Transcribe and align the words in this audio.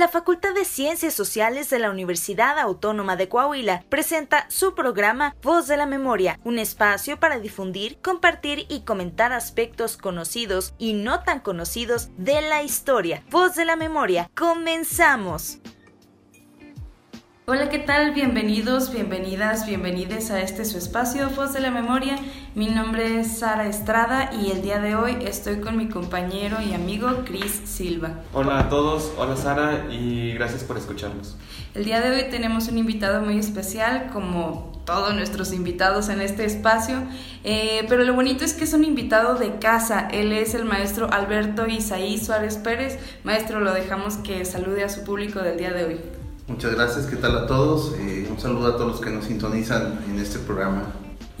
la 0.00 0.08
Facultad 0.08 0.54
de 0.54 0.64
Ciencias 0.64 1.12
Sociales 1.12 1.68
de 1.68 1.78
la 1.78 1.90
Universidad 1.90 2.58
Autónoma 2.58 3.16
de 3.16 3.28
Coahuila 3.28 3.84
presenta 3.90 4.46
su 4.48 4.74
programa 4.74 5.36
Voz 5.42 5.68
de 5.68 5.76
la 5.76 5.84
Memoria, 5.84 6.40
un 6.42 6.58
espacio 6.58 7.20
para 7.20 7.38
difundir, 7.38 7.98
compartir 8.00 8.64
y 8.70 8.80
comentar 8.80 9.34
aspectos 9.34 9.98
conocidos 9.98 10.72
y 10.78 10.94
no 10.94 11.22
tan 11.22 11.40
conocidos 11.40 12.08
de 12.16 12.40
la 12.40 12.62
historia. 12.62 13.22
Voz 13.30 13.56
de 13.56 13.66
la 13.66 13.76
Memoria, 13.76 14.30
comenzamos. 14.34 15.58
Hola, 17.52 17.68
¿qué 17.68 17.80
tal? 17.80 18.12
Bienvenidos, 18.12 18.92
bienvenidas, 18.92 19.66
bienvenides 19.66 20.30
a 20.30 20.40
este 20.40 20.64
su 20.64 20.78
espacio, 20.78 21.28
Voz 21.30 21.52
de 21.52 21.58
la 21.58 21.72
Memoria. 21.72 22.16
Mi 22.54 22.68
nombre 22.68 23.18
es 23.18 23.38
Sara 23.38 23.66
Estrada 23.66 24.30
y 24.32 24.52
el 24.52 24.62
día 24.62 24.78
de 24.78 24.94
hoy 24.94 25.16
estoy 25.22 25.56
con 25.56 25.76
mi 25.76 25.88
compañero 25.88 26.58
y 26.62 26.74
amigo 26.74 27.08
Chris 27.24 27.60
Silva. 27.64 28.20
Hola 28.32 28.60
a 28.60 28.68
todos, 28.68 29.10
hola 29.18 29.36
Sara 29.36 29.88
y 29.90 30.32
gracias 30.34 30.62
por 30.62 30.78
escucharnos. 30.78 31.36
El 31.74 31.84
día 31.84 32.00
de 32.00 32.12
hoy 32.12 32.30
tenemos 32.30 32.68
un 32.68 32.78
invitado 32.78 33.20
muy 33.20 33.36
especial, 33.36 34.10
como 34.12 34.70
todos 34.86 35.12
nuestros 35.14 35.52
invitados 35.52 36.08
en 36.08 36.20
este 36.20 36.44
espacio, 36.44 37.02
eh, 37.42 37.84
pero 37.88 38.04
lo 38.04 38.14
bonito 38.14 38.44
es 38.44 38.54
que 38.54 38.62
es 38.62 38.74
un 38.74 38.84
invitado 38.84 39.34
de 39.34 39.58
casa. 39.58 40.06
Él 40.12 40.32
es 40.32 40.54
el 40.54 40.66
maestro 40.66 41.12
Alberto 41.12 41.66
Isaí 41.66 42.16
Suárez 42.16 42.58
Pérez. 42.58 43.00
Maestro, 43.24 43.58
lo 43.58 43.74
dejamos 43.74 44.18
que 44.18 44.44
salude 44.44 44.84
a 44.84 44.88
su 44.88 45.02
público 45.02 45.40
del 45.40 45.58
día 45.58 45.72
de 45.72 45.84
hoy. 45.84 46.19
Muchas 46.50 46.74
gracias, 46.74 47.06
¿qué 47.06 47.14
tal 47.14 47.38
a 47.38 47.46
todos? 47.46 47.94
Eh, 47.96 48.26
un 48.28 48.38
saludo 48.40 48.66
a 48.66 48.76
todos 48.76 48.88
los 48.88 49.00
que 49.00 49.10
nos 49.10 49.26
sintonizan 49.26 50.00
en 50.10 50.18
este 50.18 50.40
programa. 50.40 50.82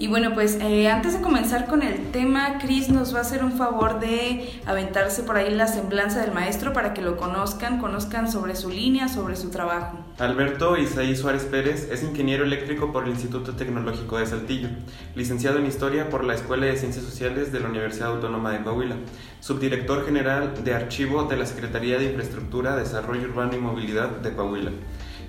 Y 0.00 0.06
bueno, 0.06 0.32
pues 0.32 0.56
eh, 0.62 0.88
antes 0.88 1.12
de 1.12 1.20
comenzar 1.20 1.66
con 1.66 1.82
el 1.82 2.10
tema, 2.10 2.58
Chris 2.58 2.88
nos 2.88 3.12
va 3.12 3.18
a 3.18 3.20
hacer 3.20 3.44
un 3.44 3.52
favor 3.52 4.00
de 4.00 4.48
aventarse 4.64 5.24
por 5.24 5.36
ahí 5.36 5.54
la 5.54 5.66
semblanza 5.66 6.22
del 6.22 6.32
maestro 6.32 6.72
para 6.72 6.94
que 6.94 7.02
lo 7.02 7.18
conozcan, 7.18 7.78
conozcan 7.80 8.32
sobre 8.32 8.56
su 8.56 8.70
línea, 8.70 9.08
sobre 9.08 9.36
su 9.36 9.50
trabajo. 9.50 9.98
Alberto 10.18 10.78
Isaí 10.78 11.14
Suárez 11.14 11.44
Pérez 11.44 11.90
es 11.92 12.02
ingeniero 12.02 12.44
eléctrico 12.44 12.92
por 12.92 13.04
el 13.04 13.10
Instituto 13.10 13.56
Tecnológico 13.56 14.16
de 14.16 14.24
Saltillo, 14.24 14.68
licenciado 15.14 15.58
en 15.58 15.66
Historia 15.66 16.08
por 16.08 16.24
la 16.24 16.34
Escuela 16.34 16.64
de 16.64 16.78
Ciencias 16.78 17.04
Sociales 17.04 17.52
de 17.52 17.60
la 17.60 17.68
Universidad 17.68 18.12
Autónoma 18.12 18.52
de 18.52 18.62
Coahuila, 18.62 18.96
subdirector 19.40 20.06
general 20.06 20.64
de 20.64 20.72
Archivo 20.72 21.24
de 21.24 21.36
la 21.36 21.44
Secretaría 21.44 21.98
de 21.98 22.06
Infraestructura, 22.06 22.74
Desarrollo 22.74 23.28
Urbano 23.28 23.54
y 23.54 23.58
Movilidad 23.58 24.08
de 24.08 24.32
Coahuila, 24.32 24.70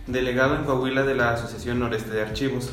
delegado 0.08 0.56
en 0.56 0.64
Coahuila 0.64 1.04
de 1.04 1.16
la 1.16 1.32
Asociación 1.32 1.80
Noreste 1.80 2.12
de 2.12 2.22
Archivos, 2.22 2.72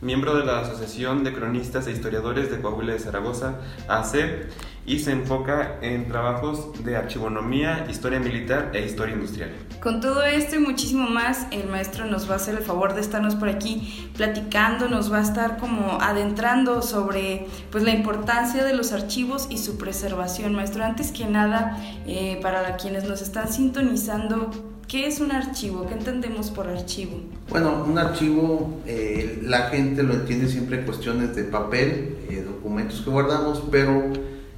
miembro 0.00 0.36
de 0.36 0.44
la 0.44 0.60
Asociación 0.60 1.24
de 1.24 1.32
Cronistas 1.32 1.86
e 1.86 1.92
Historiadores 1.92 2.50
de 2.50 2.60
Coahuila 2.60 2.92
de 2.92 3.00
Zaragoza, 3.00 3.56
AC, 3.88 4.46
y 4.88 5.00
se 5.00 5.12
enfoca 5.12 5.78
en 5.82 6.08
trabajos 6.08 6.82
de 6.82 6.96
archivonomía, 6.96 7.86
historia 7.90 8.20
militar 8.20 8.70
e 8.72 8.86
historia 8.86 9.14
industrial. 9.14 9.50
Con 9.82 10.00
todo 10.00 10.22
esto 10.22 10.56
y 10.56 10.60
muchísimo 10.60 11.10
más, 11.10 11.46
el 11.50 11.68
maestro 11.68 12.06
nos 12.06 12.28
va 12.28 12.34
a 12.34 12.36
hacer 12.36 12.54
el 12.54 12.64
favor 12.64 12.94
de 12.94 13.02
estarnos 13.02 13.34
por 13.34 13.50
aquí 13.50 14.10
platicando, 14.16 14.88
nos 14.88 15.12
va 15.12 15.18
a 15.18 15.22
estar 15.22 15.58
como 15.58 16.00
adentrando 16.00 16.80
sobre 16.80 17.46
pues 17.70 17.84
la 17.84 17.90
importancia 17.90 18.64
de 18.64 18.72
los 18.72 18.92
archivos 18.92 19.46
y 19.50 19.58
su 19.58 19.76
preservación. 19.76 20.54
Maestro, 20.54 20.84
antes 20.84 21.12
que 21.12 21.26
nada, 21.26 21.76
eh, 22.06 22.38
para 22.40 22.76
quienes 22.78 23.04
nos 23.04 23.20
están 23.20 23.52
sintonizando, 23.52 24.50
¿Qué 24.88 25.06
es 25.06 25.20
un 25.20 25.32
archivo? 25.32 25.86
¿Qué 25.86 25.92
entendemos 25.92 26.50
por 26.50 26.66
archivo? 26.66 27.20
Bueno, 27.50 27.84
un 27.86 27.98
archivo, 27.98 28.80
eh, 28.86 29.38
la 29.42 29.64
gente 29.64 30.02
lo 30.02 30.14
entiende 30.14 30.48
siempre 30.48 30.78
en 30.78 30.86
cuestiones 30.86 31.36
de 31.36 31.44
papel, 31.44 32.16
eh, 32.30 32.42
documentos 32.42 33.02
que 33.02 33.10
guardamos, 33.10 33.62
pero 33.70 34.10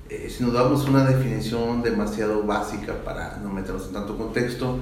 eh, 0.08 0.28
si 0.30 0.44
nos 0.44 0.52
damos 0.52 0.88
una 0.88 1.04
definición 1.04 1.82
demasiado 1.82 2.44
básica 2.44 3.02
para 3.04 3.38
no 3.38 3.50
meternos 3.50 3.88
en 3.88 3.94
tanto 3.94 4.16
contexto, 4.16 4.78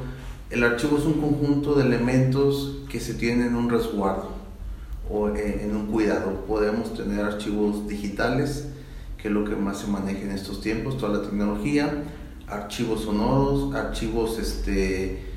el 0.50 0.62
archivo 0.64 0.98
es 0.98 1.04
un 1.04 1.14
conjunto 1.14 1.76
de 1.76 1.86
elementos 1.86 2.80
que 2.91 3.00
se 3.00 3.14
tienen 3.14 3.46
en 3.46 3.56
un 3.56 3.70
resguardo 3.70 4.28
o 5.10 5.28
en 5.30 5.74
un 5.74 5.86
cuidado. 5.86 6.44
Podemos 6.46 6.92
tener 6.92 7.24
archivos 7.24 7.88
digitales, 7.88 8.69
que 9.16 9.28
es 9.28 9.34
lo 9.34 9.44
que 9.47 9.56
más 9.56 9.78
se 9.78 9.86
maneja 9.86 10.20
en 10.20 10.32
estos 10.32 10.60
tiempos, 10.60 10.98
toda 10.98 11.20
la 11.20 11.22
tecnología, 11.22 12.04
archivos 12.47 13.03
sonoros, 13.03 13.75
archivos 13.75 14.38
este, 14.38 15.12
eh, 15.12 15.28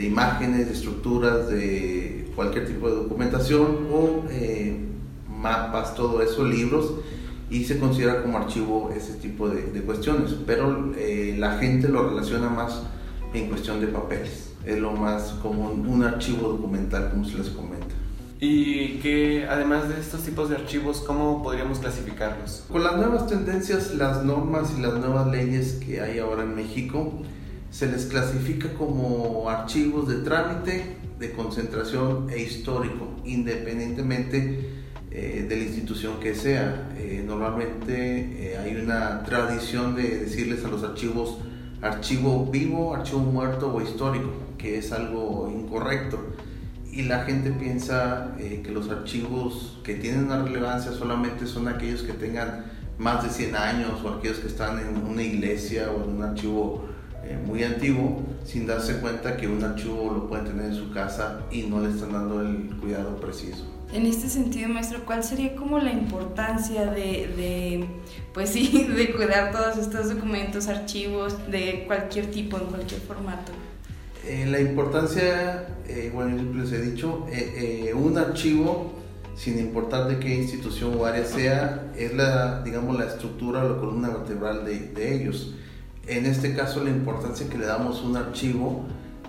de 0.00 0.06
imágenes, 0.06 0.66
de 0.66 0.72
estructuras, 0.72 1.50
de 1.50 2.32
cualquier 2.34 2.66
tipo 2.66 2.88
de 2.88 2.96
documentación 2.96 3.88
o 3.92 4.24
eh, 4.30 4.78
mapas, 5.28 5.94
todo 5.94 6.22
eso, 6.22 6.42
libros, 6.42 6.94
y 7.50 7.64
se 7.64 7.78
considera 7.78 8.22
como 8.22 8.38
archivo 8.38 8.90
ese 8.96 9.14
tipo 9.14 9.50
de, 9.50 9.82
cuestiones, 9.82 10.34
pero 10.46 10.92
eh, 10.96 11.36
la 11.38 11.58
gente 11.58 11.88
lo 11.88 12.08
relaciona 12.08 12.48
más 12.48 12.82
en 13.34 13.48
cuestión 13.48 13.78
de 13.80 13.88
papeles, 13.88 14.54
es 14.64 14.78
lo 14.78 14.92
más 14.92 15.32
común, 15.42 15.86
un 15.86 16.02
archivo 16.02 16.48
documental, 16.48 17.10
como 17.10 17.26
se 17.26 17.36
les 17.36 17.50
comenta. 17.50 17.94
Y 18.40 19.00
que 19.00 19.46
además 19.50 19.86
de 19.90 20.00
estos 20.00 20.22
tipos 20.22 20.48
de 20.48 20.56
archivos, 20.56 21.02
¿cómo 21.06 21.42
podríamos 21.42 21.78
clasificarlos? 21.78 22.64
Con 22.72 22.84
las 22.84 22.96
nuevas 22.96 23.26
tendencias, 23.26 23.94
las 23.94 24.24
normas 24.24 24.72
y 24.78 24.80
las 24.80 24.94
nuevas 24.94 25.26
leyes 25.26 25.74
que 25.74 26.00
hay 26.00 26.20
ahora 26.20 26.44
en 26.44 26.54
México, 26.54 27.20
se 27.70 27.86
les 27.86 28.06
clasifica 28.06 28.68
como 28.74 29.48
archivos 29.48 30.08
de 30.08 30.16
trámite, 30.16 30.96
de 31.18 31.32
concentración 31.32 32.28
e 32.30 32.40
histórico, 32.40 33.16
independientemente 33.24 34.80
eh, 35.10 35.46
de 35.48 35.56
la 35.56 35.62
institución 35.62 36.18
que 36.18 36.34
sea. 36.34 36.90
Eh, 36.98 37.22
normalmente 37.24 38.52
eh, 38.52 38.58
hay 38.58 38.76
una 38.76 39.22
tradición 39.22 39.94
de 39.94 40.20
decirles 40.20 40.64
a 40.64 40.68
los 40.68 40.82
archivos 40.82 41.38
archivo 41.82 42.46
vivo, 42.46 42.94
archivo 42.94 43.20
muerto 43.20 43.72
o 43.72 43.80
histórico, 43.80 44.30
que 44.58 44.78
es 44.78 44.92
algo 44.92 45.50
incorrecto. 45.50 46.18
Y 46.92 47.02
la 47.02 47.24
gente 47.24 47.52
piensa 47.52 48.34
que 48.36 48.70
los 48.72 48.90
archivos 48.90 49.78
que 49.84 49.94
tienen 49.94 50.24
una 50.24 50.42
relevancia 50.42 50.90
solamente 50.90 51.46
son 51.46 51.68
aquellos 51.68 52.02
que 52.02 52.12
tengan 52.12 52.66
más 52.98 53.22
de 53.22 53.30
100 53.30 53.54
años 53.54 54.04
o 54.04 54.10
aquellos 54.10 54.38
que 54.38 54.48
están 54.48 54.80
en 54.80 55.06
una 55.06 55.22
iglesia 55.22 55.90
o 55.90 56.02
en 56.02 56.16
un 56.16 56.22
archivo 56.22 56.89
eh, 57.24 57.38
muy 57.44 57.62
antiguo 57.62 58.22
sin 58.44 58.66
darse 58.66 58.98
cuenta 58.98 59.36
que 59.36 59.46
un 59.46 59.62
archivo 59.62 60.12
lo 60.12 60.28
puede 60.28 60.44
tener 60.44 60.66
en 60.66 60.74
su 60.74 60.90
casa 60.90 61.42
y 61.50 61.62
no 61.64 61.80
le 61.80 61.90
están 61.90 62.12
dando 62.12 62.40
el 62.40 62.74
cuidado 62.80 63.16
preciso. 63.20 63.66
En 63.92 64.06
este 64.06 64.28
sentido, 64.28 64.68
maestro, 64.68 65.04
¿cuál 65.04 65.22
sería 65.22 65.54
como 65.54 65.78
la 65.78 65.92
importancia 65.92 66.86
de, 66.86 67.28
de, 67.36 67.86
pues 68.32 68.50
sí, 68.50 68.86
de 68.96 69.12
cuidar 69.12 69.52
todos 69.52 69.76
estos 69.76 70.14
documentos, 70.14 70.68
archivos 70.68 71.36
de 71.50 71.84
cualquier 71.86 72.30
tipo, 72.30 72.56
en 72.56 72.66
cualquier 72.66 73.00
formato? 73.02 73.52
Eh, 74.26 74.46
la 74.48 74.60
importancia, 74.60 75.66
eh, 75.88 76.10
bueno, 76.14 76.40
les 76.54 76.72
he 76.72 76.80
dicho, 76.80 77.26
un 77.94 78.18
archivo, 78.18 78.92
sin 79.36 79.58
importar 79.58 80.08
de 80.08 80.18
qué 80.18 80.34
institución 80.34 80.94
o 80.98 81.04
área 81.04 81.24
sea, 81.24 81.92
es 81.96 82.14
la, 82.14 82.62
digamos, 82.62 82.98
la 82.98 83.06
estructura 83.06 83.64
o 83.64 83.68
la 83.68 83.78
columna 83.78 84.08
vertebral 84.08 84.64
de, 84.64 84.78
de 84.88 85.14
ellos. 85.14 85.54
En 86.10 86.26
este 86.26 86.56
caso 86.56 86.82
la 86.82 86.90
importancia 86.90 87.48
que 87.48 87.56
le 87.56 87.66
damos 87.66 88.00
a 88.00 88.02
un 88.02 88.16
archivo 88.16 88.84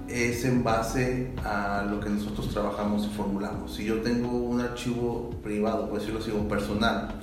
es 0.07 0.43
en 0.45 0.63
base 0.63 1.31
a 1.45 1.85
lo 1.87 1.99
que 1.99 2.09
nosotros 2.09 2.49
trabajamos 2.49 3.05
y 3.05 3.09
formulamos. 3.15 3.75
Si 3.75 3.85
yo 3.85 4.01
tengo 4.01 4.29
un 4.29 4.61
archivo 4.61 5.29
privado, 5.43 5.87
por 5.87 5.99
decirlo 5.99 6.19
así, 6.19 6.31
personal, 6.49 7.19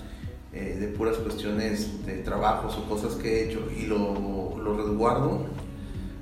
eh, 0.52 0.76
de 0.78 0.86
puras 0.86 1.16
cuestiones 1.16 2.06
de 2.06 2.18
trabajos 2.18 2.78
o 2.78 2.88
cosas 2.88 3.16
que 3.16 3.28
he 3.28 3.50
hecho 3.50 3.68
y 3.76 3.86
lo, 3.86 4.56
lo 4.62 4.76
resguardo 4.76 5.46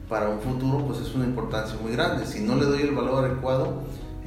para 0.09 0.31
un 0.31 0.41
futuro, 0.41 0.87
pues 0.87 1.01
es 1.01 1.15
una 1.15 1.27
importancia 1.27 1.77
muy 1.83 1.93
grande. 1.93 2.25
Si 2.25 2.41
no 2.41 2.57
le 2.57 2.65
doy 2.65 2.81
el 2.81 2.95
valor 2.95 3.23
adecuado, 3.23 3.83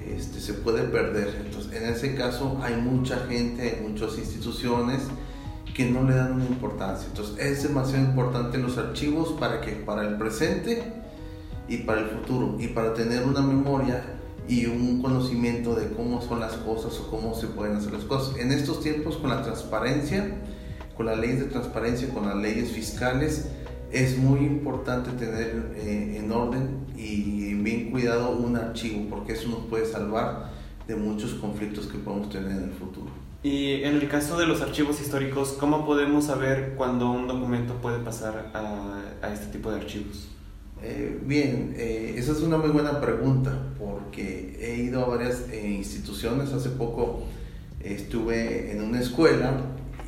este, 0.08 0.40
se 0.40 0.54
puede 0.54 0.84
perder. 0.84 1.36
Entonces, 1.44 1.74
en 1.82 1.90
ese 1.90 2.14
caso 2.14 2.60
hay 2.62 2.76
mucha 2.76 3.18
gente, 3.26 3.84
muchas 3.90 4.20
instituciones, 4.20 5.02
que 5.74 5.90
no 5.90 6.04
le 6.04 6.16
dan 6.16 6.34
una 6.34 6.46
importancia. 6.46 7.08
Entonces 7.08 7.38
es 7.40 7.64
demasiado 7.64 8.04
importante 8.04 8.58
los 8.58 8.78
archivos 8.78 9.34
para 9.40 9.62
que 9.62 9.72
para 9.72 10.08
el 10.08 10.18
presente 10.18 10.84
y 11.68 11.78
para 11.78 12.02
el 12.02 12.08
futuro 12.08 12.58
y 12.60 12.68
para 12.68 12.94
tener 12.94 13.24
una 13.24 13.42
memoria 13.42 14.04
y 14.48 14.66
un 14.66 15.02
conocimiento 15.02 15.76
de 15.76 15.90
cómo 15.92 16.22
son 16.22 16.40
las 16.40 16.54
cosas 16.54 17.00
o 17.00 17.10
cómo 17.12 17.36
se 17.36 17.48
pueden 17.48 17.78
hacer 17.78 17.94
las 17.94 18.04
cosas. 18.04 18.38
En 18.38 18.52
estos 18.52 18.82
tiempos 18.82 19.18
con 19.18 19.30
la 19.30 19.44
transparencia, 19.44 20.38
con 20.98 21.06
las 21.06 21.18
leyes 21.20 21.40
de 21.40 21.46
transparencia, 21.46 22.10
con 22.10 22.26
las 22.26 22.36
leyes 22.36 22.72
fiscales, 22.72 23.50
es 23.92 24.18
muy 24.18 24.40
importante 24.40 25.12
tener 25.12 25.74
eh, 25.76 26.18
en 26.20 26.32
orden 26.32 26.86
y 26.96 27.54
bien 27.56 27.92
cuidado 27.92 28.32
un 28.32 28.56
archivo 28.56 29.08
porque 29.10 29.34
eso 29.34 29.50
nos 29.50 29.66
puede 29.66 29.86
salvar 29.86 30.52
de 30.88 30.96
muchos 30.96 31.36
conflictos 31.36 31.88
que 31.88 31.98
podemos 31.98 32.30
tener 32.30 32.52
en 32.52 32.64
el 32.64 32.72
futuro. 32.72 33.29
Y 33.42 33.84
en 33.84 33.96
el 33.96 34.10
caso 34.10 34.38
de 34.38 34.46
los 34.46 34.62
archivos 34.62 35.00
históricos, 35.00 35.56
¿cómo 35.60 35.86
podemos 35.86 36.26
saber 36.26 36.74
cuándo 36.76 37.10
un 37.10 37.28
documento 37.28 37.76
puede 37.76 38.00
pasar 38.00 38.52
a, 38.54 39.32
este 39.32 39.46
tipo 39.48 39.72
de 39.72 39.80
archivos? 39.80 40.28
Eh, 40.84 41.20
bien, 41.24 41.74
eh, 41.78 42.16
esa 42.18 42.34
es 42.34 42.42
una 42.42 42.58
muy 42.58 42.70
buena 42.70 43.00
pregunta 43.00 43.58
porque 43.78 44.58
he 44.60 44.84
ido 44.84 45.06
a 45.06 45.08
varias 45.08 45.46
eh, 45.52 45.70
instituciones. 45.70 46.52
Hace 46.52 46.70
poco 46.72 47.24
estuve 47.82 48.72
en 48.72 48.84
una 48.84 49.00
escuela 49.00 49.62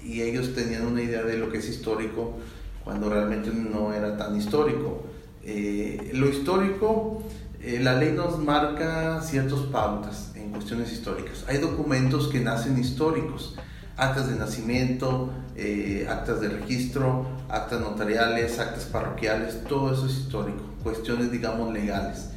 y 0.03 0.21
ellos 0.21 0.53
tenían 0.53 0.85
una 0.85 1.01
idea 1.01 1.23
de 1.23 1.37
lo 1.37 1.49
que 1.49 1.59
es 1.59 1.69
histórico 1.69 2.37
cuando 2.83 3.09
realmente 3.09 3.51
no 3.51 3.93
era 3.93 4.17
tan 4.17 4.35
histórico. 4.35 5.03
Eh, 5.43 6.11
lo 6.13 6.29
histórico, 6.29 7.23
eh, 7.63 7.79
la 7.81 7.93
ley 7.93 8.11
nos 8.11 8.39
marca 8.39 9.21
ciertas 9.21 9.59
pautas 9.71 10.31
en 10.35 10.51
cuestiones 10.51 10.91
históricas. 10.91 11.45
Hay 11.47 11.57
documentos 11.57 12.27
que 12.27 12.39
nacen 12.39 12.79
históricos, 12.79 13.55
actas 13.97 14.29
de 14.29 14.35
nacimiento, 14.35 15.29
eh, 15.55 16.07
actas 16.09 16.41
de 16.41 16.49
registro, 16.49 17.27
actas 17.49 17.79
notariales, 17.79 18.59
actas 18.59 18.85
parroquiales, 18.85 19.63
todo 19.65 19.93
eso 19.93 20.07
es 20.07 20.13
histórico, 20.13 20.63
cuestiones 20.83 21.31
digamos 21.31 21.71
legales. 21.71 22.29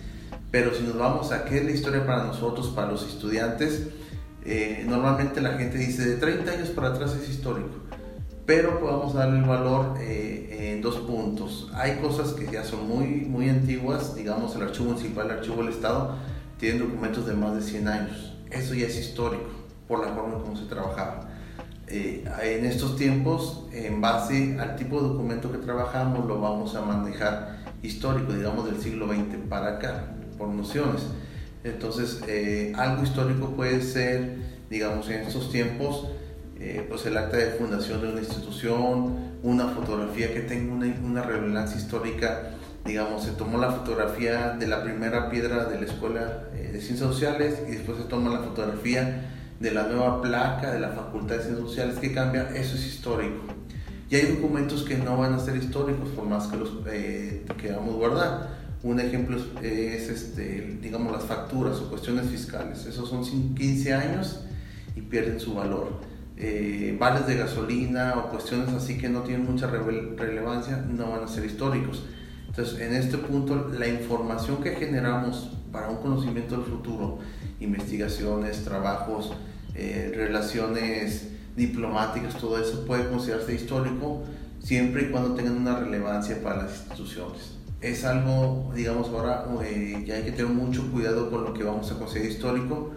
Pero 0.51 0.75
si 0.75 0.83
nos 0.83 0.97
vamos 0.97 1.33
a 1.33 1.45
qué 1.45 1.59
es 1.59 1.65
la 1.65 1.71
historia 1.71 2.07
para 2.07 2.25
nosotros, 2.25 2.69
para 2.69 2.93
los 2.93 3.09
estudiantes, 3.09 3.89
normalmente 4.87 5.41
la 5.41 5.55
gente 5.55 5.79
dice 5.79 6.07
de 6.07 6.17
30 6.17 6.53
años 6.53 6.69
para 6.69 6.89
atrás 6.89 7.17
es 7.21 7.29
histórico 7.29 7.85
pero 8.47 8.79
podemos 8.81 9.15
darle 9.15 9.39
el 9.39 9.45
valor 9.45 9.97
eh, 10.01 10.73
en 10.75 10.83
dos 10.83 10.97
puntos. 10.99 11.71
Hay 11.75 11.97
cosas 11.97 12.35
que 12.35 12.51
ya 12.51 12.65
son 12.65 12.87
muy, 12.89 13.07
muy 13.27 13.49
antiguas, 13.49 14.15
digamos 14.15 14.55
el 14.57 14.63
archivo 14.63 14.91
municipal, 14.91 15.27
el 15.27 15.39
archivo 15.39 15.57
del 15.63 15.73
Estado, 15.73 16.17
tienen 16.59 16.81
documentos 16.81 17.27
de 17.27 17.35
más 17.35 17.55
de 17.55 17.63
100 17.63 17.89
años. 17.89 18.35
Eso 18.51 18.75
ya 18.75 18.87
es 18.87 18.99
histórico 18.99 19.51
por 19.89 20.05
la 20.05 20.13
forma 20.13 20.37
en 20.37 20.43
cómo 20.43 20.57
se 20.57 20.67
trabajaba. 20.67 21.29
Eh, 21.87 22.25
en 22.43 22.65
estos 22.65 22.97
tiempos, 22.97 23.67
en 23.73 24.01
base 24.01 24.59
al 24.59 24.77
tipo 24.77 25.01
de 25.01 25.09
documento 25.09 25.53
que 25.53 25.59
trabajamos, 25.59 26.27
lo 26.27 26.41
vamos 26.41 26.75
a 26.75 26.81
manejar 26.81 27.59
histórico, 27.83 28.33
digamos 28.33 28.67
del 28.67 28.81
siglo 28.81 29.09
XX 29.09 29.37
para 29.49 29.77
acá, 29.77 30.05
por 30.39 30.49
nociones. 30.49 31.03
Entonces, 31.63 32.21
eh, 32.27 32.73
algo 32.77 33.03
histórico 33.03 33.51
puede 33.51 33.83
ser, 33.83 34.37
digamos, 34.71 35.09
en 35.09 35.23
estos 35.23 35.51
tiempos, 35.51 36.09
eh, 36.61 36.87
pues 36.89 37.05
el 37.07 37.17
acta 37.17 37.37
de 37.37 37.51
fundación 37.53 38.01
de 38.01 38.09
una 38.09 38.21
institución, 38.21 39.35
una 39.43 39.69
fotografía 39.69 40.33
que 40.33 40.41
tenga 40.41 40.73
una, 40.73 40.87
una, 41.03 41.23
relevancia 41.23 41.77
histórica, 41.77 42.51
digamos, 42.85 43.25
se 43.25 43.33
tomó 43.33 43.59
la 43.59 43.73
fotografía 43.73 44.51
de 44.51 44.67
la 44.69 44.83
primera 44.83 45.31
piedra 45.31 45.65
de 45.65 45.81
la 45.81 45.87
Escuela 45.87 46.45
eh, 46.55 46.71
de 46.73 46.81
Ciencias 46.81 47.11
Sociales 47.11 47.63
y 47.69 47.73
después 47.73 47.99
se 47.99 48.05
toma 48.05 48.31
la 48.31 48.41
fotografía 48.41 49.31
de 49.59 49.71
la 49.73 49.85
nueva 49.85 50.23
placa 50.23 50.71
de 50.71 50.81
la 50.81 50.91
Facultad 50.91 51.37
de 51.37 51.43
Ciencias 51.43 51.69
Sociales 51.69 51.99
que 51.99 52.13
cambia, 52.13 52.49
eso 52.55 52.77
es 52.77 52.87
histórico. 52.87 53.43
Y 54.11 54.17
hay 54.17 54.27
documentos 54.27 54.85
que 54.85 54.97
no 54.97 55.17
van 55.17 55.33
a 55.33 55.41
ser 55.41 55.57
históricos 55.57 56.11
por 56.11 56.25
más 56.27 56.47
que 56.47 56.57
los 56.57 56.71
eh, 56.87 57.45
queramos 57.61 57.97
guardar. 57.97 58.63
Un 58.83 59.01
ejemplo 59.01 59.39
es, 59.63 60.09
este, 60.09 60.79
digamos, 60.81 61.11
las 61.11 61.25
facturas 61.25 61.79
o 61.79 61.89
cuestiones 61.89 62.27
fiscales. 62.27 62.85
Esos 62.85 63.09
son 63.09 63.55
15 63.55 63.95
años 63.95 64.41
y 64.95 65.01
pierden 65.01 65.41
su 65.41 65.55
valor 65.55 66.14
eh, 66.37 66.97
vales 66.99 67.27
de 67.27 67.37
gasolina 67.37 68.15
o 68.17 68.31
cuestiones 68.31 68.71
así 68.71 68.99
que 68.99 69.09
no 69.09 69.21
tienen 69.21 69.47
mucha 69.47 69.69
relevancia 69.69 70.85
no 70.89 71.11
van 71.11 71.25
a 71.25 71.29
ser 71.29 71.45
históricos. 71.45 72.05
Entonces, 72.49 72.81
en 72.81 72.95
este 72.95 73.19
punto, 73.19 73.69
la 73.77 73.89
información 73.89 74.63
que 74.63 74.77
generamos 74.77 75.51
para 75.73 75.91
un 75.91 75.97
conocimiento 75.97 76.57
del 76.57 76.65
futuro, 76.65 77.19
investigaciones, 77.59 78.63
trabajos, 78.63 79.33
eh, 79.75 80.13
relaciones 80.15 81.31
diplomáticas, 81.57 82.37
todo 82.37 82.61
eso 82.61 82.85
puede 82.87 83.09
considerarse 83.09 83.55
histórico 83.55 84.23
siempre 84.63 85.03
y 85.03 85.11
cuando 85.11 85.35
tengan 85.35 85.57
una 85.57 85.79
relevancia 85.79 86.41
para 86.43 86.63
las 86.63 86.77
instituciones. 86.79 87.57
Es 87.81 88.05
algo, 88.05 88.73
digamos, 88.75 89.09
ahora 89.09 89.47
eh, 89.65 90.05
ya 90.07 90.15
hay 90.15 90.23
que 90.23 90.33
tener 90.33 90.53
mucho 90.53 90.91
cuidado 90.91 91.31
con 91.31 91.45
lo 91.45 91.53
que 91.53 91.65
vamos 91.65 91.91
a 91.91 91.99
considerar 91.99 92.31
histórico, 92.31 92.93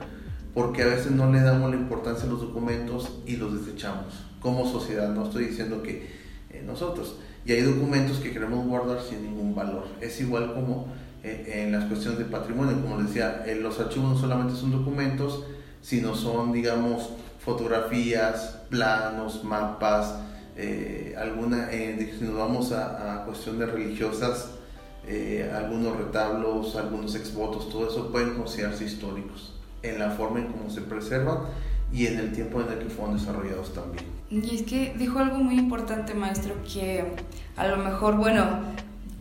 porque 0.57 0.81
a 0.81 0.87
veces 0.87 1.11
no 1.11 1.31
le 1.31 1.39
damos 1.41 1.69
la 1.69 1.75
importancia 1.75 2.25
a 2.25 2.31
los 2.31 2.41
documentos 2.41 3.19
y 3.27 3.35
los 3.35 3.63
desechamos 3.63 4.25
como 4.41 4.67
sociedad. 4.67 5.09
No 5.09 5.25
estoy 5.25 5.45
diciendo 5.45 5.83
que 5.83 6.09
eh, 6.49 6.63
nosotros. 6.65 7.17
Y 7.45 7.51
hay 7.51 7.61
documentos 7.61 8.17
que 8.17 8.31
queremos 8.31 8.65
guardar 8.65 8.99
sin 9.07 9.21
ningún 9.21 9.53
valor. 9.53 9.85
Es 10.01 10.19
igual 10.19 10.55
como 10.55 10.87
eh, 11.23 11.61
en 11.63 11.71
las 11.71 11.85
cuestiones 11.85 12.17
de 12.17 12.25
patrimonio. 12.25 12.81
Como 12.81 12.97
les 12.97 13.09
decía, 13.09 13.43
eh, 13.45 13.53
los 13.53 13.79
archivos 13.79 14.09
no 14.09 14.17
solamente 14.17 14.55
son 14.55 14.71
documentos, 14.71 15.43
sino 15.83 16.15
son, 16.15 16.51
digamos, 16.51 17.11
fotografías, 17.37 18.61
planos, 18.71 19.43
mapas, 19.43 20.15
alguna, 21.19 21.69
si 21.69 22.25
nos 22.25 22.35
vamos 22.35 22.71
a, 22.71 23.21
a 23.21 23.25
cuestiones 23.25 23.69
religiosas, 23.69 24.53
algunos 25.53 25.97
retablos, 25.97 26.75
algunos 26.75 27.13
exvotos, 27.13 27.69
todo 27.69 27.87
eso 27.87 28.11
pueden 28.11 28.33
considerarse 28.33 28.85
históricos 28.85 29.56
en 29.89 29.99
la 29.99 30.11
forma 30.11 30.39
en 30.39 30.47
cómo 30.47 30.69
se 30.69 30.81
preservan 30.81 31.39
y 31.91 32.07
en 32.07 32.19
el 32.19 32.31
tiempo 32.31 32.61
en 32.61 32.71
el 32.71 32.79
que 32.79 32.89
fueron 32.89 33.17
desarrollados 33.17 33.73
también. 33.73 34.05
Y 34.29 34.55
es 34.55 34.63
que 34.63 34.93
dijo 34.97 35.19
algo 35.19 35.37
muy 35.37 35.57
importante, 35.57 36.13
maestro, 36.13 36.55
que 36.71 37.05
a 37.55 37.67
lo 37.67 37.77
mejor, 37.77 38.17
bueno, 38.17 38.43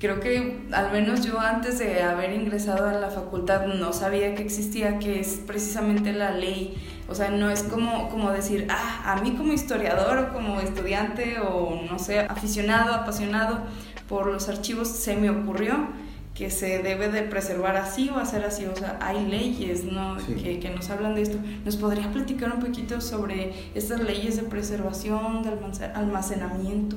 creo 0.00 0.20
que 0.20 0.66
al 0.72 0.92
menos 0.92 1.24
yo 1.24 1.38
antes 1.38 1.78
de 1.78 2.02
haber 2.02 2.32
ingresado 2.32 2.88
a 2.88 2.92
la 2.92 3.08
facultad 3.10 3.66
no 3.66 3.92
sabía 3.92 4.34
que 4.34 4.42
existía, 4.42 4.98
que 4.98 5.20
es 5.20 5.40
precisamente 5.46 6.12
la 6.12 6.32
ley. 6.32 6.76
O 7.08 7.14
sea, 7.14 7.30
no 7.30 7.50
es 7.50 7.62
como, 7.62 8.08
como 8.08 8.32
decir, 8.32 8.66
ah, 8.68 9.12
a 9.12 9.22
mí 9.22 9.36
como 9.36 9.52
historiador 9.52 10.18
o 10.18 10.32
como 10.32 10.60
estudiante 10.60 11.38
o 11.38 11.80
no 11.88 11.98
sé, 12.00 12.20
aficionado, 12.20 12.92
apasionado 12.94 13.60
por 14.08 14.26
los 14.26 14.48
archivos, 14.48 14.88
se 14.88 15.16
me 15.16 15.30
ocurrió 15.30 15.88
que 16.36 16.50
se 16.50 16.82
debe 16.82 17.08
de 17.08 17.22
preservar 17.22 17.76
así 17.76 18.10
o 18.10 18.18
hacer 18.18 18.44
así. 18.44 18.66
O 18.66 18.76
sea, 18.76 18.98
hay 19.00 19.24
leyes 19.26 19.84
¿no? 19.84 20.16
que, 20.18 20.60
que, 20.60 20.70
nos 20.70 20.90
hablan 20.90 21.14
de 21.14 21.22
esto. 21.22 21.38
¿Nos 21.64 21.76
podría 21.76 22.12
platicar 22.12 22.52
un 22.52 22.60
poquito 22.60 23.00
sobre 23.00 23.52
estas 23.74 24.02
leyes 24.02 24.36
de 24.36 24.42
preservación, 24.42 25.42
de 25.42 25.50
almacenamiento? 25.94 26.96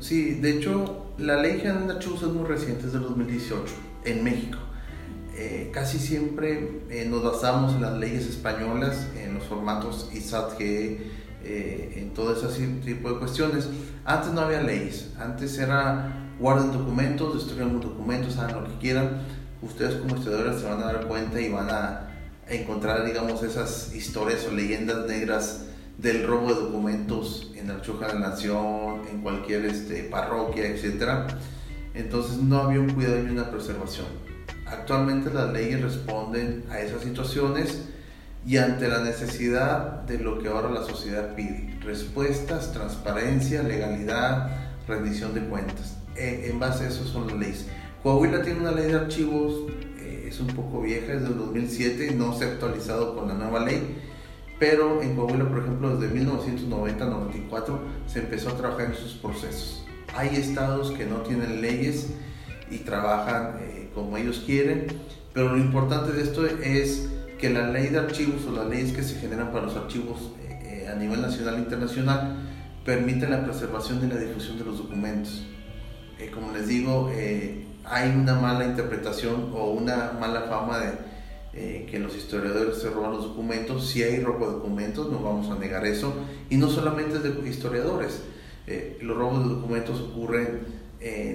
Sí, 0.00 0.34
de 0.36 0.56
hecho, 0.56 1.12
la 1.18 1.42
ley 1.42 1.58
general 1.58 1.86
de 1.86 1.94
archivos 1.94 2.22
es 2.22 2.28
muy 2.28 2.46
reciente, 2.46 2.86
es 2.86 2.92
del 2.92 3.02
2018, 3.02 3.74
en 4.04 4.24
México. 4.24 4.58
Eh, 5.36 5.70
casi 5.72 5.98
siempre 5.98 6.82
eh, 6.88 7.06
nos 7.08 7.22
basamos 7.22 7.74
en 7.74 7.82
las 7.82 7.98
leyes 7.98 8.26
españolas, 8.26 9.08
en 9.16 9.34
los 9.34 9.44
formatos 9.44 10.08
ISAT-GE, 10.12 10.98
eh, 11.44 11.92
en 11.96 12.14
todo 12.14 12.34
ese 12.34 12.66
tipo 12.84 13.12
de 13.12 13.18
cuestiones. 13.18 13.68
Antes 14.04 14.32
no 14.32 14.40
había 14.40 14.62
leyes, 14.62 15.10
antes 15.18 15.58
era 15.58 16.27
guarden 16.38 16.72
documentos, 16.72 17.34
destruyan 17.34 17.80
documentos, 17.80 18.36
hagan 18.38 18.62
lo 18.62 18.68
que 18.68 18.78
quieran. 18.78 19.22
Ustedes 19.60 19.96
como 19.96 20.16
estudiadores 20.16 20.60
se 20.60 20.66
van 20.66 20.80
a 20.80 20.86
dar 20.86 21.06
cuenta 21.06 21.40
y 21.40 21.50
van 21.50 21.68
a 21.70 22.10
encontrar, 22.48 23.04
digamos, 23.04 23.42
esas 23.42 23.94
historias 23.94 24.46
o 24.46 24.54
leyendas 24.54 25.06
negras 25.06 25.64
del 25.98 26.26
robo 26.26 26.54
de 26.54 26.60
documentos 26.60 27.52
en 27.56 27.68
la 27.68 27.82
Chuja 27.82 28.06
de 28.06 28.14
la 28.14 28.30
Nación, 28.30 29.02
en 29.10 29.20
cualquier 29.20 29.64
este, 29.66 30.04
parroquia, 30.04 30.66
etc. 30.66 31.32
Entonces 31.94 32.36
no 32.38 32.58
había 32.58 32.80
un 32.80 32.90
cuidado 32.90 33.18
y 33.18 33.30
una 33.30 33.50
preservación. 33.50 34.06
Actualmente 34.64 35.30
las 35.32 35.52
leyes 35.52 35.82
responden 35.82 36.64
a 36.70 36.78
esas 36.80 37.02
situaciones 37.02 37.82
y 38.46 38.58
ante 38.58 38.86
la 38.86 39.00
necesidad 39.00 40.02
de 40.02 40.18
lo 40.18 40.38
que 40.38 40.48
ahora 40.48 40.70
la 40.70 40.84
sociedad 40.84 41.34
pide. 41.34 41.76
Respuestas, 41.82 42.72
transparencia, 42.72 43.62
legalidad, 43.62 44.50
rendición 44.86 45.34
de 45.34 45.40
cuentas 45.40 45.97
en 46.18 46.58
base 46.58 46.84
a 46.84 46.88
eso 46.88 47.04
son 47.04 47.26
las 47.28 47.36
leyes. 47.36 47.66
Coahuila 48.02 48.42
tiene 48.42 48.60
una 48.60 48.72
ley 48.72 48.86
de 48.86 48.94
archivos, 48.94 49.70
eh, 50.00 50.26
es 50.28 50.38
un 50.40 50.46
poco 50.48 50.82
vieja, 50.82 51.12
es 51.12 51.22
del 51.22 51.36
2007, 51.36 52.14
no 52.14 52.32
se 52.32 52.44
ha 52.44 52.48
actualizado 52.48 53.16
con 53.16 53.28
la 53.28 53.34
nueva 53.34 53.64
ley, 53.64 53.96
pero 54.58 55.02
en 55.02 55.16
Coahuila, 55.16 55.48
por 55.48 55.58
ejemplo, 55.58 55.96
desde 55.96 56.14
1990-94 56.20 57.78
se 58.06 58.20
empezó 58.20 58.50
a 58.50 58.56
trabajar 58.56 58.86
en 58.86 58.94
sus 58.94 59.14
procesos. 59.14 59.84
Hay 60.16 60.36
estados 60.36 60.92
que 60.92 61.06
no 61.06 61.16
tienen 61.18 61.60
leyes 61.60 62.08
y 62.70 62.78
trabajan 62.78 63.58
eh, 63.60 63.90
como 63.94 64.16
ellos 64.16 64.42
quieren, 64.46 64.86
pero 65.34 65.52
lo 65.52 65.58
importante 65.58 66.12
de 66.12 66.22
esto 66.22 66.46
es 66.46 67.08
que 67.38 67.50
la 67.50 67.68
ley 67.70 67.88
de 67.88 67.98
archivos 67.98 68.46
o 68.46 68.52
las 68.52 68.66
leyes 68.66 68.92
que 68.92 69.02
se 69.02 69.16
generan 69.16 69.52
para 69.52 69.66
los 69.66 69.76
archivos 69.76 70.32
eh, 70.48 70.88
a 70.90 70.96
nivel 70.96 71.20
nacional 71.20 71.56
e 71.56 71.58
internacional 71.58 72.36
permiten 72.84 73.30
la 73.30 73.44
preservación 73.44 74.00
y 74.04 74.08
la 74.08 74.20
difusión 74.20 74.58
de 74.58 74.64
los 74.64 74.78
documentos. 74.78 75.44
Eh, 76.18 76.30
como 76.32 76.52
les 76.52 76.66
digo, 76.66 77.10
eh, 77.14 77.64
hay 77.84 78.10
una 78.10 78.34
mala 78.34 78.64
interpretación 78.64 79.52
o 79.54 79.70
una 79.70 80.12
mala 80.18 80.42
fama 80.42 80.78
de 80.78 80.92
eh, 81.54 81.86
que 81.88 81.98
los 81.98 82.16
historiadores 82.16 82.78
se 82.78 82.90
roban 82.90 83.12
los 83.12 83.24
documentos. 83.24 83.88
Si 83.88 84.02
hay 84.02 84.20
robo 84.20 84.46
de 84.46 84.52
documentos, 84.54 85.10
no 85.10 85.20
vamos 85.20 85.48
a 85.50 85.58
negar 85.58 85.86
eso. 85.86 86.12
Y 86.50 86.56
no 86.56 86.68
solamente 86.68 87.20
de 87.20 87.48
historiadores. 87.48 88.22
los 89.00 89.16
robos 89.16 89.44
de 89.44 89.54
documentos 89.54 90.00
ocurren, 90.00 90.60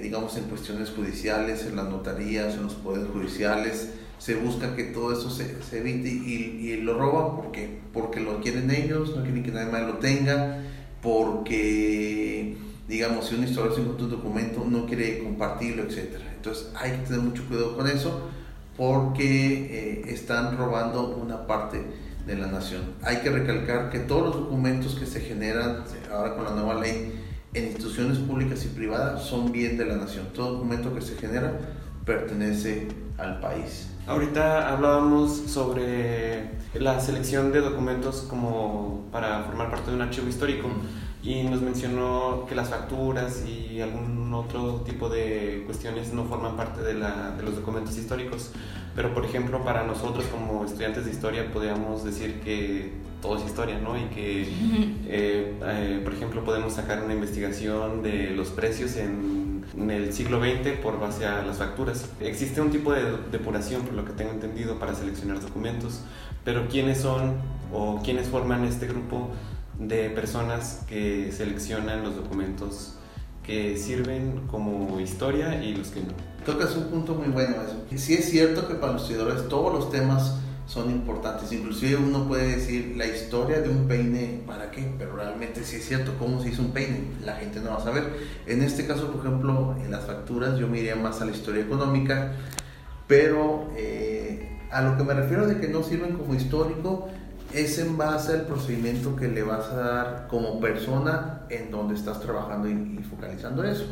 digamos, 0.02 0.36
en 0.36 0.44
cuestiones 0.44 0.90
judiciales, 0.90 1.66
en 1.66 1.76
las 1.76 1.88
notarías, 1.88 2.54
en 2.54 2.64
los 2.64 2.74
poderes 2.74 3.08
judiciales. 3.08 3.94
Se 4.18 4.36
busca 4.36 4.76
que 4.76 4.84
todo 4.84 5.12
eso 5.12 5.28
se, 5.30 5.60
se 5.62 5.78
evite 5.80 6.08
y, 6.08 6.70
y, 6.70 6.76
lo 6.76 6.96
roban 6.96 7.36
porque, 7.36 7.80
porque 7.92 8.20
lo 8.20 8.40
quieren 8.40 8.70
ellos, 8.70 9.16
no 9.16 9.22
quieren 9.22 9.42
que 9.42 9.50
nadie 9.50 9.72
más 9.72 9.82
lo 9.82 9.94
tenga, 9.94 10.62
porque 11.02 12.56
digamos, 12.88 13.28
si 13.28 13.34
un 13.34 13.44
historiador 13.44 13.74
se 13.74 13.80
encuentra 13.82 14.04
un 14.06 14.10
documento, 14.10 14.64
no 14.68 14.86
quiere 14.86 15.22
compartirlo, 15.22 15.84
etc. 15.84 16.20
Entonces 16.36 16.70
hay 16.74 16.92
que 16.92 16.98
tener 16.98 17.20
mucho 17.20 17.44
cuidado 17.46 17.76
con 17.76 17.88
eso 17.88 18.28
porque 18.76 20.02
eh, 20.04 20.04
están 20.08 20.56
robando 20.56 21.16
una 21.16 21.46
parte 21.46 21.82
de 22.26 22.36
la 22.36 22.48
nación. 22.48 22.82
Hay 23.02 23.18
que 23.18 23.30
recalcar 23.30 23.90
que 23.90 24.00
todos 24.00 24.22
los 24.22 24.34
documentos 24.34 24.94
que 24.94 25.06
se 25.06 25.20
generan 25.20 25.84
ahora 26.12 26.34
con 26.34 26.44
la 26.44 26.50
nueva 26.50 26.80
ley 26.80 27.12
en 27.52 27.64
instituciones 27.66 28.18
públicas 28.18 28.64
y 28.64 28.68
privadas 28.68 29.22
son 29.22 29.52
bien 29.52 29.78
de 29.78 29.86
la 29.86 29.96
nación. 29.96 30.28
Todo 30.34 30.54
documento 30.54 30.94
que 30.94 31.00
se 31.00 31.16
genera 31.16 31.52
pertenece 32.04 32.88
al 33.16 33.40
país. 33.40 33.88
Ahorita 34.06 34.70
hablábamos 34.70 35.32
sobre 35.46 36.50
la 36.74 37.00
selección 37.00 37.52
de 37.52 37.60
documentos 37.60 38.26
como 38.28 39.08
para 39.12 39.44
formar 39.44 39.70
parte 39.70 39.90
de 39.90 39.96
un 39.96 40.02
archivo 40.02 40.28
histórico 40.28 40.68
y 41.24 41.42
nos 41.44 41.62
mencionó 41.62 42.44
que 42.46 42.54
las 42.54 42.68
facturas 42.68 43.44
y 43.46 43.80
algún 43.80 44.32
otro 44.34 44.82
tipo 44.82 45.08
de 45.08 45.62
cuestiones 45.64 46.12
no 46.12 46.24
forman 46.24 46.54
parte 46.54 46.82
de, 46.82 46.92
la, 46.94 47.30
de 47.30 47.42
los 47.42 47.56
documentos 47.56 47.96
históricos. 47.96 48.50
Pero, 48.94 49.14
por 49.14 49.24
ejemplo, 49.24 49.64
para 49.64 49.84
nosotros 49.84 50.26
como 50.26 50.64
estudiantes 50.66 51.06
de 51.06 51.10
historia 51.10 51.50
podríamos 51.50 52.04
decir 52.04 52.40
que 52.40 52.92
todo 53.22 53.38
es 53.38 53.46
historia, 53.46 53.78
¿no? 53.78 53.96
Y 53.96 54.02
que, 54.14 54.42
eh, 55.08 55.54
eh, 55.62 56.00
por 56.04 56.12
ejemplo, 56.12 56.44
podemos 56.44 56.74
sacar 56.74 57.02
una 57.02 57.14
investigación 57.14 58.02
de 58.02 58.30
los 58.30 58.48
precios 58.50 58.96
en, 58.96 59.64
en, 59.78 59.90
el 59.90 60.12
siglo 60.12 60.40
XX 60.40 60.72
por 60.82 61.00
base 61.00 61.24
a 61.24 61.42
las 61.42 61.56
facturas. 61.56 62.10
Existe 62.20 62.60
un 62.60 62.70
tipo 62.70 62.92
de 62.92 63.02
depuración, 63.32 63.82
por 63.82 63.94
lo 63.94 64.04
que 64.04 64.12
tengo 64.12 64.30
entendido, 64.30 64.78
para 64.78 64.94
seleccionar 64.94 65.40
documentos, 65.40 66.02
pero 66.44 66.68
¿quiénes 66.68 67.00
son 67.00 67.36
o 67.72 68.00
quiénes 68.04 68.28
forman 68.28 68.64
este 68.64 68.86
grupo 68.86 69.30
de 69.78 70.10
personas 70.10 70.82
que 70.88 71.32
seleccionan 71.32 72.02
los 72.02 72.16
documentos 72.16 72.94
que 73.42 73.76
sirven 73.76 74.46
como 74.46 75.00
historia 75.00 75.62
y 75.62 75.74
los 75.74 75.88
que 75.88 76.00
no. 76.00 76.08
Tocas 76.46 76.76
un 76.76 76.84
punto 76.84 77.14
muy 77.14 77.28
bueno 77.28 77.56
eso. 77.62 77.84
Sí 77.96 78.14
es 78.14 78.28
cierto 78.28 78.68
que 78.68 78.74
para 78.74 78.92
los 78.92 79.02
estudiadores 79.02 79.48
todos 79.48 79.72
los 79.72 79.90
temas 79.90 80.36
son 80.66 80.90
importantes. 80.90 81.52
Inclusive 81.52 81.96
uno 81.96 82.26
puede 82.26 82.56
decir 82.56 82.94
la 82.96 83.06
historia 83.06 83.60
de 83.60 83.68
un 83.68 83.86
peine, 83.86 84.42
¿para 84.46 84.70
qué? 84.70 84.92
Pero 84.98 85.16
realmente 85.16 85.62
sí 85.64 85.76
es 85.76 85.86
cierto 85.86 86.12
cómo 86.18 86.42
se 86.42 86.50
hizo 86.50 86.62
un 86.62 86.72
peine. 86.72 87.04
La 87.24 87.34
gente 87.36 87.60
no 87.60 87.70
va 87.70 87.76
a 87.76 87.84
saber. 87.84 88.04
En 88.46 88.62
este 88.62 88.86
caso, 88.86 89.10
por 89.10 89.26
ejemplo, 89.26 89.76
en 89.82 89.90
las 89.90 90.04
facturas 90.04 90.58
yo 90.58 90.68
me 90.68 90.78
iría 90.80 90.96
más 90.96 91.20
a 91.20 91.26
la 91.26 91.32
historia 91.32 91.62
económica, 91.62 92.32
pero 93.06 93.70
eh, 93.76 94.58
a 94.70 94.82
lo 94.82 94.96
que 94.96 95.04
me 95.04 95.14
refiero 95.14 95.46
de 95.46 95.60
que 95.60 95.68
no 95.68 95.82
sirven 95.82 96.16
como 96.16 96.34
histórico 96.34 97.08
es 97.54 97.78
en 97.78 97.96
base 97.96 98.32
al 98.32 98.42
procedimiento 98.42 99.14
que 99.14 99.28
le 99.28 99.44
vas 99.44 99.70
a 99.70 99.76
dar 99.76 100.26
como 100.28 100.58
persona 100.58 101.42
en 101.48 101.70
donde 101.70 101.94
estás 101.94 102.20
trabajando 102.20 102.68
y, 102.68 102.98
focalizando 103.08 103.62
eso. 103.62 103.84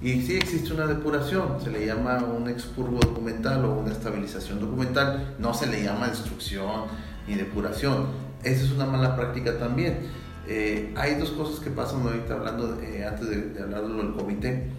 Y 0.00 0.22
sí 0.22 0.36
existe 0.36 0.72
una 0.72 0.86
depuración, 0.86 1.60
se 1.62 1.70
le 1.70 1.86
llama 1.86 2.24
un 2.24 2.48
expurgo 2.48 2.98
documental 2.98 3.64
o 3.66 3.74
una 3.74 3.92
estabilización 3.92 4.60
documental, 4.60 5.34
no 5.38 5.52
se 5.52 5.66
le 5.66 5.84
llama 5.84 6.08
destrucción 6.08 6.86
ni 7.28 7.34
depuración. 7.34 8.06
Esa 8.42 8.64
es 8.64 8.72
una 8.72 8.86
mala 8.86 9.14
práctica 9.14 9.58
también. 9.58 10.08
Eh, 10.48 10.92
hay 10.96 11.16
dos 11.16 11.30
cosas 11.32 11.60
que 11.60 11.70
pasan 11.70 12.02
ahorita 12.02 12.34
hablando, 12.34 12.80
eh, 12.80 13.04
antes 13.04 13.28
de, 13.28 13.50
de 13.50 13.62
hablar 13.62 13.86
del 13.86 14.14
comité. 14.14 14.70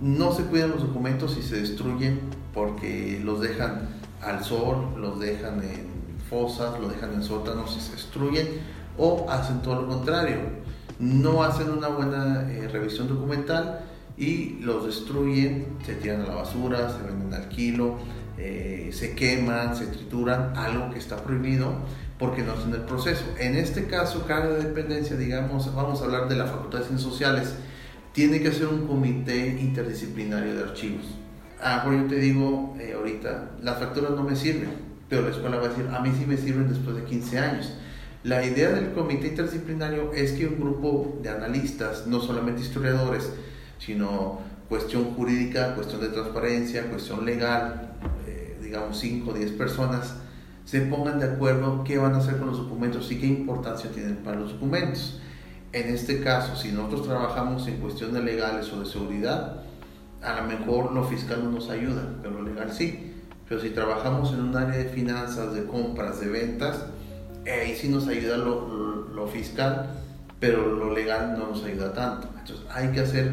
No 0.00 0.32
se 0.32 0.44
cuidan 0.44 0.70
los 0.70 0.82
documentos 0.82 1.36
y 1.36 1.42
se 1.42 1.60
destruyen 1.60 2.20
porque 2.54 3.20
los 3.22 3.40
dejan 3.40 3.88
al 4.22 4.44
sol, 4.44 4.94
los 4.96 5.18
dejan 5.18 5.62
en 5.64 5.91
fosas, 6.32 6.80
lo 6.80 6.88
dejan 6.88 7.12
en 7.12 7.22
sótanos 7.22 7.76
y 7.76 7.80
se 7.80 7.92
destruyen, 7.92 8.48
o 8.96 9.26
hacen 9.28 9.60
todo 9.60 9.82
lo 9.82 9.88
contrario, 9.88 10.38
no 10.98 11.42
hacen 11.42 11.70
una 11.70 11.88
buena 11.88 12.50
eh, 12.50 12.68
revisión 12.68 13.06
documental 13.06 13.80
y 14.16 14.58
los 14.60 14.86
destruyen, 14.86 15.66
se 15.84 15.94
tiran 15.96 16.22
a 16.22 16.28
la 16.28 16.34
basura, 16.36 16.90
se 16.90 17.02
venden 17.02 17.34
al 17.34 17.48
kilo, 17.48 17.98
eh, 18.38 18.90
se 18.92 19.14
queman, 19.14 19.76
se 19.76 19.86
trituran, 19.86 20.56
algo 20.56 20.90
que 20.90 20.98
está 20.98 21.16
prohibido 21.16 21.74
porque 22.18 22.42
no 22.42 22.52
hacen 22.52 22.72
el 22.72 22.82
proceso. 22.82 23.24
En 23.38 23.56
este 23.56 23.86
caso, 23.86 24.24
cada 24.26 24.54
dependencia, 24.54 25.16
digamos, 25.16 25.74
vamos 25.74 26.00
a 26.00 26.04
hablar 26.04 26.28
de 26.28 26.36
la 26.36 26.46
Facultad 26.46 26.78
de 26.78 26.86
Ciencias 26.86 27.10
Sociales, 27.10 27.54
tiene 28.12 28.40
que 28.40 28.52
ser 28.52 28.68
un 28.68 28.86
comité 28.86 29.58
interdisciplinario 29.60 30.54
de 30.54 30.62
archivos. 30.62 31.04
Ah, 31.60 31.82
por 31.84 31.94
yo 31.94 32.06
te 32.06 32.16
digo 32.16 32.74
eh, 32.78 32.94
ahorita, 32.96 33.52
las 33.62 33.78
facturas 33.78 34.12
no 34.12 34.22
me 34.22 34.34
sirven 34.34 34.91
pero 35.12 35.24
la 35.24 35.30
escuela 35.30 35.58
va 35.58 35.66
a 35.66 35.68
decir, 35.68 35.86
a 35.92 36.00
mí 36.00 36.10
sí 36.18 36.24
me 36.24 36.38
sirven 36.38 36.70
después 36.70 36.96
de 36.96 37.04
15 37.04 37.38
años. 37.38 37.74
La 38.24 38.46
idea 38.46 38.70
del 38.70 38.92
comité 38.92 39.28
interdisciplinario 39.28 40.10
es 40.14 40.32
que 40.32 40.46
un 40.46 40.58
grupo 40.58 41.18
de 41.20 41.28
analistas, 41.28 42.06
no 42.06 42.18
solamente 42.18 42.62
historiadores, 42.62 43.30
sino 43.78 44.40
cuestión 44.70 45.12
jurídica, 45.14 45.74
cuestión 45.74 46.00
de 46.00 46.08
transparencia, 46.08 46.88
cuestión 46.88 47.26
legal, 47.26 47.92
eh, 48.26 48.56
digamos 48.62 48.98
5 49.00 49.32
o 49.32 49.34
10 49.34 49.52
personas, 49.52 50.14
se 50.64 50.80
pongan 50.80 51.20
de 51.20 51.26
acuerdo 51.26 51.84
qué 51.84 51.98
van 51.98 52.14
a 52.14 52.16
hacer 52.16 52.38
con 52.38 52.46
los 52.46 52.56
documentos 52.56 53.12
y 53.12 53.18
qué 53.18 53.26
importancia 53.26 53.90
tienen 53.90 54.16
para 54.16 54.40
los 54.40 54.52
documentos. 54.52 55.20
En 55.74 55.90
este 55.90 56.22
caso, 56.22 56.56
si 56.56 56.72
nosotros 56.72 57.06
trabajamos 57.06 57.68
en 57.68 57.80
cuestiones 57.80 58.24
legales 58.24 58.72
o 58.72 58.80
de 58.80 58.86
seguridad, 58.86 59.62
a 60.22 60.40
lo 60.40 60.44
mejor 60.44 60.90
lo 60.90 61.04
fiscal 61.04 61.44
no 61.44 61.50
nos 61.50 61.68
ayuda, 61.68 62.14
pero 62.22 62.40
lo 62.40 62.48
legal 62.48 62.72
sí. 62.72 63.11
Pero 63.48 63.60
si 63.60 63.70
trabajamos 63.70 64.32
en 64.32 64.40
un 64.40 64.56
área 64.56 64.76
de 64.76 64.86
finanzas, 64.86 65.54
de 65.54 65.64
compras, 65.66 66.20
de 66.20 66.28
ventas, 66.28 66.86
ahí 67.46 67.74
sí 67.74 67.88
nos 67.88 68.06
ayuda 68.06 68.36
lo, 68.36 69.08
lo, 69.08 69.26
fiscal, 69.26 69.90
pero 70.40 70.74
lo 70.74 70.92
legal 70.92 71.36
no 71.38 71.48
nos 71.48 71.64
ayuda 71.64 71.92
tanto. 71.92 72.28
Entonces 72.38 72.64
hay 72.70 72.88
que 72.88 73.00
hacer 73.00 73.32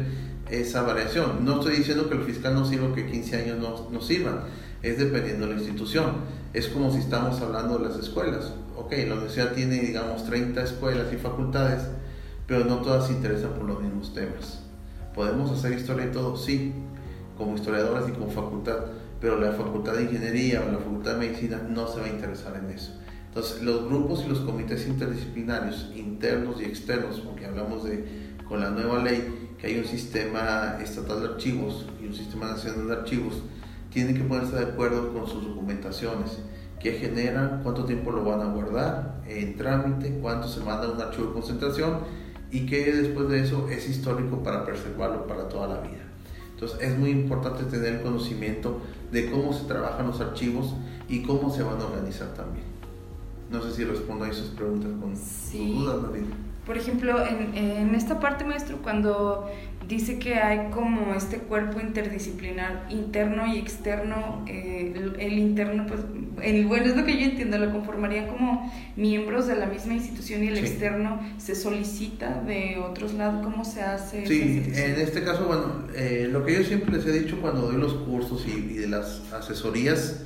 esa 0.50 0.82
variación. 0.82 1.44
No 1.44 1.60
estoy 1.60 1.76
diciendo 1.76 2.08
que 2.08 2.16
el 2.16 2.22
fiscal 2.22 2.54
no 2.54 2.64
sirva, 2.64 2.94
que 2.94 3.06
15 3.06 3.36
años 3.36 3.58
no, 3.58 3.90
no 3.90 4.00
sirvan, 4.00 4.40
es 4.82 4.98
dependiendo 4.98 5.46
de 5.46 5.54
la 5.54 5.58
institución. 5.58 6.40
Es 6.52 6.68
como 6.68 6.92
si 6.92 6.98
estamos 6.98 7.40
hablando 7.40 7.78
de 7.78 7.88
las 7.88 7.98
escuelas. 7.98 8.52
Ok, 8.76 8.92
la 9.06 9.14
universidad 9.14 9.52
tiene, 9.52 9.76
digamos, 9.76 10.24
30 10.24 10.62
escuelas 10.62 11.12
y 11.12 11.16
facultades, 11.16 11.82
pero 12.46 12.64
no 12.64 12.78
todas 12.78 13.06
se 13.06 13.12
interesan 13.12 13.52
por 13.52 13.64
los 13.64 13.80
mismos 13.80 14.12
temas. 14.12 14.60
¿Podemos 15.14 15.50
hacer 15.50 15.72
historia 15.72 16.06
y 16.06 16.10
todo? 16.10 16.36
Sí, 16.36 16.72
como 17.36 17.54
historiadoras 17.54 18.08
y 18.08 18.12
como 18.12 18.30
facultad 18.30 18.78
pero 19.20 19.38
la 19.38 19.52
Facultad 19.52 19.94
de 19.94 20.04
Ingeniería 20.04 20.62
o 20.66 20.72
la 20.72 20.78
Facultad 20.78 21.12
de 21.12 21.28
Medicina 21.28 21.60
no 21.68 21.86
se 21.86 22.00
va 22.00 22.06
a 22.06 22.08
interesar 22.08 22.56
en 22.56 22.70
eso. 22.70 22.92
Entonces, 23.28 23.62
los 23.62 23.84
grupos 23.84 24.24
y 24.24 24.28
los 24.28 24.40
comités 24.40 24.86
interdisciplinarios, 24.88 25.92
internos 25.94 26.60
y 26.60 26.64
externos, 26.64 27.20
porque 27.20 27.46
hablamos 27.46 27.84
de, 27.84 28.04
con 28.48 28.60
la 28.60 28.70
nueva 28.70 29.02
ley, 29.04 29.54
que 29.58 29.68
hay 29.68 29.78
un 29.78 29.84
sistema 29.84 30.78
estatal 30.82 31.20
de 31.20 31.26
archivos 31.28 31.86
y 32.02 32.06
un 32.06 32.14
sistema 32.14 32.48
nacional 32.48 32.88
de 32.88 32.94
archivos, 32.94 33.42
tienen 33.90 34.16
que 34.16 34.24
ponerse 34.24 34.56
de 34.56 34.64
acuerdo 34.64 35.12
con 35.12 35.28
sus 35.28 35.44
documentaciones, 35.44 36.38
qué 36.80 36.92
generan, 36.92 37.60
cuánto 37.62 37.84
tiempo 37.84 38.10
lo 38.10 38.24
van 38.24 38.40
a 38.40 38.52
guardar 38.52 39.20
en 39.28 39.56
trámite, 39.56 40.18
cuánto 40.20 40.48
se 40.48 40.60
manda 40.60 40.90
un 40.90 41.00
archivo 41.00 41.28
de 41.28 41.32
concentración 41.34 41.98
y 42.50 42.66
qué 42.66 42.92
después 42.92 43.28
de 43.28 43.42
eso 43.42 43.68
es 43.68 43.88
histórico 43.88 44.42
para 44.42 44.64
preservarlo 44.64 45.26
para 45.26 45.48
toda 45.48 45.68
la 45.68 45.80
vida. 45.80 46.09
Entonces 46.60 46.86
es 46.86 46.98
muy 46.98 47.08
importante 47.08 47.64
tener 47.64 48.02
conocimiento 48.02 48.82
de 49.10 49.30
cómo 49.30 49.54
se 49.54 49.64
trabajan 49.64 50.06
los 50.06 50.20
archivos 50.20 50.74
y 51.08 51.22
cómo 51.22 51.50
se 51.50 51.62
van 51.62 51.80
a 51.80 51.86
organizar 51.86 52.34
también. 52.34 52.66
No 53.50 53.62
sé 53.62 53.72
si 53.72 53.84
respondo 53.84 54.26
a 54.26 54.28
esas 54.28 54.48
preguntas 54.48 54.90
con 55.00 55.14
dudas, 55.14 56.02
David. 56.02 56.24
Por 56.66 56.76
ejemplo, 56.76 57.24
en, 57.26 57.56
en, 57.56 57.94
esta 57.94 58.20
parte, 58.20 58.44
maestro, 58.44 58.76
cuando 58.82 59.50
dice 59.90 60.20
que 60.20 60.34
hay 60.34 60.70
como 60.70 61.14
este 61.14 61.38
cuerpo 61.38 61.80
interdisciplinar 61.80 62.86
interno 62.90 63.52
y 63.52 63.58
externo, 63.58 64.44
eh, 64.48 64.94
el, 65.18 65.32
interno, 65.32 65.84
pues, 65.86 66.00
el, 66.42 66.66
bueno, 66.66 66.86
es 66.86 66.96
lo 66.96 67.04
que 67.04 67.18
yo 67.18 67.24
entiendo, 67.24 67.58
lo 67.58 67.72
conformarían 67.72 68.28
como 68.28 68.72
miembros 68.96 69.48
de 69.48 69.56
la 69.56 69.66
misma 69.66 69.94
institución 69.94 70.44
y 70.44 70.48
el 70.48 70.58
externo 70.58 71.20
se 71.38 71.56
solicita 71.56 72.40
de 72.42 72.78
otros 72.78 73.14
lados, 73.14 73.44
¿cómo 73.44 73.64
se 73.64 73.82
hace? 73.82 74.26
Sí, 74.26 74.62
en 74.72 75.00
este 75.00 75.24
caso, 75.24 75.46
bueno, 75.46 75.88
eh, 75.96 76.28
lo 76.30 76.44
que 76.46 76.54
yo 76.54 76.62
siempre 76.62 76.92
les 76.92 77.04
he 77.06 77.12
dicho 77.12 77.40
cuando 77.40 77.62
doy 77.62 77.76
los 77.76 77.94
cursos 77.94 78.46
y, 78.46 78.52
y 78.52 78.74
de 78.74 78.86
las 78.86 79.32
asesorías 79.32 80.24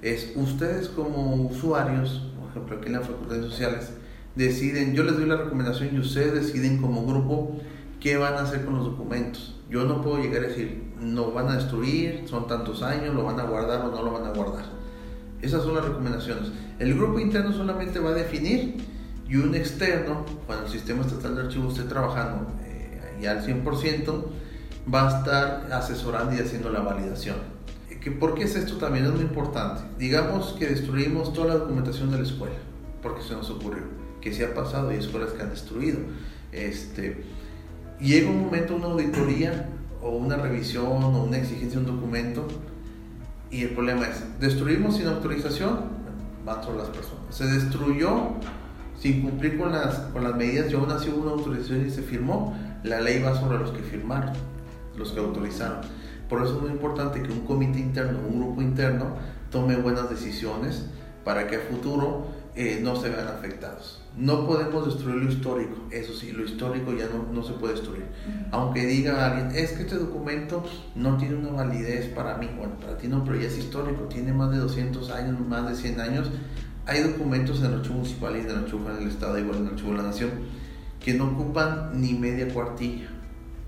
es 0.00 0.32
ustedes 0.36 0.88
como 0.88 1.34
usuarios, 1.34 2.32
por 2.40 2.50
ejemplo 2.50 2.78
aquí 2.78 2.86
en 2.86 2.94
la 2.94 3.00
Facultad 3.02 3.36
de 3.36 3.42
Sociales, 3.42 3.90
deciden, 4.36 4.94
yo 4.94 5.02
les 5.02 5.16
doy 5.16 5.26
la 5.26 5.36
recomendación 5.36 5.94
y 5.94 5.98
ustedes 5.98 6.32
deciden 6.32 6.78
como 6.78 7.04
grupo 7.04 7.60
qué 8.02 8.16
van 8.16 8.34
a 8.34 8.40
hacer 8.40 8.64
con 8.64 8.74
los 8.74 8.84
documentos. 8.84 9.54
Yo 9.70 9.84
no 9.84 10.02
puedo 10.02 10.18
llegar 10.18 10.44
a 10.44 10.48
decir, 10.48 10.92
no 11.00 11.30
van 11.30 11.48
a 11.48 11.54
destruir, 11.56 12.24
son 12.26 12.48
tantos 12.48 12.82
años, 12.82 13.14
lo 13.14 13.24
van 13.24 13.38
a 13.38 13.44
guardar 13.44 13.86
o 13.86 13.90
no 13.90 14.02
lo 14.02 14.12
van 14.12 14.26
a 14.26 14.30
guardar. 14.30 14.64
Esas 15.40 15.62
son 15.62 15.76
las 15.76 15.84
recomendaciones. 15.84 16.50
El 16.78 16.94
grupo 16.94 17.20
interno 17.20 17.52
solamente 17.52 18.00
va 18.00 18.10
a 18.10 18.14
definir 18.14 18.76
y 19.28 19.36
un 19.36 19.54
externo, 19.54 20.26
cuando 20.46 20.66
el 20.66 20.72
sistema 20.72 21.02
estatal 21.02 21.36
de 21.36 21.42
archivos 21.42 21.78
esté 21.78 21.88
trabajando 21.88 22.52
eh, 22.64 23.18
ya 23.20 23.30
al 23.32 23.46
100%, 23.46 24.24
va 24.92 25.08
a 25.08 25.18
estar 25.18 25.72
asesorando 25.72 26.34
y 26.34 26.40
haciendo 26.40 26.70
la 26.70 26.80
validación. 26.80 27.36
¿Por 28.18 28.34
qué 28.34 28.44
es 28.44 28.56
esto 28.56 28.78
también? 28.78 29.04
Es 29.04 29.12
muy 29.12 29.20
importante. 29.20 29.82
Digamos 29.96 30.56
que 30.58 30.66
destruimos 30.66 31.32
toda 31.32 31.48
la 31.48 31.54
documentación 31.54 32.10
de 32.10 32.18
la 32.18 32.24
escuela, 32.24 32.56
porque 33.00 33.22
se 33.22 33.34
nos 33.34 33.48
ocurrió 33.48 33.84
que 34.20 34.32
se 34.32 34.44
ha 34.44 34.54
pasado 34.54 34.92
y 34.92 34.96
escuelas 34.96 35.32
que 35.32 35.42
han 35.42 35.50
destruido. 35.50 35.98
Este, 36.50 37.24
llega 38.02 38.30
un 38.30 38.44
momento, 38.44 38.76
una 38.76 38.86
auditoría 38.86 39.68
o 40.02 40.10
una 40.10 40.36
revisión 40.36 41.02
o 41.02 41.22
una 41.22 41.38
exigencia 41.38 41.80
de 41.80 41.86
un 41.86 41.96
documento 41.96 42.46
y 43.50 43.62
el 43.62 43.70
problema 43.70 44.06
es, 44.06 44.24
destruimos 44.40 44.96
sin 44.96 45.06
autorización, 45.06 45.80
van 46.44 46.62
sobre 46.64 46.78
las 46.78 46.88
personas. 46.88 47.22
Se 47.30 47.44
destruyó 47.44 48.32
sin 48.98 49.22
cumplir 49.22 49.58
con 49.58 49.72
las, 49.72 49.96
con 50.12 50.24
las 50.24 50.34
medidas 50.34 50.72
y 50.72 50.74
aún 50.74 50.90
así 50.90 51.10
hubo 51.10 51.22
una 51.22 51.32
autorización 51.32 51.86
y 51.86 51.90
se 51.90 52.02
firmó, 52.02 52.56
la 52.82 53.00
ley 53.00 53.22
va 53.22 53.38
sobre 53.38 53.58
los 53.58 53.70
que 53.70 53.82
firmaron, 53.82 54.32
los 54.96 55.12
que 55.12 55.20
autorizaron. 55.20 55.80
Por 56.28 56.42
eso 56.42 56.56
es 56.56 56.62
muy 56.62 56.70
importante 56.70 57.22
que 57.22 57.30
un 57.30 57.40
comité 57.40 57.78
interno, 57.78 58.20
un 58.26 58.40
grupo 58.40 58.62
interno, 58.62 59.16
tome 59.50 59.76
buenas 59.76 60.08
decisiones 60.08 60.86
para 61.24 61.46
que 61.46 61.56
a 61.56 61.60
futuro 61.60 62.26
eh, 62.54 62.80
no 62.82 62.96
se 62.96 63.08
vean 63.08 63.28
afectados. 63.28 64.02
No 64.16 64.46
podemos 64.46 64.84
destruir 64.84 65.16
lo 65.16 65.32
histórico, 65.32 65.76
eso 65.90 66.12
sí, 66.12 66.32
lo 66.32 66.44
histórico 66.44 66.92
ya 66.92 67.06
no, 67.06 67.32
no 67.32 67.42
se 67.42 67.54
puede 67.54 67.74
destruir. 67.74 68.04
Aunque 68.50 68.84
diga 68.84 69.26
alguien, 69.26 69.56
es 69.56 69.72
que 69.72 69.84
este 69.84 69.96
documento 69.96 70.62
no 70.94 71.16
tiene 71.16 71.36
una 71.36 71.52
validez 71.52 72.06
para 72.08 72.36
mí, 72.36 72.50
bueno, 72.58 72.74
para 72.78 72.98
ti 72.98 73.08
no, 73.08 73.24
pero 73.24 73.40
ya 73.40 73.46
es 73.46 73.56
histórico, 73.56 74.02
tiene 74.04 74.34
más 74.34 74.50
de 74.50 74.58
200 74.58 75.10
años, 75.10 75.40
más 75.40 75.66
de 75.66 75.76
100 75.76 76.00
años. 76.00 76.30
Hay 76.84 77.02
documentos 77.02 77.60
en 77.60 77.66
el 77.66 77.74
archivo 77.74 77.94
municipal 77.94 78.36
y 78.36 78.40
en 78.40 78.50
el 78.50 78.56
archivo 78.58 78.90
del 78.90 79.08
Estado, 79.08 79.38
igual 79.38 79.56
en 79.56 79.66
el 79.68 79.72
archivo 79.72 79.90
de 79.92 79.96
la 79.96 80.02
Nación, 80.02 80.30
que 81.00 81.14
no 81.14 81.28
ocupan 81.28 81.92
ni 81.94 82.12
media 82.12 82.52
cuartilla, 82.52 83.08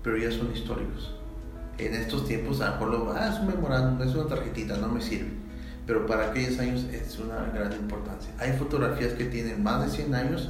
pero 0.03 0.17
ya 0.17 0.29
son 0.29 0.53
históricos. 0.53 1.15
En 1.79 1.95
estos 1.95 2.27
tiempos, 2.27 2.61
a 2.61 2.67
lo 2.67 2.71
mejor 2.73 2.89
lo, 2.89 3.11
ah, 3.13 3.29
es 3.33 3.39
un 3.39 3.47
memorándum, 3.47 4.07
es 4.07 4.13
una 4.13 4.27
tarjetita, 4.27 4.77
no 4.77 4.89
me 4.89 5.01
sirve. 5.01 5.44
Pero 5.85 6.05
para 6.05 6.31
aquellos 6.31 6.59
años 6.59 6.85
es 6.91 7.19
una 7.19 7.51
gran 7.53 7.73
importancia. 7.73 8.31
Hay 8.39 8.53
fotografías 8.53 9.13
que 9.13 9.25
tienen 9.25 9.61
más 9.61 9.85
de 9.85 9.95
100 9.95 10.15
años 10.15 10.49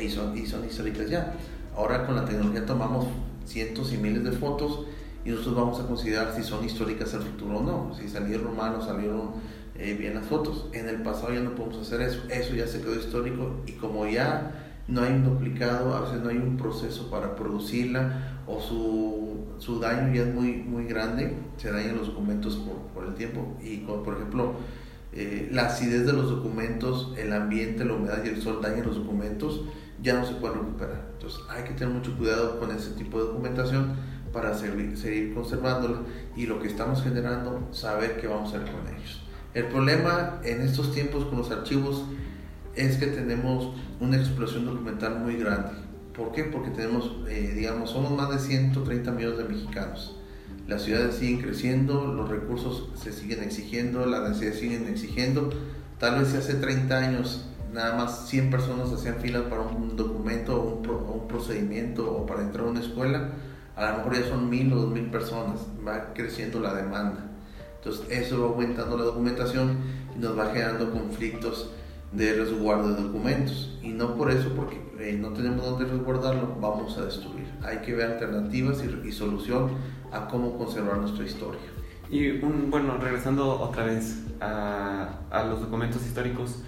y 0.00 0.08
son, 0.08 0.36
y 0.36 0.46
son 0.46 0.64
históricas 0.64 1.10
ya. 1.10 1.34
Ahora 1.76 2.06
con 2.06 2.16
la 2.16 2.24
tecnología 2.24 2.64
tomamos 2.64 3.06
cientos 3.44 3.92
y 3.92 3.98
miles 3.98 4.24
de 4.24 4.32
fotos 4.32 4.86
y 5.24 5.30
nosotros 5.30 5.56
vamos 5.56 5.80
a 5.80 5.86
considerar 5.86 6.34
si 6.34 6.42
son 6.42 6.64
históricas 6.64 7.12
el 7.14 7.22
futuro 7.22 7.58
o 7.58 7.62
no, 7.62 7.94
si 7.94 8.08
salieron 8.08 8.56
mal 8.56 8.74
o 8.76 8.84
salieron 8.84 9.32
eh, 9.76 9.94
bien 9.98 10.14
las 10.14 10.26
fotos. 10.26 10.66
En 10.72 10.88
el 10.88 11.02
pasado 11.02 11.32
ya 11.32 11.40
no 11.40 11.54
podemos 11.54 11.78
hacer 11.86 12.00
eso, 12.00 12.22
eso 12.30 12.54
ya 12.54 12.66
se 12.66 12.80
quedó 12.80 12.94
histórico 12.94 13.62
y 13.66 13.72
como 13.72 14.06
ya 14.06 14.63
no 14.88 15.02
hay 15.02 15.12
un 15.12 15.24
duplicado, 15.24 15.94
a 15.94 16.02
veces 16.02 16.22
no 16.22 16.28
hay 16.28 16.36
un 16.36 16.56
proceso 16.56 17.10
para 17.10 17.34
producirla 17.36 18.40
o 18.46 18.60
su, 18.60 19.46
su 19.58 19.80
daño 19.80 20.14
ya 20.14 20.22
es 20.22 20.34
muy, 20.34 20.56
muy 20.56 20.84
grande, 20.84 21.36
se 21.56 21.70
dañan 21.70 21.96
los 21.96 22.08
documentos 22.08 22.56
por, 22.56 22.76
por 22.92 23.04
el 23.04 23.14
tiempo 23.14 23.56
y 23.62 23.78
por 23.78 24.14
ejemplo 24.14 24.54
eh, 25.16 25.48
la 25.52 25.66
acidez 25.66 26.06
de 26.06 26.12
los 26.12 26.28
documentos, 26.28 27.14
el 27.16 27.32
ambiente, 27.32 27.84
la 27.84 27.94
humedad 27.94 28.24
y 28.24 28.28
el 28.28 28.42
sol 28.42 28.58
dañan 28.60 28.84
los 28.84 28.96
documentos, 28.96 29.62
ya 30.02 30.14
no 30.14 30.26
se 30.26 30.34
pueden 30.34 30.58
recuperar. 30.58 31.10
Entonces 31.12 31.40
hay 31.48 31.62
que 31.62 31.74
tener 31.74 31.94
mucho 31.94 32.16
cuidado 32.16 32.58
con 32.58 32.72
ese 32.72 32.90
tipo 32.90 33.18
de 33.18 33.28
documentación 33.28 33.94
para 34.32 34.52
seguir, 34.54 34.98
seguir 34.98 35.32
conservándola 35.32 35.98
y 36.34 36.46
lo 36.46 36.60
que 36.60 36.66
estamos 36.66 37.02
generando, 37.02 37.68
saber 37.70 38.16
qué 38.20 38.26
vamos 38.26 38.52
a 38.52 38.56
hacer 38.56 38.72
con 38.72 38.92
ellos. 38.92 39.22
El 39.54 39.66
problema 39.66 40.40
en 40.42 40.62
estos 40.62 40.92
tiempos 40.92 41.24
con 41.26 41.38
los 41.38 41.52
archivos 41.52 42.04
es 42.76 42.96
que 42.96 43.06
tenemos 43.06 43.74
una 44.00 44.16
explosión 44.16 44.66
documental 44.66 45.20
muy 45.20 45.36
grande. 45.36 45.72
¿Por 46.16 46.32
qué? 46.32 46.44
Porque 46.44 46.70
tenemos, 46.70 47.16
eh, 47.28 47.52
digamos, 47.56 47.90
somos 47.90 48.12
más 48.12 48.30
de 48.30 48.38
130 48.38 49.10
millones 49.12 49.38
de 49.38 49.44
mexicanos. 49.44 50.16
Las 50.68 50.82
ciudades 50.82 51.16
siguen 51.16 51.42
creciendo, 51.42 52.06
los 52.06 52.28
recursos 52.28 52.88
se 52.94 53.12
siguen 53.12 53.42
exigiendo, 53.42 54.06
las 54.06 54.28
necesidades 54.28 54.60
siguen 54.60 54.88
exigiendo. 54.88 55.50
Tal 55.98 56.20
vez 56.20 56.28
si 56.28 56.36
hace 56.36 56.54
30 56.54 56.96
años 56.96 57.46
nada 57.72 57.96
más 57.96 58.28
100 58.28 58.50
personas 58.50 58.92
hacían 58.92 59.16
fila 59.16 59.48
para 59.50 59.62
un 59.62 59.96
documento 59.96 60.62
o 60.62 60.78
un, 60.78 60.88
un, 60.88 61.28
procedimiento 61.28 62.10
o 62.10 62.24
para 62.24 62.42
entrar 62.42 62.66
a 62.66 62.70
una 62.70 62.80
escuela, 62.80 63.30
a 63.74 63.90
lo 63.90 63.96
mejor 63.98 64.14
ya 64.14 64.28
son 64.28 64.48
mil 64.48 64.72
o 64.72 64.76
dos 64.76 64.92
mil 64.92 65.10
personas, 65.10 65.60
va 65.86 66.14
creciendo 66.14 66.60
la 66.60 66.74
demanda. 66.74 67.26
Entonces 67.78 68.06
eso 68.10 68.40
va 68.40 68.46
aumentando 68.46 68.96
la 68.96 69.04
documentación 69.04 69.78
y 70.16 70.18
nos 70.20 70.38
va 70.38 70.52
generando 70.52 70.92
conflictos 70.92 71.70
de 72.14 72.34
resguardo 72.34 72.94
de 72.94 73.02
documentos 73.02 73.78
y 73.82 73.88
no 73.88 74.14
por 74.14 74.30
eso 74.30 74.50
porque 74.50 74.80
eh, 75.00 75.18
no 75.20 75.30
tenemos 75.30 75.64
dónde 75.64 75.84
resguardarlo 75.86 76.56
vamos 76.60 76.96
a 76.98 77.04
destruir. 77.04 77.46
Hay 77.62 77.78
que 77.78 77.94
ver 77.94 78.12
alternativas 78.12 78.82
y, 78.84 79.08
y, 79.08 79.12
solución 79.12 79.70
a 80.12 80.28
cómo 80.28 80.56
conservar 80.56 80.98
nuestra 80.98 81.24
historia. 81.24 81.60
Y 82.10 82.42
un, 82.42 82.70
bueno 82.70 82.96
regresando 82.98 83.60
otra 83.60 83.84
vez 83.84 84.22
a, 84.40 85.20
a 85.30 85.44
los 85.44 85.60
documentos 85.60 86.04
históricos 86.06 86.62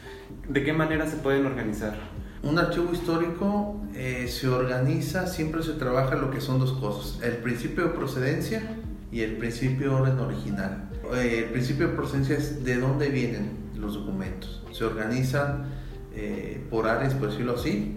de 0.48 0.64
qué 0.64 0.72
manera 0.72 1.06
se 1.06 1.16
pueden 1.16 1.46
organizar 1.46 1.94
un 2.42 2.58
archivo 2.58 2.92
histórico 2.92 3.80
eh, 3.94 4.28
se 4.28 4.48
organiza 4.48 5.26
siempre 5.26 5.62
se 5.62 5.72
trabaja 5.72 6.14
lo 6.16 6.30
que 6.30 6.40
son 6.40 6.58
dos 6.58 6.72
cosas 6.72 7.20
el 7.22 7.38
principio 7.38 7.84
de 7.84 7.90
procedencia 7.90 8.76
y 9.10 9.22
el 9.22 9.36
principio 9.36 9.90
de 9.90 9.94
orden 9.94 10.18
original. 10.18 10.90
Eh, 11.14 11.44
el 11.44 11.50
principio 11.50 11.88
de 11.88 11.94
procedencia 11.94 12.36
es 12.36 12.64
de 12.64 12.76
dónde 12.76 13.08
vienen 13.08 13.65
los 13.78 13.94
documentos. 13.94 14.62
Se 14.72 14.84
organizan 14.84 15.66
eh, 16.14 16.64
por 16.70 16.88
áreas, 16.88 17.14
por 17.14 17.30
decirlo 17.30 17.54
así, 17.56 17.96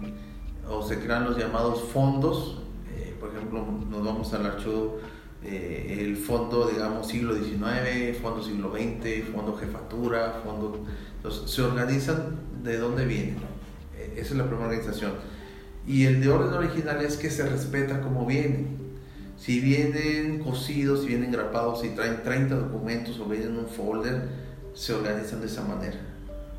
o 0.68 0.86
se 0.86 0.98
crean 0.98 1.24
los 1.24 1.38
llamados 1.38 1.84
fondos. 1.84 2.62
Eh, 2.94 3.14
por 3.18 3.30
ejemplo, 3.30 3.66
nos 3.88 4.04
vamos 4.04 4.32
al 4.34 4.46
archivo, 4.46 4.98
eh, 5.42 5.98
el 6.00 6.16
fondo, 6.16 6.68
digamos, 6.68 7.08
siglo 7.08 7.34
XIX, 7.34 8.16
fondo 8.20 8.42
siglo 8.42 8.72
XX, 8.72 9.24
fondo 9.34 9.56
jefatura, 9.56 10.40
fondo... 10.44 10.84
Entonces, 11.16 11.50
se 11.50 11.62
organizan 11.62 12.36
de 12.62 12.78
dónde 12.78 13.04
vienen. 13.06 13.38
esa 14.16 14.20
es 14.20 14.36
la 14.36 14.46
primera 14.46 14.68
organización. 14.68 15.12
Y 15.86 16.04
el 16.04 16.20
de 16.20 16.28
orden 16.30 16.52
original 16.54 17.02
es 17.02 17.16
que 17.16 17.30
se 17.30 17.46
respeta 17.48 18.00
como 18.00 18.26
vienen. 18.26 18.78
Si 19.38 19.60
vienen 19.60 20.40
cosidos, 20.40 21.00
si 21.00 21.06
vienen 21.08 21.32
grapados, 21.32 21.80
si 21.80 21.88
traen 21.90 22.22
30 22.22 22.54
documentos 22.56 23.18
o 23.18 23.24
vienen 23.24 23.56
un 23.56 23.66
folder, 23.66 24.28
se 24.74 24.94
organizan 24.94 25.40
de 25.40 25.46
esa 25.46 25.62
manera 25.62 25.98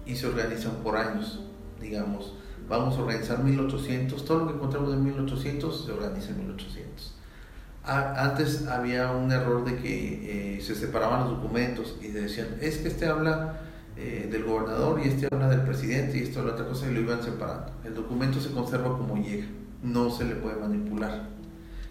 y 0.06 0.16
se 0.16 0.28
organizan 0.28 0.76
por 0.84 0.98
años, 0.98 1.40
digamos. 1.80 2.34
Vamos 2.68 2.98
a 2.98 3.02
organizar 3.02 3.44
1800, 3.44 4.24
todo 4.26 4.40
lo 4.40 4.48
que 4.48 4.54
encontramos 4.54 4.94
en 4.94 5.04
1800 5.04 5.86
se 5.86 5.92
organiza 5.92 6.30
en 6.30 6.40
1800. 6.40 7.16
antes 7.84 8.68
había 8.68 9.12
un 9.12 9.32
error 9.32 9.66
de 9.66 9.76
que 9.78 10.58
eh, 10.58 10.62
se 10.62 10.76
separaban 10.76 11.22
los 11.22 11.32
documentos 11.32 11.98
y 12.02 12.08
decían, 12.08 12.58
es 12.62 12.78
que 12.78 12.88
este 12.88 13.08
habla 13.08 13.60
eh, 13.98 14.30
del 14.32 14.44
gobernador 14.46 15.02
y 15.04 15.10
este 15.10 15.28
habla 15.32 15.50
del 15.50 15.62
presidente 15.62 16.18
y 16.18 16.24
esto 16.24 16.40
habla 16.40 16.54
otra 16.54 16.66
cosa 16.66 16.90
y 16.90 16.94
lo 16.94 17.02
iban 17.02 17.22
separando. 17.22 17.72
El 17.84 17.96
documento 17.96 18.40
se 18.40 18.52
conserva 18.52 18.98
como 18.98 19.18
llega, 19.18 19.48
no 19.84 20.10
se 20.10 20.26
le 20.26 20.36
puede 20.36 20.56
manipular. 20.56 21.28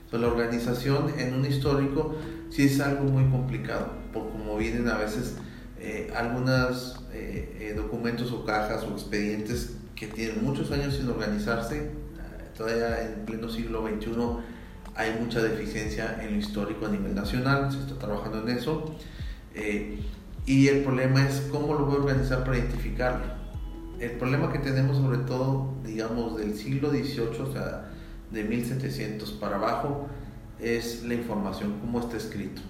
Entonces, 0.05 0.21
la 0.21 0.35
organización 0.35 1.13
en 1.19 1.35
un 1.35 1.45
histórico 1.45 2.17
sí 2.49 2.65
es 2.65 2.81
algo 2.81 3.05
muy 3.05 3.31
complicado, 3.31 3.89
por 4.13 4.31
como 4.31 4.57
vienen 4.57 4.89
a 4.89 4.97
veces 4.97 5.37
eh, 5.83 6.13
algunos 6.15 7.01
eh, 7.15 7.57
eh, 7.59 7.75
documentos 7.75 8.31
o 8.33 8.45
cajas 8.45 8.85
o 8.85 8.93
expedientes 8.93 9.77
que 9.97 10.09
tienen 10.09 10.45
muchos 10.45 10.71
años 10.73 10.95
sin 10.95 11.09
organizarse. 11.09 11.91
Todavía 12.55 13.03
en 13.03 13.25
pleno 13.25 13.49
siglo 13.49 13.89
XXI 13.89 14.11
hay 14.95 15.19
mucha 15.19 15.41
deficiencia 15.41 16.23
en 16.23 16.35
lo 16.35 16.39
histórico 16.39 16.85
a 16.85 16.91
nivel 16.91 17.15
nacional, 17.15 17.73
se 17.73 17.79
está 17.79 17.99
trabajando 17.99 18.47
en 18.47 18.59
eso. 18.59 18.95
y 20.45 20.69
el 20.69 20.83
problema 20.83 21.27
es 21.27 21.49
cómo 21.51 21.73
lo 21.73 21.87
voy 21.87 21.97
a 21.97 21.99
organizar 22.01 22.45
para 22.45 22.59
identificarlo. 22.59 23.25
El 23.99 24.13
problema 24.13 24.53
que 24.53 24.59
tenemos 24.59 24.99
sobre 24.99 25.19
todo, 25.19 25.73
digamos, 25.85 26.37
del 26.37 26.55
siglo 26.55 26.91
XVIII, 26.91 27.41
o 27.41 27.53
sea, 27.53 27.91
de 28.31 28.45
1700 28.45 29.33
para 29.33 29.57
abajo, 29.57 30.09
es 30.59 31.03
la 31.05 31.15
información, 31.15 31.79
cómo 31.81 32.01
está 32.01 32.19
escrito 32.19 32.61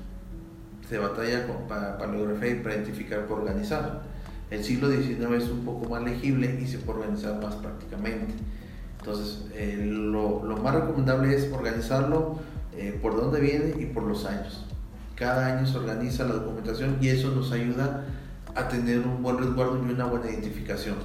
se 0.90 0.98
batalla 0.98 1.46
con 1.46 1.68
paleografía 1.68 2.50
y 2.50 2.54
para 2.56 2.74
identificar 2.74 3.24
por 3.26 3.38
organizar. 3.38 4.02
El 4.50 4.64
siglo 4.64 4.90
XIX 4.90 5.34
es 5.36 5.48
un 5.48 5.64
poco 5.64 5.88
más 5.88 6.02
legible 6.02 6.58
y 6.60 6.66
se 6.66 6.78
puede 6.78 6.98
organizar 6.98 7.40
más 7.40 7.54
prácticamente. 7.54 8.34
Entonces, 8.98 9.46
eh, 9.54 9.86
lo, 9.88 10.44
lo, 10.44 10.56
más 10.56 10.74
recomendable 10.74 11.32
es 11.32 11.48
organizarlo 11.52 12.40
eh, 12.76 12.98
por 13.00 13.16
dónde 13.16 13.40
viene 13.40 13.80
y 13.80 13.86
por 13.86 14.02
los 14.02 14.24
años. 14.26 14.66
Cada 15.14 15.46
año 15.46 15.64
se 15.64 15.78
organiza 15.78 16.24
la 16.24 16.34
documentación 16.34 16.98
y 17.00 17.08
eso 17.08 17.30
nos 17.30 17.52
ayuda 17.52 18.06
a 18.56 18.68
tener 18.68 18.98
un 18.98 19.22
buen 19.22 19.38
resguardo 19.38 19.78
y 19.78 19.92
una 19.92 20.06
buena 20.06 20.28
identificación. 20.28 20.96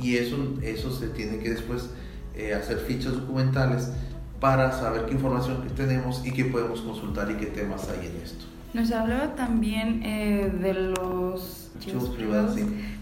Y 0.00 0.18
eso, 0.18 0.36
eso 0.62 0.92
se 0.92 1.08
tiene 1.08 1.38
que 1.40 1.50
después 1.50 1.90
eh, 2.36 2.54
hacer 2.54 2.78
fichas 2.78 3.14
documentales 3.14 3.90
para 4.38 4.70
saber 4.70 5.06
qué 5.06 5.14
información 5.14 5.66
tenemos 5.74 6.24
y 6.24 6.30
qué 6.30 6.44
podemos 6.44 6.80
consultar 6.82 7.28
y 7.32 7.34
qué 7.34 7.46
temas 7.46 7.88
hay 7.88 8.06
en 8.06 8.22
esto. 8.22 8.45
Nos 8.76 8.92
hablaba 8.92 9.34
también 9.34 10.02
eh, 10.04 10.52
de 10.60 10.74
los 10.74 11.70
archivos 11.76 12.10
privados. 12.10 12.56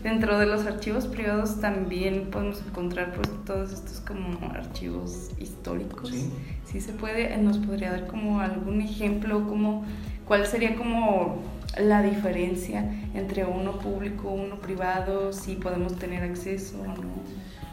Dentro 0.04 0.38
de 0.38 0.46
los 0.46 0.66
archivos 0.66 1.08
privados 1.08 1.60
también 1.60 2.30
podemos 2.30 2.62
encontrar 2.64 3.12
pues 3.12 3.28
todos 3.44 3.72
estos 3.72 3.98
como 3.98 4.38
archivos 4.52 5.32
históricos. 5.37 6.10
Sí. 6.10 6.30
sí 6.64 6.80
se 6.80 6.92
puede, 6.92 7.37
nos 7.38 7.58
podría 7.58 7.90
dar 7.90 8.06
como 8.06 8.38
algún 8.38 8.82
ejemplo, 8.82 9.48
como 9.48 9.84
cuál 10.28 10.46
sería 10.46 10.76
como 10.76 11.42
la 11.76 12.02
diferencia 12.02 12.88
entre 13.12 13.44
uno 13.44 13.80
público, 13.80 14.30
uno 14.30 14.60
privado, 14.60 15.32
si 15.32 15.56
podemos 15.56 15.96
tener 15.96 16.22
acceso 16.22 16.80
o 16.82 16.87
no. 16.87 17.02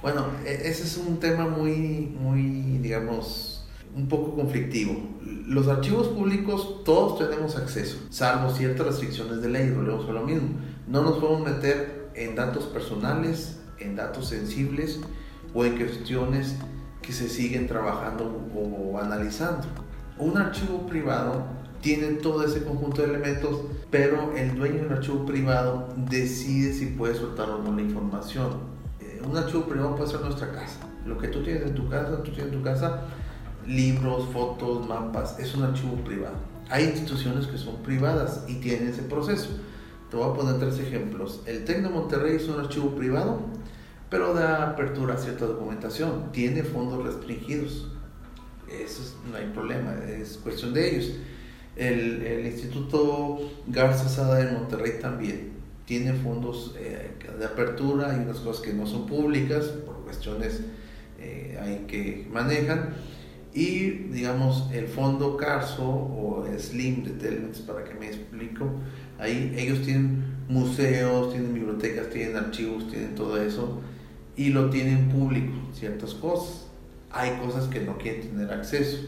Bueno, 0.01 0.25
e-, 0.43 0.67
ese 0.67 0.85
es 0.85 0.97
un 0.97 1.19
tema 1.19 1.47
muy, 1.47 2.11
muy, 2.19 2.79
digamos, 2.79 3.63
un 3.95 4.07
poco 4.07 4.35
conflictivo. 4.35 4.93
Los 5.51 5.67
archivos 5.67 6.07
públicos 6.07 6.81
todos 6.85 7.19
tenemos 7.19 7.57
acceso, 7.57 7.97
salvo 8.09 8.51
ciertas 8.51 8.87
restricciones 8.87 9.41
de 9.41 9.49
ley, 9.49 9.69
volvemos 9.69 10.07
lo 10.07 10.21
mismo. 10.21 10.47
No 10.87 11.01
nos 11.01 11.17
podemos 11.17 11.41
meter 11.41 12.09
en 12.15 12.35
datos 12.35 12.67
personales, 12.67 13.59
en 13.77 13.97
datos 13.97 14.29
sensibles 14.29 15.01
o 15.53 15.65
en 15.65 15.75
cuestiones 15.75 16.55
que 17.01 17.11
se 17.11 17.27
siguen 17.27 17.67
trabajando 17.67 18.49
o 18.55 18.97
analizando. 18.97 19.67
Un 20.17 20.37
archivo 20.37 20.87
privado 20.87 21.43
tiene 21.81 22.07
todo 22.13 22.45
ese 22.45 22.63
conjunto 22.63 23.01
de 23.01 23.09
elementos, 23.09 23.59
pero 23.89 24.33
el 24.37 24.55
dueño 24.55 24.83
del 24.83 24.93
archivo 24.93 25.25
privado 25.25 25.89
decide 25.97 26.71
si 26.71 26.85
puede 26.85 27.15
soltar 27.15 27.49
o 27.49 27.61
no 27.61 27.75
la 27.75 27.81
información. 27.81 28.51
Eh, 29.01 29.21
un 29.27 29.35
archivo 29.35 29.63
privado 29.65 29.97
puede 29.97 30.11
ser 30.11 30.21
nuestra 30.21 30.49
casa. 30.53 30.79
Lo 31.05 31.17
que 31.17 31.27
tú 31.27 31.43
tienes 31.43 31.63
en 31.63 31.75
tu 31.75 31.89
casa, 31.89 32.23
tú 32.23 32.31
tienes 32.31 32.53
en 32.53 32.59
tu 32.59 32.63
casa 32.63 33.01
libros, 33.71 34.27
fotos, 34.31 34.88
mapas, 34.88 35.39
es 35.39 35.55
un 35.55 35.63
archivo 35.63 35.95
privado. 36.03 36.36
Hay 36.69 36.86
instituciones 36.86 37.47
que 37.47 37.57
son 37.57 37.77
privadas 37.84 38.45
y 38.47 38.55
tienen 38.55 38.89
ese 38.89 39.03
proceso. 39.03 39.49
Te 40.10 40.17
voy 40.17 40.29
a 40.29 40.34
poner 40.34 40.60
tres 40.60 40.79
ejemplos. 40.79 41.41
El 41.45 41.65
TEC 41.65 41.84
de 41.84 41.89
Monterrey 41.89 42.36
es 42.36 42.47
un 42.47 42.60
archivo 42.60 42.95
privado, 42.95 43.41
pero 44.10 44.34
da 44.34 44.69
apertura 44.71 45.15
a 45.15 45.17
cierta 45.17 45.45
documentación. 45.45 46.31
Tiene 46.31 46.63
fondos 46.63 47.03
restringidos. 47.03 47.88
Eso 48.69 49.15
no 49.29 49.38
hay 49.38 49.47
problema, 49.47 49.95
es 50.05 50.38
cuestión 50.38 50.73
de 50.73 50.89
ellos. 50.89 51.12
El, 51.75 52.21
el 52.21 52.45
Instituto 52.45 53.39
Garza 53.67 54.07
Sada 54.07 54.36
de 54.36 54.51
Monterrey 54.51 54.93
también 55.01 55.51
tiene 55.86 56.13
fondos 56.13 56.73
eh, 56.77 57.12
de 57.38 57.45
apertura, 57.45 58.12
hay 58.12 58.19
unas 58.19 58.38
cosas 58.38 58.62
que 58.62 58.71
no 58.71 58.88
son 58.88 59.07
públicas 59.07 59.65
por 59.86 59.97
cuestiones 60.03 60.62
eh, 61.19 61.84
que 61.88 62.27
manejan. 62.31 62.93
Y 63.53 63.89
digamos 64.11 64.69
el 64.71 64.87
fondo 64.87 65.35
Carso 65.35 65.83
o 65.83 66.45
Slim 66.57 67.03
de 67.03 67.11
Telmex, 67.11 67.59
para 67.59 67.83
que 67.83 67.93
me 67.95 68.07
explico, 68.07 68.69
ahí 69.19 69.53
ellos 69.57 69.81
tienen 69.81 70.23
museos, 70.47 71.31
tienen 71.31 71.53
bibliotecas, 71.53 72.09
tienen 72.09 72.37
archivos, 72.37 72.87
tienen 72.89 73.15
todo 73.15 73.41
eso 73.41 73.81
y 74.35 74.49
lo 74.49 74.69
tienen 74.69 75.09
público, 75.09 75.53
ciertas 75.73 76.13
cosas. 76.13 76.67
Hay 77.11 77.31
cosas 77.45 77.67
que 77.67 77.81
no 77.81 77.97
quieren 77.97 78.21
tener 78.21 78.51
acceso. 78.51 78.99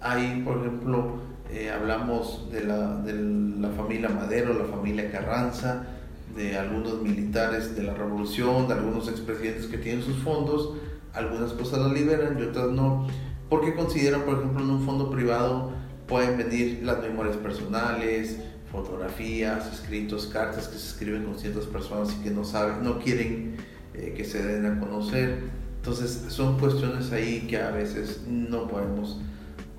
Hay, 0.00 0.42
por 0.42 0.58
ejemplo, 0.58 1.20
eh, 1.50 1.70
hablamos 1.70 2.50
de 2.50 2.64
la, 2.64 2.96
de 3.02 3.12
la 3.60 3.70
familia 3.70 4.08
Madero, 4.08 4.54
la 4.54 4.64
familia 4.64 5.10
Carranza, 5.10 5.86
de 6.34 6.56
algunos 6.56 7.02
militares 7.02 7.76
de 7.76 7.82
la 7.82 7.94
revolución, 7.94 8.68
de 8.68 8.74
algunos 8.74 9.08
expresidentes 9.08 9.66
que 9.66 9.78
tienen 9.78 10.02
sus 10.02 10.16
fondos, 10.22 10.74
algunas 11.12 11.52
cosas 11.52 11.80
las 11.80 11.92
liberan 11.92 12.38
y 12.38 12.42
otras 12.42 12.70
no, 12.70 13.06
porque 13.48 13.74
consideran, 13.74 14.22
por 14.22 14.38
ejemplo, 14.38 14.62
en 14.62 14.70
un 14.70 14.84
fondo 14.84 15.10
privado 15.10 15.72
pueden 16.06 16.38
venir 16.38 16.80
las 16.82 17.00
memorias 17.00 17.36
personales, 17.36 18.38
fotografías, 18.70 19.72
escritos, 19.72 20.26
cartas 20.26 20.68
que 20.68 20.78
se 20.78 20.88
escriben 20.88 21.24
con 21.24 21.38
ciertas 21.38 21.64
personas 21.64 22.16
y 22.18 22.22
que 22.22 22.30
no 22.30 22.44
saben, 22.44 22.82
no 22.82 22.98
quieren 22.98 23.56
eh, 23.94 24.14
que 24.16 24.24
se 24.24 24.42
den 24.42 24.66
a 24.66 24.80
conocer. 24.80 25.44
Entonces 25.76 26.26
son 26.28 26.58
cuestiones 26.58 27.12
ahí 27.12 27.46
que 27.48 27.58
a 27.58 27.70
veces 27.70 28.22
no 28.26 28.66
podemos 28.66 29.20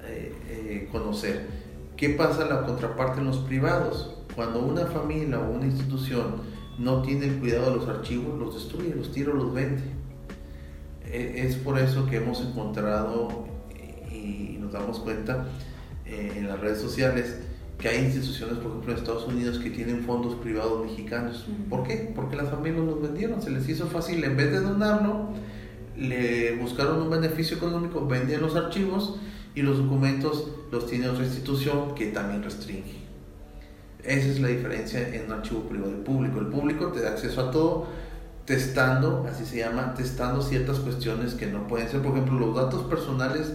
eh, 0.03 0.34
eh, 0.49 0.89
conocer. 0.91 1.47
¿Qué 1.97 2.10
pasa 2.10 2.45
la 2.45 2.65
contraparte 2.65 3.19
en 3.19 3.27
los 3.27 3.39
privados? 3.39 4.15
Cuando 4.36 4.60
una 4.60 4.86
familia 4.86 5.39
o 5.39 5.51
una 5.51 5.65
institución 5.65 6.41
no 6.77 7.01
tiene 7.01 7.25
el 7.25 7.39
cuidado 7.39 7.71
de 7.71 7.77
los 7.77 7.89
archivos, 7.89 8.39
los 8.39 8.53
destruye, 8.53 8.93
los 8.95 9.12
tira, 9.12 9.34
los 9.34 9.53
vende. 9.53 9.82
E, 11.06 11.45
es 11.45 11.56
por 11.56 11.80
eso 11.80 12.06
que 12.06 12.17
hemos 12.17 12.39
encontrado 12.41 13.47
nos 14.67 14.73
damos 14.73 14.99
cuenta 14.99 15.45
en 16.06 16.47
las 16.47 16.60
redes 16.60 16.80
sociales 16.80 17.38
que 17.77 17.89
hay 17.89 18.06
instituciones, 18.06 18.58
por 18.58 18.71
ejemplo, 18.71 18.91
en 18.91 18.97
Estados 18.97 19.27
Unidos 19.27 19.60
que 19.60 19.69
tienen 19.69 20.03
fondos 20.03 20.36
privados 20.36 20.86
mexicanos. 20.86 21.45
¿Por 21.69 21.84
qué? 21.84 22.12
Porque 22.15 22.36
las 22.36 22.49
familias 22.49 22.86
los 22.86 23.01
vendieron, 23.01 23.41
se 23.41 23.51
les 23.51 23.67
hizo 23.69 23.88
fácil, 23.88 24.23
en 24.23 24.36
vez 24.36 24.51
de 24.51 24.62
donarlo, 24.62 25.30
le 25.95 26.56
buscaron 26.58 27.01
un 27.01 27.10
beneficio 27.10 27.58
económico, 27.58 28.06
vendían 28.08 28.41
los 28.41 28.56
archivos 28.56 29.19
y 29.53 29.62
los 29.62 29.77
documentos 29.77 30.49
los 30.71 30.88
tiene 30.88 31.08
otra 31.08 31.23
institución 31.23 31.93
que 31.95 32.08
también 32.08 32.43
restringe. 32.43 33.06
Esa 34.03 34.27
es 34.27 34.39
la 34.39 34.47
diferencia 34.47 35.15
en 35.15 35.25
un 35.25 35.34
archivo 35.34 35.62
privado 35.62 35.91
y 35.91 36.03
público. 36.03 36.39
El 36.39 36.47
público 36.47 36.88
te 36.88 37.01
da 37.01 37.12
acceso 37.12 37.41
a 37.41 37.51
todo 37.51 37.88
testando, 38.45 39.27
así 39.30 39.45
se 39.45 39.58
llama, 39.58 39.93
testando 39.93 40.41
ciertas 40.41 40.80
cuestiones 40.80 41.34
que 41.34 41.47
no 41.47 41.67
pueden 41.67 41.89
ser. 41.89 42.01
Por 42.01 42.13
ejemplo, 42.13 42.39
los 42.39 42.56
datos 42.56 42.86
personales 42.86 43.51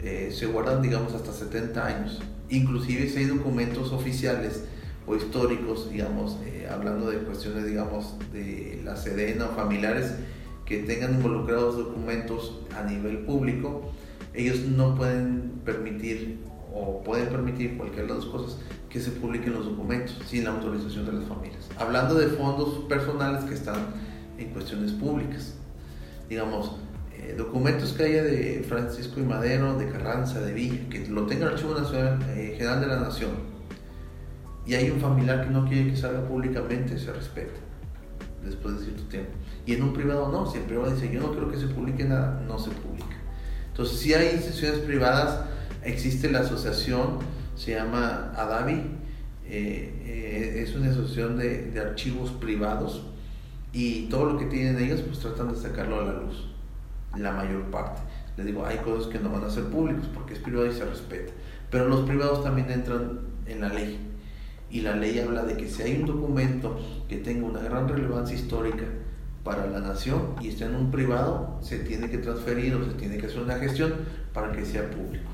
eh, 0.00 0.30
se 0.32 0.46
guardan, 0.46 0.82
digamos, 0.82 1.14
hasta 1.14 1.32
70 1.32 1.86
años. 1.86 2.20
Inclusive 2.48 3.08
si 3.08 3.18
hay 3.18 3.24
documentos 3.24 3.92
oficiales 3.92 4.64
o 5.06 5.16
históricos, 5.16 5.90
digamos, 5.90 6.38
eh, 6.44 6.68
hablando 6.70 7.10
de 7.10 7.18
cuestiones, 7.18 7.66
digamos, 7.66 8.14
de 8.32 8.80
la 8.84 8.96
Sedena 8.96 9.46
o 9.46 9.54
familiares 9.54 10.14
que 10.64 10.82
tengan 10.82 11.14
involucrados 11.14 11.76
documentos 11.76 12.60
a 12.76 12.82
nivel 12.84 13.20
público, 13.20 13.90
ellos 14.34 14.60
no 14.60 14.94
pueden 14.94 15.60
permitir 15.64 16.38
o 16.74 17.02
pueden 17.02 17.28
permitir 17.28 17.76
cualquier 17.76 18.06
de 18.06 18.14
las 18.14 18.24
dos 18.24 18.26
cosas 18.26 18.58
que 18.90 19.00
se 19.00 19.10
publiquen 19.10 19.54
los 19.54 19.64
documentos 19.64 20.16
sin 20.26 20.44
la 20.44 20.50
autorización 20.50 21.06
de 21.06 21.12
las 21.12 21.24
familias. 21.24 21.68
Hablando 21.78 22.14
de 22.14 22.28
fondos 22.28 22.84
personales 22.88 23.44
que 23.44 23.54
están 23.54 23.78
en 24.38 24.50
cuestiones 24.50 24.92
públicas, 24.92 25.54
digamos, 26.28 26.76
eh, 27.20 27.34
documentos 27.36 27.92
que 27.94 28.04
haya 28.04 28.22
de 28.22 28.64
Francisco 28.68 29.18
y 29.18 29.24
Madero, 29.24 29.76
de 29.76 29.88
Carranza, 29.88 30.40
de 30.40 30.52
Villa, 30.52 30.88
que 30.88 31.06
lo 31.08 31.26
tenga 31.26 31.46
el 31.46 31.52
Archivo 31.54 31.74
Nacional, 31.74 32.18
eh, 32.28 32.54
General 32.56 32.80
de 32.80 32.86
la 32.86 33.00
Nación, 33.00 33.30
y 34.64 34.74
hay 34.74 34.90
un 34.90 35.00
familiar 35.00 35.44
que 35.44 35.50
no 35.50 35.66
quiere 35.68 35.90
que 35.90 35.96
salga 35.96 36.26
públicamente, 36.28 36.96
se 36.98 37.12
respeta 37.12 37.58
después 38.44 38.78
de 38.78 38.84
cierto 38.84 39.02
tiempo. 39.04 39.30
Y 39.66 39.74
en 39.74 39.82
un 39.82 39.92
privado 39.92 40.30
no, 40.30 40.50
si 40.50 40.58
el 40.58 40.64
privado 40.64 40.92
dice 40.92 41.12
yo 41.12 41.20
no 41.20 41.32
quiero 41.32 41.50
que 41.50 41.58
se 41.58 41.66
publique 41.66 42.04
nada, 42.04 42.40
no 42.46 42.58
se 42.58 42.70
publica. 42.70 43.16
Entonces, 43.68 43.98
si 43.98 44.14
hay 44.14 44.34
instituciones 44.34 44.80
privadas, 44.80 45.40
existe 45.84 46.30
la 46.30 46.40
asociación, 46.40 47.18
se 47.56 47.72
llama 47.72 48.32
ADAVI, 48.36 48.82
eh, 49.46 50.62
es 50.62 50.74
una 50.76 50.90
asociación 50.90 51.36
de, 51.36 51.70
de 51.70 51.80
archivos 51.80 52.30
privados 52.30 53.06
y 53.72 54.08
todo 54.08 54.32
lo 54.32 54.38
que 54.38 54.46
tienen 54.46 54.78
ellos 54.78 55.00
pues 55.00 55.18
tratan 55.18 55.52
de 55.52 55.56
sacarlo 55.58 56.00
a 56.00 56.04
la 56.04 56.12
luz 56.12 56.47
la 57.16 57.32
mayor 57.32 57.62
parte. 57.70 58.00
Les 58.36 58.46
digo, 58.46 58.64
hay 58.64 58.78
cosas 58.78 59.08
que 59.08 59.18
no 59.18 59.30
van 59.30 59.44
a 59.44 59.50
ser 59.50 59.64
públicas 59.64 60.06
porque 60.14 60.34
es 60.34 60.40
privado 60.40 60.66
y 60.66 60.72
se 60.72 60.84
respeta. 60.84 61.32
Pero 61.70 61.88
los 61.88 62.06
privados 62.06 62.44
también 62.44 62.70
entran 62.70 63.20
en 63.46 63.60
la 63.60 63.68
ley. 63.68 63.98
Y 64.70 64.82
la 64.82 64.94
ley 64.96 65.18
habla 65.18 65.44
de 65.44 65.56
que 65.56 65.68
si 65.68 65.82
hay 65.82 66.00
un 66.00 66.06
documento 66.06 66.78
que 67.08 67.16
tenga 67.16 67.46
una 67.46 67.60
gran 67.60 67.88
relevancia 67.88 68.36
histórica 68.36 68.84
para 69.42 69.66
la 69.66 69.80
nación 69.80 70.34
y 70.40 70.48
está 70.48 70.66
en 70.66 70.74
un 70.74 70.90
privado, 70.90 71.58
se 71.62 71.78
tiene 71.78 72.10
que 72.10 72.18
transferir 72.18 72.74
o 72.74 72.84
se 72.84 72.92
tiene 72.92 73.16
que 73.16 73.26
hacer 73.26 73.40
una 73.40 73.56
gestión 73.56 73.94
para 74.32 74.52
que 74.52 74.64
sea 74.64 74.90
público. 74.90 75.30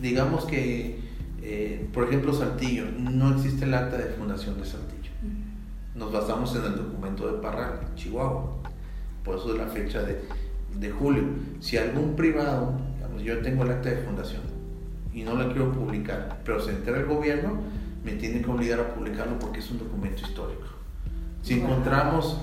Digamos 0.00 0.44
que, 0.44 1.00
eh, 1.42 1.88
por 1.92 2.04
ejemplo, 2.04 2.32
Saltillo, 2.32 2.84
no 2.98 3.34
existe 3.34 3.64
el 3.64 3.74
acta 3.74 3.96
de 3.96 4.06
fundación 4.14 4.58
de 4.58 4.66
Saltillo. 4.66 5.10
Nos 5.94 6.12
basamos 6.12 6.54
en 6.54 6.64
el 6.64 6.76
documento 6.76 7.26
de 7.26 7.40
Parral, 7.40 7.80
Chihuahua 7.96 8.55
por 9.26 9.36
eso 9.36 9.52
de 9.52 9.58
la 9.58 9.66
fecha 9.66 10.02
de, 10.02 10.20
de 10.78 10.90
julio. 10.90 11.24
Si 11.60 11.76
algún 11.76 12.14
privado, 12.14 12.78
digamos, 12.94 13.22
yo 13.22 13.38
tengo 13.42 13.64
el 13.64 13.72
acta 13.72 13.90
de 13.90 13.96
fundación 13.96 14.42
y 15.12 15.24
no 15.24 15.34
la 15.34 15.48
quiero 15.48 15.72
publicar, 15.72 16.38
pero 16.44 16.60
se 16.60 16.70
entera 16.70 16.98
el 16.98 17.06
gobierno, 17.06 17.58
me 18.04 18.12
tiene 18.12 18.40
que 18.40 18.50
obligar 18.50 18.78
a 18.78 18.94
publicarlo 18.94 19.38
porque 19.38 19.58
es 19.58 19.70
un 19.70 19.78
documento 19.78 20.22
histórico. 20.22 20.68
Si 21.42 21.54
encontramos, 21.60 22.40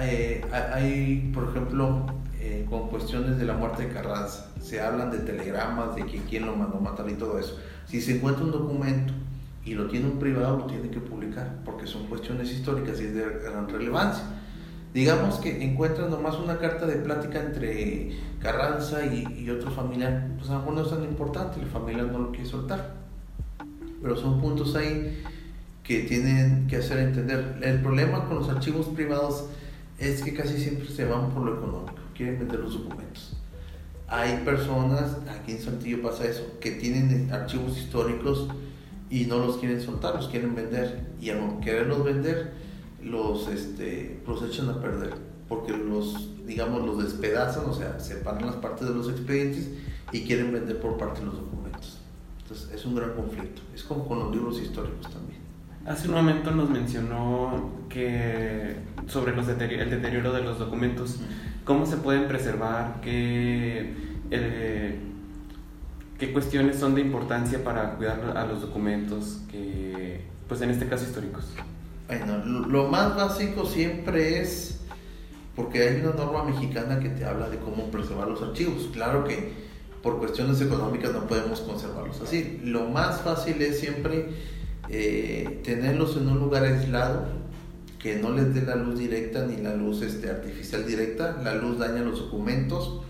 eh, 0.00 0.44
hay, 0.72 1.32
por 1.34 1.48
ejemplo, 1.48 2.06
eh, 2.38 2.64
con 2.70 2.88
cuestiones 2.88 3.36
de 3.36 3.44
la 3.44 3.54
muerte 3.54 3.86
de 3.86 3.92
Carranza, 3.92 4.52
se 4.60 4.80
hablan 4.80 5.10
de 5.10 5.18
telegramas, 5.18 5.96
de 5.96 6.06
que 6.06 6.18
quién 6.20 6.46
lo 6.46 6.54
mandó 6.54 6.78
matar 6.78 7.08
y 7.10 7.14
todo 7.14 7.38
eso. 7.40 7.58
Si 7.86 8.00
se 8.00 8.16
encuentra 8.16 8.44
un 8.44 8.52
documento 8.52 9.12
y 9.64 9.74
lo 9.74 9.88
tiene 9.88 10.06
un 10.06 10.18
privado, 10.20 10.58
lo 10.58 10.66
tiene 10.66 10.90
que 10.90 11.00
publicar, 11.00 11.56
porque 11.64 11.86
son 11.86 12.06
cuestiones 12.06 12.52
históricas 12.52 13.00
y 13.00 13.04
es 13.04 13.14
de 13.14 13.24
gran 13.42 13.68
relevancia 13.68 14.24
digamos 14.94 15.36
que 15.38 15.62
encuentran 15.64 16.08
nomás 16.08 16.36
una 16.36 16.58
carta 16.58 16.86
de 16.86 16.94
plática 16.96 17.40
entre 17.40 18.12
Carranza 18.40 19.04
y, 19.04 19.50
otro 19.50 19.70
familiar, 19.70 20.28
pues 20.38 20.48
a 20.48 20.54
lo 20.54 20.58
mejor 20.60 20.74
no 20.74 20.82
es 20.82 20.90
tan 20.90 21.02
importante, 21.02 21.60
el 21.60 21.66
familiar 21.66 22.06
no 22.06 22.20
lo 22.20 22.30
quiere 22.30 22.46
soltar. 22.46 22.94
Pero 24.00 24.16
son 24.16 24.40
puntos 24.40 24.76
ahí 24.76 25.22
que 25.82 26.00
tienen 26.04 26.68
que 26.68 26.76
hacer 26.76 26.98
entender. 26.98 27.58
El 27.62 27.80
problema 27.80 28.26
con 28.26 28.38
los 28.38 28.48
archivos 28.48 28.86
privados 28.86 29.46
es 29.98 30.22
que 30.22 30.32
casi 30.32 30.58
siempre 30.58 30.88
se 30.88 31.04
van 31.04 31.30
por 31.30 31.42
lo 31.42 31.56
económico, 31.56 31.94
quieren 32.16 32.38
vender 32.38 32.60
los 32.60 32.74
documentos. 32.74 33.36
Hay 34.06 34.42
personas, 34.44 35.16
aquí 35.28 35.52
en 35.52 35.60
Santillo 35.60 36.02
pasa 36.02 36.24
eso, 36.26 36.58
que 36.60 36.72
tienen 36.72 37.32
archivos 37.32 37.76
históricos 37.78 38.48
y 39.10 39.24
no 39.24 39.38
los 39.38 39.56
quieren 39.56 39.80
soltar, 39.80 40.14
los 40.14 40.28
quieren 40.28 40.54
vender. 40.54 41.00
Y 41.20 41.30
al 41.30 41.58
quererlos 41.60 42.04
vender, 42.04 42.52
los, 43.04 43.48
este, 43.48 44.20
los 44.26 44.42
echan 44.42 44.68
a 44.70 44.80
perder, 44.80 45.14
porque 45.48 45.72
los, 45.72 46.30
digamos, 46.46 46.84
los 46.84 47.02
despedazan, 47.02 47.66
o 47.66 47.74
sea, 47.74 47.98
separan 48.00 48.46
las 48.46 48.56
partes 48.56 48.88
de 48.88 48.94
los 48.94 49.08
expedientes 49.08 49.70
y 50.12 50.22
quieren 50.22 50.52
vender 50.52 50.80
por 50.80 50.96
parte 50.96 51.20
de 51.20 51.26
los 51.26 51.36
documentos. 51.36 51.98
Entonces 52.42 52.70
es 52.72 52.84
un 52.84 52.94
gran 52.94 53.12
conflicto. 53.14 53.62
Es 53.74 53.82
como 53.84 54.06
con 54.06 54.18
los 54.18 54.34
libros 54.34 54.60
históricos 54.60 55.10
también. 55.10 55.40
Hace 55.86 56.08
un 56.08 56.14
momento 56.14 56.50
nos 56.50 56.70
mencionó 56.70 57.70
que 57.88 58.76
sobre 59.06 59.36
los 59.36 59.46
el 59.48 59.90
deterioro 59.90 60.32
de 60.32 60.42
los 60.42 60.58
documentos, 60.58 61.20
cómo 61.64 61.84
se 61.84 61.98
pueden 61.98 62.26
preservar, 62.26 63.00
que, 63.02 63.94
eh, 64.30 64.98
¿Qué 66.18 66.32
cuestiones 66.32 66.76
son 66.76 66.94
de 66.94 67.00
importancia 67.00 67.64
para 67.64 67.96
cuidar 67.96 68.36
a 68.36 68.46
los 68.46 68.60
documentos, 68.60 69.40
que, 69.50 70.22
pues 70.46 70.60
en 70.62 70.70
este 70.70 70.86
caso 70.86 71.04
históricos? 71.04 71.44
Bueno, 72.06 72.44
lo 72.44 72.88
más 72.88 73.16
básico 73.16 73.64
siempre 73.64 74.40
es, 74.40 74.80
porque 75.56 75.88
hay 75.88 76.00
una 76.00 76.12
norma 76.12 76.44
mexicana 76.44 77.00
que 77.00 77.08
te 77.08 77.24
habla 77.24 77.48
de 77.48 77.58
cómo 77.58 77.90
preservar 77.90 78.28
los 78.28 78.42
archivos. 78.42 78.88
Claro 78.92 79.24
que 79.24 79.52
por 80.02 80.18
cuestiones 80.18 80.60
económicas 80.60 81.12
no 81.12 81.26
podemos 81.26 81.60
conservarlos 81.60 82.20
así. 82.20 82.60
Lo 82.62 82.84
más 82.88 83.22
fácil 83.22 83.62
es 83.62 83.80
siempre 83.80 84.28
eh, 84.90 85.62
tenerlos 85.64 86.16
en 86.18 86.28
un 86.28 86.40
lugar 86.40 86.64
aislado, 86.64 87.26
que 87.98 88.16
no 88.16 88.32
les 88.32 88.54
dé 88.54 88.60
la 88.60 88.76
luz 88.76 88.98
directa 88.98 89.46
ni 89.46 89.56
la 89.56 89.74
luz 89.74 90.02
este, 90.02 90.28
artificial 90.28 90.86
directa. 90.86 91.40
La 91.42 91.54
luz 91.54 91.78
daña 91.78 92.02
los 92.02 92.18
documentos. 92.18 93.00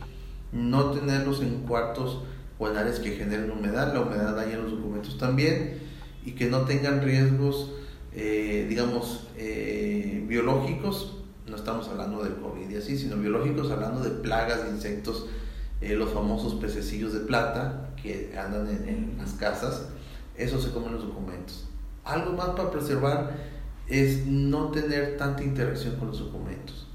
No 0.52 0.92
tenerlos 0.92 1.42
en 1.42 1.62
cuartos 1.62 2.20
o 2.61 2.68
en 2.68 2.76
áreas 2.76 3.00
que 3.00 3.11
generen 3.11 3.50
humedad. 3.50 3.92
La 3.92 4.02
humedad 4.02 4.37
daña 4.37 4.57
los 4.57 4.70
documentos 4.70 5.18
también. 5.18 5.80
Y 6.24 6.33
que 6.33 6.46
no 6.46 6.61
tengan 6.61 7.02
riesgos, 7.02 7.72
eh, 8.14 8.66
digamos, 8.68 9.29
eh, 9.37 10.24
biológicos. 10.27 11.18
No 11.46 11.57
estamos 11.57 11.88
hablando 11.88 12.22
del 12.22 12.37
COVID 12.37 12.70
y 12.70 12.77
así, 12.77 12.96
sino 12.96 13.16
biológicos, 13.16 13.70
hablando 13.70 14.00
de 14.00 14.11
plagas, 14.11 14.64
de 14.64 14.70
insectos, 14.70 15.27
los 15.83 16.14
famosos 16.14 16.55
pececillos 16.55 17.12
de 17.12 17.20
plata 17.20 17.90
que 18.03 18.35
andan 18.38 18.66
en, 18.68 18.88
en 18.88 19.18
las 19.18 19.33
casas. 19.33 19.88
Eso 20.35 20.59
se 20.59 20.70
comen 20.70 20.92
los 20.92 21.07
documentos. 21.07 21.66
Algo 22.05 22.33
más 22.33 22.50
para 22.50 22.70
preservar 22.70 23.37
es 23.87 24.27
no 24.27 24.70
tener 24.70 25.18
tanta 25.18 25.42
interacción 25.42 25.96
con 25.96 26.09
los 26.09 26.18
documentos. 26.20 26.87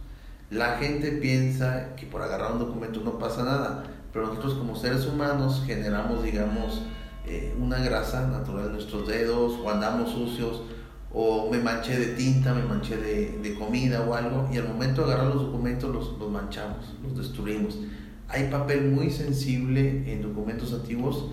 La 0.49 0.77
gente 0.77 1.11
piensa 1.11 1.95
que 1.95 2.07
por 2.07 2.21
agarrar 2.21 2.53
un 2.53 2.59
documento 2.59 3.01
no 3.01 3.19
pasa 3.19 3.43
nada, 3.43 3.83
pero 4.11 4.27
nosotros 4.27 4.55
como 4.55 4.75
seres 4.75 5.05
humanos 5.05 5.63
generamos, 5.65 6.23
digamos, 6.23 6.81
eh, 7.25 7.55
una 7.59 7.77
grasa 7.79 8.27
natural 8.27 8.67
en 8.67 8.73
nuestros 8.73 9.07
dedos 9.07 9.59
o 9.63 9.69
andamos 9.69 10.11
sucios 10.11 10.63
o 11.13 11.49
me 11.49 11.59
manché 11.59 11.97
de 11.97 12.13
tinta, 12.13 12.53
me 12.53 12.63
manché 12.63 12.97
de, 12.97 13.55
comida 13.57 14.01
o 14.01 14.13
algo 14.13 14.47
y 14.51 14.57
al 14.57 14.67
momento 14.67 15.05
de 15.05 15.13
agarrar 15.13 15.33
los 15.33 15.43
documentos 15.43 15.93
los, 15.93 16.19
los 16.19 16.31
manchamos, 16.31 16.95
los 17.03 17.17
destruimos. 17.17 17.79
Hay 18.27 18.49
papel 18.49 18.91
muy 18.91 19.09
sensible 19.09 20.03
en 20.11 20.21
documentos 20.21 20.71
antiguos 20.73 21.25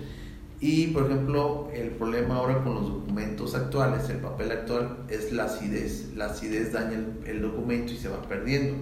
y, 0.60 0.88
por 0.88 1.06
ejemplo, 1.06 1.70
el 1.74 1.90
problema 1.90 2.36
ahora 2.36 2.62
con 2.64 2.74
los 2.74 2.86
documentos 2.86 3.54
actuales, 3.54 4.08
el 4.08 4.18
papel 4.18 4.50
actual, 4.52 4.98
es 5.08 5.32
la 5.32 5.44
acidez. 5.44 6.14
La 6.16 6.26
acidez 6.26 6.72
daña 6.72 6.98
el, 7.26 7.42
documento 7.42 7.92
y 7.92 7.96
se 7.96 8.08
va 8.08 8.22
perdiendo 8.22 8.76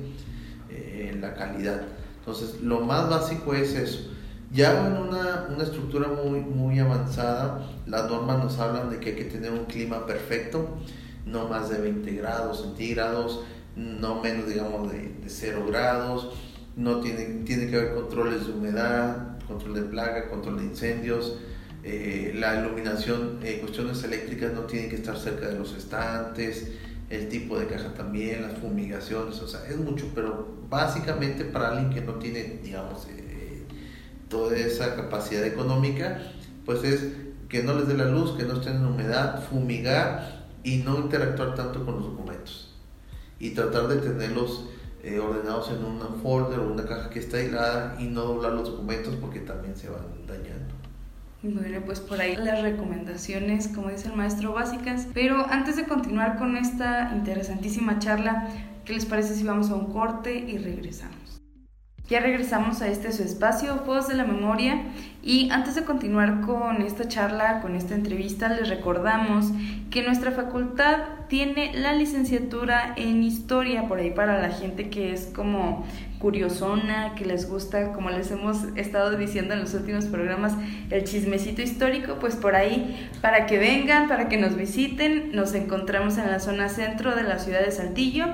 eh, 0.71 1.17
la 1.21 1.35
calidad. 1.35 1.83
Entonces, 2.21 2.61
lo 2.63 2.81
más 2.81 3.11
básico 3.11 3.55
es 3.55 3.75
eso. 3.75 4.14
Ya 4.55 4.87
en 4.87 4.97
una, 4.97 5.49
una, 5.53 5.65
estructura 5.65 6.07
muy, 6.07 6.39
muy 6.39 6.79
avanzada, 6.79 7.69
las 7.87 8.09
normas 8.09 8.39
nos 8.39 8.57
hablan 8.61 8.89
de 8.89 9.01
que 9.01 9.11
hay 9.11 9.17
que 9.17 9.25
tener 9.25 9.51
un 9.51 9.65
clima 9.65 10.07
perfecto, 10.07 10.69
no 11.27 11.49
más 11.49 11.71
de 11.71 11.79
20 11.79 12.09
grados 12.13 12.61
centígrados, 12.63 13.43
no 13.75 14.23
menos, 14.23 14.47
digamos, 14.47 14.93
de, 14.93 15.09
de 15.09 15.29
0 15.29 15.65
grados, 15.67 16.37
no 16.77 17.01
tiene, 17.01 17.43
tiene 17.45 17.69
que 17.69 17.79
haber 17.79 17.95
controles 17.95 18.47
de 18.47 18.53
humedad, 18.53 19.39
control 19.49 19.75
de 19.75 19.83
plaga, 19.83 20.29
control 20.29 20.59
de 20.59 20.65
incendios, 20.67 21.37
eh, 21.83 22.33
la 22.37 22.61
iluminación, 22.61 23.41
eh, 23.43 23.59
cuestiones 23.61 24.05
eléctricas 24.05 24.53
no 24.53 24.61
tienen 24.63 24.89
que 24.89 24.97
estar 24.97 25.19
cerca 25.19 25.49
de 25.49 25.59
los 25.59 25.75
estantes, 25.75 26.71
el 27.11 27.29
tipo 27.29 27.59
de 27.59 27.67
caja 27.67 27.93
también, 27.93 28.43
las 28.43 28.57
fumigaciones, 28.59 29.41
o 29.41 29.49
sea, 29.49 29.67
es 29.69 29.77
mucho, 29.79 30.13
pero 30.15 30.47
básicamente 30.71 31.45
para 31.45 31.71
alguien 31.71 31.91
que 31.91 32.03
no 32.03 32.15
tiene, 32.21 32.61
digamos, 32.63 33.09
eh, 33.09 33.34
toda 34.29 34.57
esa 34.57 34.97
capacidad 34.97 35.45
económica, 35.45 36.21
pues 36.65 36.85
es 36.85 37.13
que 37.49 37.63
no 37.63 37.75
les 37.75 37.89
dé 37.89 37.95
la 37.95 38.07
luz, 38.07 38.37
que 38.37 38.45
no 38.45 38.55
estén 38.55 38.77
en 38.77 38.87
humedad, 38.87 39.45
fumigar 39.45 40.47
y 40.63 40.79
no 40.79 40.99
interactuar 40.99 41.55
tanto 41.55 41.85
con 41.85 41.97
los 41.97 42.05
documentos 42.05 42.75
y 43.39 43.51
tratar 43.51 43.89
de 43.89 43.97
tenerlos 43.97 44.71
ordenados 45.23 45.71
en 45.71 45.85
un 45.85 46.01
folder 46.23 46.61
o 46.61 46.73
una 46.73 46.87
caja 46.87 47.11
que 47.11 47.19
está 47.19 47.37
aislada 47.37 47.97
y 48.01 48.05
no 48.05 48.23
doblar 48.23 48.53
los 48.53 48.71
documentos 48.71 49.15
porque 49.17 49.41
también 49.41 49.77
se 49.77 49.91
van 49.91 50.27
dañando. 50.27 50.75
Bueno, 51.43 51.83
pues 51.85 52.01
por 52.01 52.19
ahí 52.23 52.37
las 52.37 52.63
recomendaciones, 52.63 53.69
como 53.69 53.91
dice 53.91 54.09
el 54.09 54.17
maestro, 54.17 54.55
básicas. 54.55 55.07
Pero 55.13 55.45
antes 55.51 55.77
de 55.77 55.85
continuar 55.85 56.39
con 56.39 56.57
esta 56.57 57.13
interesantísima 57.15 57.99
charla, 57.99 58.49
¿qué 58.87 58.95
les 58.95 59.05
parece 59.05 59.35
si 59.35 59.45
vamos 59.45 59.69
a 59.69 59.75
un 59.75 59.93
corte 59.93 60.35
y 60.35 60.57
regresamos? 60.57 61.24
Ya 62.07 62.21
regresamos 62.21 62.83
a 62.83 62.89
este 62.89 63.13
su 63.13 63.23
espacio, 63.23 63.83
Voz 63.87 64.09
de 64.09 64.15
la 64.15 64.25
Memoria, 64.27 64.83
y 65.23 65.49
antes 65.51 65.75
de 65.75 65.85
continuar 65.85 66.43
con 66.43 66.83
esta 66.83 67.09
charla, 67.09 67.63
con 67.63 67.77
esta 67.77 67.95
entrevista, 67.95 68.51
les 68.51 68.69
recordamos 68.69 69.47
que 69.91 70.03
nuestra 70.03 70.31
facultad 70.31 70.99
tiene 71.29 71.73
la 71.73 71.95
licenciatura 71.95 72.93
en 72.97 73.23
Historia, 73.23 73.89
por 73.89 74.01
ahí 74.01 74.11
para 74.11 74.39
la 74.43 74.51
gente 74.51 74.91
que 74.91 75.15
es 75.15 75.31
como 75.35 75.87
curiosona, 76.19 77.15
que 77.15 77.25
les 77.25 77.49
gusta, 77.49 77.95
como 77.95 78.11
les 78.11 78.31
hemos 78.31 78.65
estado 78.77 79.17
diciendo 79.17 79.55
en 79.55 79.61
los 79.61 79.73
últimos 79.73 80.05
programas, 80.05 80.53
el 80.91 81.05
chismecito 81.05 81.63
histórico, 81.63 82.17
pues 82.21 82.37
por 82.37 82.55
ahí, 82.55 83.09
para 83.23 83.47
que 83.47 83.57
vengan, 83.57 84.09
para 84.09 84.29
que 84.29 84.37
nos 84.37 84.57
visiten, 84.57 85.33
nos 85.33 85.55
encontramos 85.55 86.19
en 86.19 86.31
la 86.31 86.39
zona 86.39 86.69
centro 86.69 87.17
de 87.17 87.23
la 87.23 87.39
ciudad 87.39 87.65
de 87.65 87.73
Saltillo, 87.73 88.27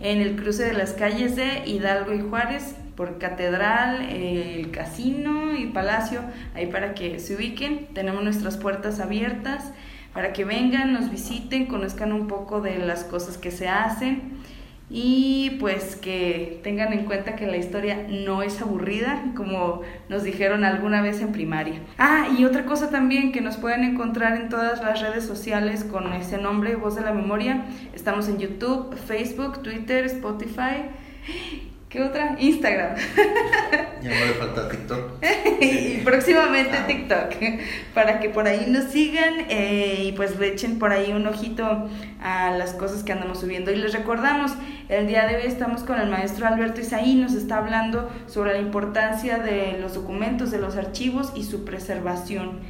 en 0.00 0.22
el 0.22 0.34
cruce 0.34 0.64
de 0.64 0.72
las 0.72 0.94
calles 0.94 1.36
de 1.36 1.64
Hidalgo 1.66 2.14
y 2.14 2.20
Juárez, 2.20 2.74
por 2.98 3.18
Catedral, 3.18 4.10
el 4.10 4.72
Casino 4.72 5.54
y 5.56 5.66
Palacio, 5.66 6.20
ahí 6.56 6.66
para 6.66 6.94
que 6.94 7.20
se 7.20 7.36
ubiquen. 7.36 7.86
Tenemos 7.94 8.24
nuestras 8.24 8.56
puertas 8.56 8.98
abiertas 8.98 9.72
para 10.12 10.32
que 10.32 10.44
vengan, 10.44 10.92
nos 10.92 11.08
visiten, 11.08 11.66
conozcan 11.66 12.12
un 12.12 12.26
poco 12.26 12.60
de 12.60 12.76
las 12.78 13.04
cosas 13.04 13.38
que 13.38 13.52
se 13.52 13.68
hacen 13.68 14.32
y 14.90 15.58
pues 15.60 15.94
que 15.94 16.58
tengan 16.64 16.92
en 16.92 17.04
cuenta 17.04 17.36
que 17.36 17.46
la 17.46 17.56
historia 17.56 18.04
no 18.08 18.42
es 18.42 18.60
aburrida, 18.60 19.26
como 19.36 19.82
nos 20.08 20.24
dijeron 20.24 20.64
alguna 20.64 21.00
vez 21.00 21.20
en 21.20 21.30
primaria. 21.30 21.78
Ah, 21.98 22.26
y 22.36 22.44
otra 22.46 22.64
cosa 22.64 22.90
también 22.90 23.30
que 23.30 23.40
nos 23.40 23.58
pueden 23.58 23.84
encontrar 23.84 24.40
en 24.40 24.48
todas 24.48 24.82
las 24.82 25.00
redes 25.00 25.24
sociales 25.24 25.84
con 25.84 26.12
ese 26.14 26.38
nombre, 26.38 26.74
Voz 26.74 26.96
de 26.96 27.02
la 27.02 27.12
Memoria. 27.12 27.64
Estamos 27.94 28.28
en 28.28 28.38
YouTube, 28.38 28.96
Facebook, 28.96 29.62
Twitter, 29.62 30.04
Spotify 30.06 30.82
¿Qué 31.88 32.02
otra? 32.02 32.36
Instagram. 32.38 32.96
Ya 34.00 34.10
no 34.10 34.26
le 34.26 34.34
falta 34.34 34.68
TikTok. 34.68 35.24
y 35.60 35.96
próximamente 36.04 36.76
ah. 36.76 36.86
TikTok. 36.86 37.34
Para 37.94 38.20
que 38.20 38.28
por 38.28 38.46
ahí 38.46 38.66
nos 38.68 38.84
sigan 38.92 39.46
eh, 39.48 40.04
y 40.04 40.12
pues 40.12 40.38
le 40.38 40.48
echen 40.48 40.78
por 40.78 40.92
ahí 40.92 41.10
un 41.10 41.26
ojito 41.26 41.88
a 42.22 42.52
las 42.52 42.74
cosas 42.74 43.02
que 43.02 43.10
andamos 43.10 43.40
subiendo. 43.40 43.72
Y 43.72 43.76
les 43.76 43.92
recordamos, 43.92 44.52
el 44.88 45.08
día 45.08 45.26
de 45.26 45.34
hoy 45.34 45.42
estamos 45.46 45.82
con 45.82 45.98
el 45.98 46.08
maestro 46.08 46.46
Alberto 46.46 46.80
Isaí, 46.80 47.16
nos 47.16 47.32
está 47.32 47.58
hablando 47.58 48.08
sobre 48.28 48.52
la 48.52 48.60
importancia 48.60 49.38
de 49.38 49.78
los 49.80 49.94
documentos, 49.94 50.52
de 50.52 50.58
los 50.58 50.76
archivos 50.76 51.32
y 51.34 51.42
su 51.42 51.64
preservación. 51.64 52.60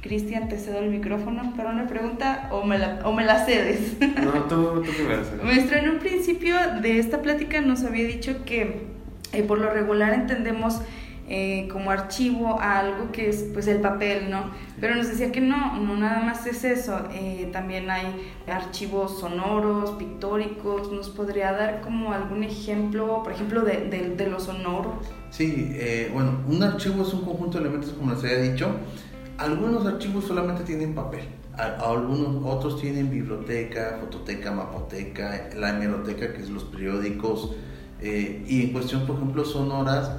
Cristian, 0.00 0.48
te 0.48 0.56
cedo 0.56 0.78
el 0.78 0.90
micrófono 0.90 1.52
para 1.56 1.70
una 1.70 1.86
pregunta 1.86 2.48
o 2.52 2.64
me 2.64 2.78
la, 2.78 3.00
o 3.04 3.12
me 3.12 3.24
la 3.24 3.44
cedes. 3.44 3.98
No, 4.00 4.32
tú, 4.44 4.82
tú 4.82 4.92
primero. 4.92 5.22
Maestro, 5.44 5.76
en 5.78 5.90
un 5.90 5.98
principio 5.98 6.56
de 6.80 6.98
esta 6.98 7.20
plática 7.20 7.60
nos 7.60 7.84
había 7.84 8.04
dicho 8.06 8.44
que 8.44 8.86
eh, 9.32 9.42
por 9.42 9.58
lo 9.58 9.70
regular 9.70 10.14
entendemos 10.14 10.80
eh, 11.28 11.68
como 11.70 11.90
archivo 11.90 12.58
a 12.58 12.80
algo 12.80 13.12
que 13.12 13.28
es 13.28 13.44
pues 13.52 13.68
el 13.68 13.80
papel, 13.80 14.30
¿no? 14.30 14.50
Pero 14.80 14.96
nos 14.96 15.06
decía 15.06 15.30
que 15.30 15.40
no, 15.40 15.78
no 15.78 15.96
nada 15.96 16.20
más 16.24 16.46
es 16.46 16.64
eso, 16.64 17.08
eh, 17.12 17.48
también 17.52 17.90
hay 17.90 18.32
archivos 18.48 19.20
sonoros, 19.20 19.90
pictóricos, 19.92 20.90
¿nos 20.90 21.10
podría 21.10 21.52
dar 21.52 21.82
como 21.82 22.12
algún 22.12 22.42
ejemplo, 22.42 23.22
por 23.22 23.32
ejemplo, 23.32 23.62
de, 23.62 23.88
de, 23.88 24.16
de 24.16 24.26
los 24.26 24.44
sonoros? 24.44 24.94
Sí, 25.30 25.76
bueno, 26.12 26.40
un 26.48 26.60
archivo 26.62 27.02
es 27.02 27.14
un 27.14 27.24
conjunto 27.24 27.58
de 27.58 27.64
elementos, 27.64 27.92
como 27.92 28.12
les 28.12 28.24
había 28.24 28.38
dicho, 28.38 28.74
algunos 29.40 29.86
archivos 29.86 30.26
solamente 30.26 30.64
tienen 30.64 30.94
papel, 30.94 31.22
algunos 31.56 32.44
otros 32.44 32.78
tienen 32.78 33.08
biblioteca, 33.08 33.96
fototeca, 33.98 34.52
mapoteca, 34.52 35.48
la 35.56 35.70
hemeroteca, 35.70 36.34
que 36.34 36.42
es 36.42 36.50
los 36.50 36.64
periódicos, 36.64 37.52
eh, 38.02 38.44
y 38.46 38.64
en 38.64 38.72
cuestión, 38.72 39.06
por 39.06 39.16
ejemplo, 39.16 39.46
sonoras 39.46 40.10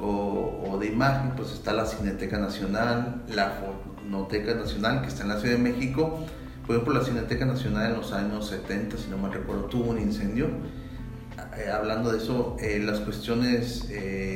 o, 0.00 0.62
o, 0.70 0.78
de 0.78 0.86
imagen, 0.86 1.32
pues 1.36 1.52
está 1.52 1.72
la 1.72 1.86
Cineteca 1.86 2.38
Nacional, 2.38 3.24
la 3.34 3.60
Fonoteca 4.00 4.54
Nacional, 4.54 5.02
que 5.02 5.08
está 5.08 5.24
en 5.24 5.30
la 5.30 5.40
Ciudad 5.40 5.56
de 5.56 5.62
México. 5.62 6.20
Por 6.64 6.76
ejemplo, 6.76 6.94
la 6.94 7.04
Cineteca 7.04 7.44
Nacional 7.44 7.90
en 7.90 7.96
los 7.96 8.12
años 8.12 8.46
70, 8.46 8.96
si 8.96 9.10
no 9.10 9.18
me 9.18 9.28
recuerdo, 9.28 9.64
tuvo 9.64 9.90
un 9.90 9.98
incendio. 9.98 10.46
Eh, 11.58 11.68
hablando 11.68 12.12
de 12.12 12.18
eso, 12.18 12.56
eh, 12.60 12.80
las 12.84 13.00
cuestiones 13.00 13.88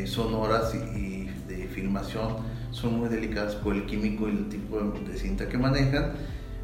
sonoras 0.07 0.75
y 0.75 1.27
de 1.47 1.69
filmación 1.69 2.56
son 2.77 2.99
muy 2.99 3.09
delicadas 3.09 3.55
por 3.55 3.75
el 3.75 3.87
químico 3.87 4.29
y 4.29 4.33
el 4.33 4.49
tipo 4.51 4.79
de 4.79 5.17
cinta 5.17 5.49
que 5.49 5.57
manejan, 5.57 6.13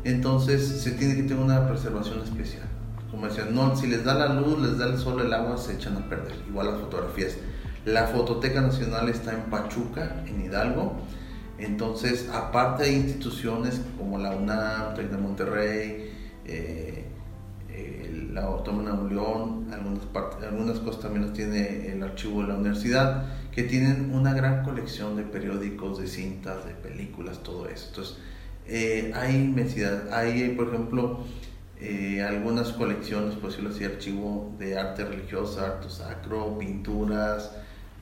entonces 0.05 0.63
se 0.83 0.91
tiene 0.93 1.17
que 1.17 1.23
tener 1.23 1.43
una 1.43 1.67
preservación 1.67 2.23
especial. 2.23 2.65
Como 3.11 3.27
decían, 3.27 3.55
no, 3.55 3.75
si 3.77 3.87
les 3.87 4.05
da 4.05 4.15
la 4.15 4.35
luz, 4.35 4.61
les 4.61 4.79
da 4.79 4.87
el 4.89 4.99
sol, 4.99 5.23
el 5.23 5.33
agua, 5.33 5.57
se 5.57 5.75
echan 5.75 5.97
a 5.97 6.09
perder. 6.09 6.35
Igual 6.49 6.67
las 6.67 6.81
fotografías. 6.81 7.37
La 7.87 8.09
Fototeca 8.09 8.61
Nacional 8.61 9.09
está 9.09 9.33
en 9.33 9.45
Pachuca, 9.51 10.23
en 10.27 10.45
Hidalgo. 10.45 10.97
Entonces, 11.59 12.29
aparte 12.33 12.85
de 12.85 12.93
instituciones 12.93 13.81
como 13.97 14.19
la 14.19 14.37
UNAM, 14.37 14.95
TEC 14.95 15.11
de 15.11 15.17
Monterrey, 15.17 16.11
eh, 16.45 17.07
la 18.33 18.45
Autónoma 18.45 19.03
de 19.03 19.15
León, 19.15 19.69
algunas, 19.73 20.05
partes, 20.07 20.43
algunas 20.43 20.79
cosas 20.79 21.03
también 21.03 21.27
los 21.27 21.33
tiene 21.33 21.93
el 21.93 22.03
archivo 22.03 22.43
de 22.43 22.49
la 22.49 22.55
universidad, 22.55 23.25
que 23.51 23.65
tienen 23.65 24.15
una 24.15 24.33
gran 24.33 24.65
colección 24.65 25.17
de 25.17 25.23
periódicos, 25.23 25.99
de 25.99 26.07
cintas, 26.07 26.65
de 26.65 26.73
películas, 26.73 27.43
todo 27.43 27.69
eso. 27.69 27.89
Entonces, 27.89 28.17
eh, 28.67 29.13
hay 29.15 29.37
inmensidad. 29.37 30.13
Hay, 30.13 30.51
por 30.51 30.69
ejemplo, 30.69 31.21
eh, 31.81 32.23
algunas 32.23 32.69
colecciones, 32.73 33.35
por 33.35 33.51
decirlo 33.51 33.71
así, 33.71 33.85
archivo 33.85 34.55
de 34.59 34.79
arte 34.79 35.05
religioso, 35.05 35.61
arte 35.61 35.91
sacro, 35.91 36.59
pinturas, 36.59 37.53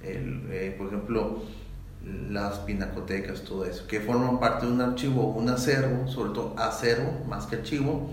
eh, 0.03 0.75
por 0.79 0.88
ejemplo, 0.88 1.43
las 2.31 2.59
pinacotecas, 2.61 3.43
todo 3.43 3.64
eso, 3.64 3.87
que 3.87 4.01
forman 4.01 4.40
parte 4.40 4.66
de 4.66 4.73
un 4.73 4.81
archivo, 4.81 5.33
un 5.33 5.49
acervo, 5.51 6.09
sobre 6.09 6.33
todo 6.33 6.55
acervo, 6.59 7.25
más 7.29 7.47
que 7.47 7.57
archivo, 7.57 8.11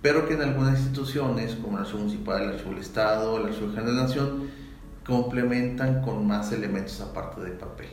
pero 0.00 0.28
que 0.28 0.34
en 0.34 0.42
algunas 0.42 0.78
instituciones, 0.78 1.54
como 1.56 1.76
el 1.76 1.84
Archivo 1.84 2.00
Municipal, 2.00 2.42
el 2.42 2.48
Archivo 2.50 2.70
del 2.70 2.80
Estado, 2.80 3.36
el 3.38 3.46
Archivo 3.46 3.68
General 3.68 3.86
de 3.86 3.92
la 3.92 4.02
Nación, 4.02 4.50
complementan 5.04 6.02
con 6.02 6.26
más 6.26 6.52
elementos 6.52 7.00
aparte 7.00 7.40
de 7.40 7.50
papel. 7.52 7.88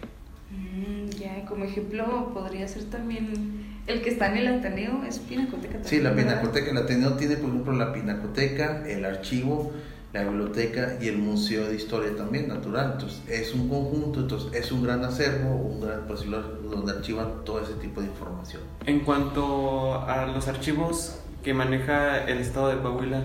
Mm, 0.51 1.09
ya, 1.09 1.45
como 1.45 1.65
ejemplo 1.65 2.31
podría 2.33 2.67
ser 2.67 2.83
también 2.85 3.65
el 3.87 4.01
que 4.01 4.09
está 4.09 4.31
en 4.31 4.37
el 4.37 4.47
Ateneo, 4.59 5.03
es 5.07 5.19
Pinacoteca. 5.19 5.79
sí, 5.83 5.99
la 6.01 6.15
Pinacoteca, 6.15 6.71
el 6.71 6.77
Ateneo 6.77 7.13
tiene 7.13 7.37
por 7.37 7.49
ejemplo 7.49 7.73
la 7.73 7.93
Pinacoteca, 7.93 8.87
el 8.87 9.05
archivo, 9.05 9.71
la 10.13 10.23
biblioteca 10.23 10.97
y 11.01 11.07
el 11.07 11.17
Museo 11.17 11.67
de 11.67 11.75
Historia 11.75 12.15
también, 12.15 12.47
natural. 12.47 12.93
Entonces 12.93 13.21
es 13.27 13.53
un 13.53 13.67
conjunto, 13.67 14.21
entonces 14.21 14.53
es 14.53 14.71
un 14.71 14.83
gran 14.83 15.03
acervo, 15.03 15.55
un 15.55 15.81
gran 15.81 16.07
pues, 16.07 16.21
donde 16.21 16.91
archivan 16.91 17.43
todo 17.43 17.61
ese 17.61 17.73
tipo 17.73 18.01
de 18.01 18.07
información. 18.07 18.61
En 18.85 19.01
cuanto 19.01 20.01
a 20.07 20.25
los 20.27 20.47
archivos 20.47 21.19
que 21.45 21.53
maneja 21.53 22.25
el 22.25 22.39
Estado 22.39 22.69
de 22.69 22.81
Coahuila, 22.81 23.21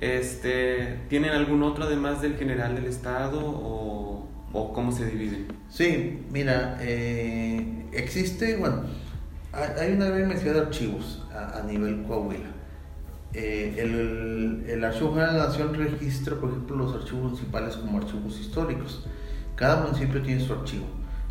este, 0.00 0.98
¿tienen 1.08 1.30
algún 1.30 1.62
otro 1.62 1.84
además 1.84 2.20
del 2.20 2.36
general 2.36 2.74
del 2.74 2.86
Estado 2.86 3.38
o, 3.40 4.28
o 4.52 4.72
cómo 4.72 4.90
se 4.90 5.06
divide? 5.06 5.46
Sí, 5.68 6.26
mira, 6.32 6.78
eh, 6.80 7.86
existe, 7.92 8.56
bueno, 8.56 8.82
hay 9.52 9.92
una 9.92 10.06
gran 10.06 10.30
cantidad 10.30 10.54
de 10.54 10.60
archivos 10.62 11.24
a, 11.32 11.62
nivel 11.62 12.02
Coahuila. 12.02 12.50
Eh, 13.34 13.76
el, 13.78 14.64
el, 14.68 14.84
Archivo 14.84 15.10
General 15.10 15.34
de 15.34 15.38
la 15.38 15.46
Nación 15.46 15.72
registra, 15.72 16.34
por 16.34 16.50
ejemplo, 16.50 16.74
los 16.74 16.92
archivos 16.92 17.22
municipales 17.22 17.76
como 17.76 17.98
archivos 17.98 18.40
históricos. 18.40 19.06
Cada 19.54 19.84
municipio 19.84 20.20
tiene 20.22 20.40
su 20.40 20.52
archivo. 20.52 20.86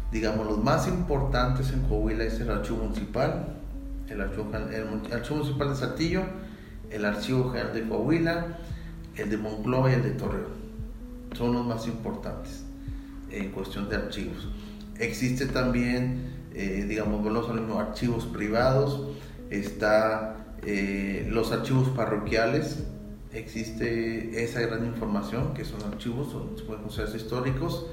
Digamos, 0.10 0.48
los 0.48 0.64
más 0.64 0.88
importantes 0.88 1.74
en 1.74 1.82
Coahuila 1.82 2.24
es 2.24 2.40
el 2.40 2.50
Archivo 2.50 2.78
Municipal, 2.78 3.59
el 4.10 4.22
Archivo, 4.22 4.50
el 4.54 5.14
Archivo 5.14 5.38
Municipal 5.38 5.70
de 5.70 5.76
Saltillo, 5.76 6.24
el 6.90 7.06
Archivo 7.06 7.52
General 7.52 7.74
de 7.74 7.88
Coahuila, 7.88 8.58
el 9.16 9.30
de 9.30 9.38
Monclova 9.38 9.92
y 9.92 9.94
el 9.96 10.04
de 10.04 10.12
Torreón. 10.12 10.60
Son 11.38 11.54
los 11.54 11.66
más 11.66 11.88
importantes 11.88 12.64
en 13.32 13.52
cuestión 13.52 13.90
de 13.90 13.98
archivos. 13.98 14.48
Existe 14.98 15.46
también 15.46 16.30
eh, 16.54 16.86
digamos, 16.88 17.24
los 17.32 17.48
archivos 17.78 18.26
privados, 18.26 19.02
está 19.50 20.56
eh, 20.66 21.28
los 21.30 21.52
archivos 21.52 21.90
parroquiales, 21.90 22.84
existe 23.34 24.44
esa 24.44 24.62
gran 24.62 24.86
información 24.86 25.54
que 25.54 25.64
son 25.64 25.82
archivos, 25.84 26.32
son, 26.32 26.56
pueden 26.66 26.82
considerarse 26.82 27.18
históricos. 27.18 27.86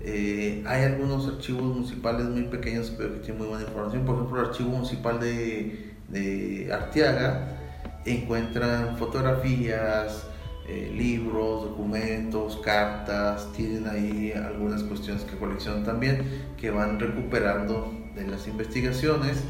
Eh, 0.00 0.62
hay 0.66 0.84
algunos 0.84 1.26
archivos 1.26 1.62
municipales 1.62 2.26
muy 2.26 2.44
pequeños 2.44 2.92
pero 2.96 3.14
que 3.14 3.20
tienen 3.20 3.38
muy 3.38 3.48
buena 3.48 3.64
información. 3.64 4.04
Por 4.04 4.14
ejemplo, 4.16 4.40
el 4.40 4.46
archivo 4.46 4.70
municipal 4.70 5.20
de, 5.20 5.94
de 6.08 6.72
Arteaga 6.72 7.58
encuentran 8.04 8.96
fotografías, 8.96 10.26
eh, 10.68 10.92
libros, 10.94 11.64
documentos, 11.64 12.58
cartas, 12.58 13.50
tienen 13.52 13.88
ahí 13.88 14.32
algunas 14.32 14.82
cuestiones 14.82 15.24
que 15.24 15.34
coleccionan 15.38 15.82
también, 15.82 16.52
que 16.58 16.70
van 16.70 17.00
recuperando 17.00 17.90
de 18.14 18.26
las 18.26 18.46
investigaciones, 18.46 19.44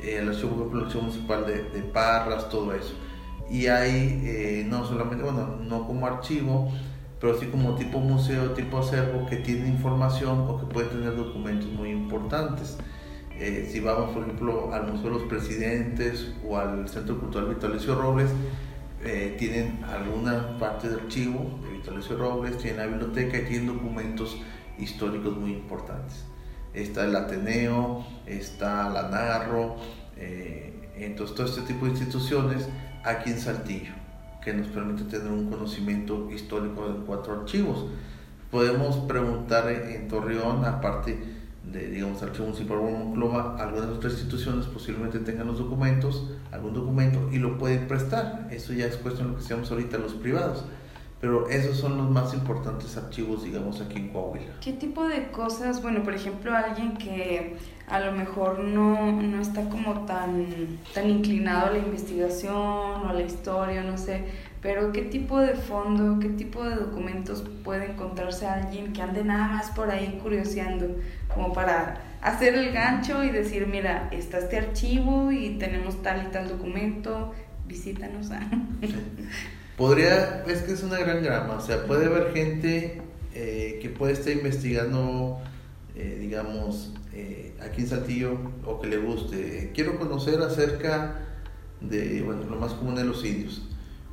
eh, 0.00 0.18
el 0.20 0.30
archivo, 0.30 0.68
el 0.74 0.84
archivo 0.84 1.02
municipal 1.02 1.46
de, 1.46 1.62
de, 1.62 1.82
Parras, 1.82 2.48
todo 2.48 2.74
eso. 2.74 2.94
Y 3.48 3.68
hay, 3.68 4.20
eh, 4.24 4.66
no 4.68 4.84
solamente, 4.84 5.22
bueno, 5.22 5.58
no 5.62 5.86
como 5.86 6.06
archivo, 6.08 6.72
pero 7.20 7.38
sí 7.38 7.46
como 7.46 7.74
tipo 7.74 7.98
museo, 7.98 8.52
tipo 8.52 8.78
acervo, 8.78 9.26
que 9.26 9.36
tiene 9.36 9.68
información 9.68 10.46
o 10.48 10.60
que 10.60 10.66
puede 10.66 10.88
tener 10.88 11.16
documentos 11.16 11.68
muy 11.70 11.90
importantes. 11.90 12.78
si 13.38 13.80
vamos, 13.80 14.10
por 14.10 14.24
ejemplo, 14.24 14.72
al 14.72 14.92
Museo 14.92 15.10
de 15.10 15.18
los 15.18 15.22
Presidentes 15.28 16.32
o 16.46 16.56
al 16.56 16.88
Centro 16.88 17.18
Cultural 17.20 17.48
Vitalicio 17.48 17.94
Robles, 17.94 18.30
eh, 19.04 19.36
tienen 19.38 19.84
alguna 19.84 20.58
parte 20.58 20.88
de 20.88 20.96
archivo 20.96 21.60
de 21.62 21.78
Vitalicio 21.78 22.16
Robles, 22.16 22.58
tienen 22.58 22.78
la 22.78 22.86
biblioteca 22.86 23.38
y 23.38 23.44
tienen 23.44 23.68
documentos 23.68 24.36
históricos 24.76 25.36
muy 25.36 25.52
importantes. 25.52 26.24
Está 26.74 27.04
el 27.04 27.14
Ateneo, 27.14 28.04
está 28.26 28.88
la 28.88 29.08
Narro, 29.08 29.76
eh, 30.16 30.90
entonces 30.96 31.36
todo 31.36 31.46
este 31.46 31.62
tipo 31.62 31.84
de 31.84 31.92
instituciones 31.92 32.68
aquí 33.04 33.30
en 33.30 33.38
Saltillo, 33.38 33.92
que 34.42 34.52
nos 34.52 34.68
permite 34.68 35.04
tener 35.04 35.30
un 35.30 35.50
conocimiento 35.50 36.30
histórico 36.30 36.88
de 36.88 37.04
cuatro 37.04 37.40
archivos. 37.40 37.86
Podemos 38.50 38.96
preguntar 39.08 39.70
en 39.70 40.08
Torreón, 40.08 40.64
aparte 40.64 41.18
de, 41.64 41.90
digamos, 41.90 42.22
Archivo 42.22 42.46
Municipal 42.46 42.78
de 42.78 42.92
Monclova, 42.92 43.56
algunas 43.58 43.90
otras 43.90 44.14
instituciones 44.14 44.66
posiblemente 44.66 45.18
tengan 45.18 45.48
los 45.48 45.58
documentos, 45.58 46.30
algún 46.50 46.72
documento 46.72 47.28
y 47.30 47.38
lo 47.38 47.58
pueden 47.58 47.86
prestar. 47.86 48.48
Eso 48.50 48.72
ya 48.72 48.86
es 48.86 48.96
cuestión 48.96 49.28
de 49.28 49.32
lo 49.32 49.38
que 49.38 49.44
seamos 49.44 49.70
ahorita 49.70 49.98
los 49.98 50.14
privados. 50.14 50.64
Pero 51.20 51.48
esos 51.48 51.76
son 51.76 51.96
los 51.96 52.08
más 52.08 52.32
importantes 52.32 52.96
archivos, 52.96 53.42
digamos, 53.42 53.80
aquí 53.80 53.96
en 53.96 54.08
Coahuila. 54.08 54.54
¿Qué 54.60 54.72
tipo 54.72 55.06
de 55.08 55.30
cosas, 55.30 55.82
bueno, 55.82 56.04
por 56.04 56.14
ejemplo, 56.14 56.54
alguien 56.54 56.96
que 56.96 57.56
a 57.88 58.00
lo 58.00 58.12
mejor 58.12 58.60
no, 58.60 59.10
no 59.10 59.40
está 59.40 59.68
como 59.68 60.04
tan, 60.06 60.46
tan 60.94 61.08
inclinado 61.08 61.66
a 61.66 61.70
la 61.70 61.78
investigación 61.78 62.54
o 62.54 63.08
a 63.08 63.12
la 63.12 63.22
historia, 63.22 63.82
no 63.82 63.98
sé, 63.98 64.26
pero 64.60 64.92
qué 64.92 65.02
tipo 65.02 65.40
de 65.40 65.54
fondo, 65.54 66.18
qué 66.20 66.28
tipo 66.28 66.62
de 66.62 66.76
documentos 66.76 67.44
puede 67.64 67.92
encontrarse 67.92 68.46
alguien 68.46 68.92
que 68.92 69.02
ande 69.02 69.24
nada 69.24 69.48
más 69.48 69.70
por 69.70 69.90
ahí 69.90 70.18
curioseando, 70.22 70.96
como 71.32 71.52
para 71.52 72.00
hacer 72.20 72.54
el 72.54 72.72
gancho 72.72 73.24
y 73.24 73.30
decir, 73.30 73.66
mira, 73.66 74.08
está 74.10 74.38
este 74.38 74.58
archivo 74.58 75.30
y 75.32 75.58
tenemos 75.58 76.02
tal 76.02 76.26
y 76.26 76.30
tal 76.30 76.48
documento, 76.48 77.32
visítanos. 77.66 78.28
Podría, 79.78 80.44
es 80.46 80.62
que 80.62 80.72
es 80.72 80.82
una 80.82 80.98
gran 80.98 81.22
grama, 81.22 81.54
o 81.54 81.60
sea, 81.60 81.86
puede 81.86 82.06
haber 82.06 82.32
gente 82.34 83.00
eh, 83.34 83.78
que 83.80 83.88
puede 83.88 84.12
estar 84.12 84.32
investigando, 84.32 85.38
eh, 85.94 86.18
digamos, 86.20 86.92
eh, 87.14 87.54
aquí 87.62 87.82
en 87.82 87.88
Saltillo 87.88 88.36
o 88.66 88.80
que 88.80 88.88
le 88.88 88.98
guste. 88.98 89.70
Quiero 89.74 89.98
conocer 89.98 90.42
acerca 90.42 91.20
de, 91.80 92.22
bueno, 92.22 92.42
lo 92.50 92.56
más 92.56 92.72
común 92.72 92.96
de 92.96 93.04
los 93.04 93.24
indios 93.24 93.62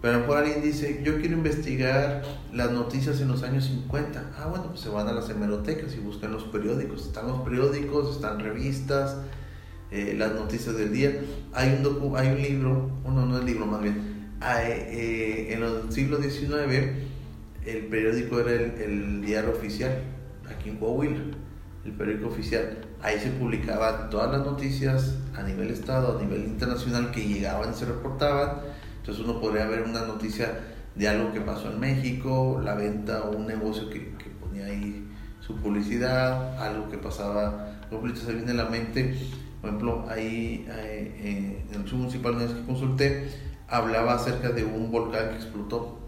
pero 0.05 0.17
a 0.17 0.27
lo 0.27 0.35
alguien 0.35 0.61
dice, 0.61 1.01
yo 1.03 1.17
quiero 1.19 1.33
investigar 1.33 2.21
las 2.53 2.69
noticias 2.69 3.19
en 3.21 3.27
los 3.27 3.41
años 3.41 3.65
50. 3.65 4.33
Ah, 4.37 4.45
bueno, 4.47 4.67
pues 4.67 4.81
se 4.81 4.89
van 4.89 5.07
a 5.07 5.13
las 5.13 5.31
hemerotecas 5.31 5.95
y 5.95 5.99
buscan 5.99 6.31
los 6.31 6.43
periódicos. 6.43 7.07
Están 7.07 7.25
los 7.25 7.41
periódicos, 7.41 8.15
están 8.15 8.39
revistas, 8.39 9.17
eh, 9.89 10.13
las 10.15 10.35
noticias 10.35 10.77
del 10.77 10.93
día. 10.93 11.21
Hay 11.53 11.73
un, 11.73 11.81
docu 11.81 12.15
hay 12.15 12.27
un 12.27 12.39
libro, 12.39 12.91
uno 13.03 13.25
no 13.25 13.39
es 13.39 13.45
libro 13.45 13.65
más 13.65 13.81
bien. 13.81 14.14
Eh, 14.41 15.53
en 15.53 15.63
el 15.63 15.91
siglo 15.91 16.21
XIX 16.21 17.05
el 17.65 17.85
periódico 17.87 18.39
era 18.39 18.51
el, 18.51 18.81
el, 18.81 19.21
diario 19.25 19.51
oficial, 19.51 20.03
aquí 20.47 20.69
en 20.69 20.77
Coahuila, 20.77 21.19
el 21.83 21.91
periódico 21.93 22.27
oficial. 22.27 22.77
Ahí 23.01 23.19
se 23.19 23.29
publicaban 23.31 24.09
todas 24.09 24.31
las 24.31 24.45
noticias 24.45 25.15
a 25.35 25.43
nivel 25.43 25.71
estado, 25.71 26.17
a 26.17 26.21
nivel 26.21 26.43
internacional 26.43 27.11
que 27.11 27.27
llegaban 27.27 27.71
y 27.71 27.73
se 27.73 27.85
reportaban 27.85 28.75
entonces 29.05 29.23
uno 29.23 29.39
podría 29.39 29.67
ver 29.67 29.83
una 29.83 30.01
noticia 30.01 30.61
de 30.95 31.07
algo 31.07 31.31
que 31.31 31.39
pasó 31.39 31.71
en 31.71 31.79
México, 31.79 32.59
la 32.63 32.73
venta 32.73 33.21
o 33.25 33.37
un 33.37 33.45
negocio 33.45 33.87
que, 33.87 33.99
ponía 34.41 34.65
ahí 34.65 35.07
su 35.41 35.55
publicidad, 35.57 36.59
algo 36.59 36.89
que 36.89 36.97
pasaba, 36.97 37.83
por 37.91 38.17
se 38.17 38.33
viene 38.33 38.53
a 38.53 38.55
la 38.55 38.65
mente, 38.65 39.15
por 39.61 39.69
ejemplo, 39.69 40.05
ahí 40.09 40.65
eh, 40.67 41.67
en 41.71 41.81
el 41.85 41.93
municipal 41.93 42.35
que 42.35 42.65
consulté, 42.65 43.29
hablaba 43.67 44.15
acerca 44.15 44.49
de 44.49 44.63
un 44.63 44.91
volcán 44.91 45.29
que 45.29 45.35
explotó 45.35 45.99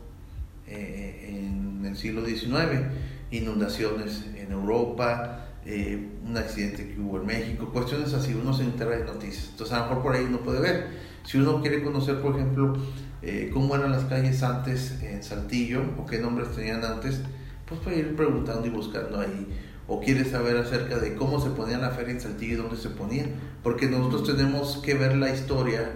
eh, 0.68 1.28
en 1.30 1.86
el 1.86 1.98
siglo 1.98 2.26
XIX, 2.26 2.86
inundaciones 3.32 4.26
en 4.36 4.52
Europa, 4.52 5.46
eh, 5.66 6.12
un 6.26 6.38
accidente 6.38 6.88
que 6.88 7.00
hubo 7.00 7.20
en 7.20 7.26
México, 7.26 7.70
cuestiones 7.72 8.14
así, 8.14 8.34
uno 8.34 8.54
se 8.54 8.64
entera 8.64 8.92
de 8.92 9.06
noticias. 9.06 9.50
Entonces 9.52 9.76
a 9.76 9.80
lo 9.80 9.86
mejor 9.88 10.04
por 10.04 10.16
ahí 10.16 10.26
uno 10.26 10.40
puede 10.40 10.60
ver. 10.60 10.88
Si 11.24 11.38
uno 11.38 11.62
quiere 11.62 11.84
conocer, 11.84 12.22
por 12.22 12.36
ejemplo, 12.36 12.74
eh, 13.22 13.50
cómo 13.54 13.76
eran 13.76 13.92
las 13.92 14.06
calles 14.06 14.42
antes 14.44 15.02
en 15.02 15.24
Saltillo 15.24 15.84
o 15.98 16.06
qué 16.06 16.20
nombres 16.20 16.56
tenían 16.56 16.86
antes, 16.86 17.22
pues 17.66 17.82
puede 17.82 18.00
ir 18.00 18.16
preguntando 18.16 18.66
y 18.66 18.70
buscando 18.70 19.20
ahí 19.20 19.48
o 19.88 20.02
quiere 20.02 20.26
saber 20.26 20.58
acerca 20.58 21.00
de 21.00 21.16
cómo 21.16 21.40
se 21.40 21.50
ponía 21.52 21.78
la 21.78 21.92
feria 21.92 22.14
en 22.14 22.22
Saltillo 22.22 22.54
y 22.54 22.58
dónde 22.58 22.78
se 22.78 22.90
ponía, 22.90 23.26
porque 23.64 23.88
nosotros 23.88 24.26
tenemos 24.26 24.78
que 24.78 24.94
ver 24.94 25.16
la 25.16 25.34
historia 25.34 25.92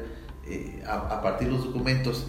eh, 0.51 0.83
a, 0.87 1.21
partir 1.21 1.47
de 1.47 1.55
los 1.55 1.65
documentos, 1.65 2.27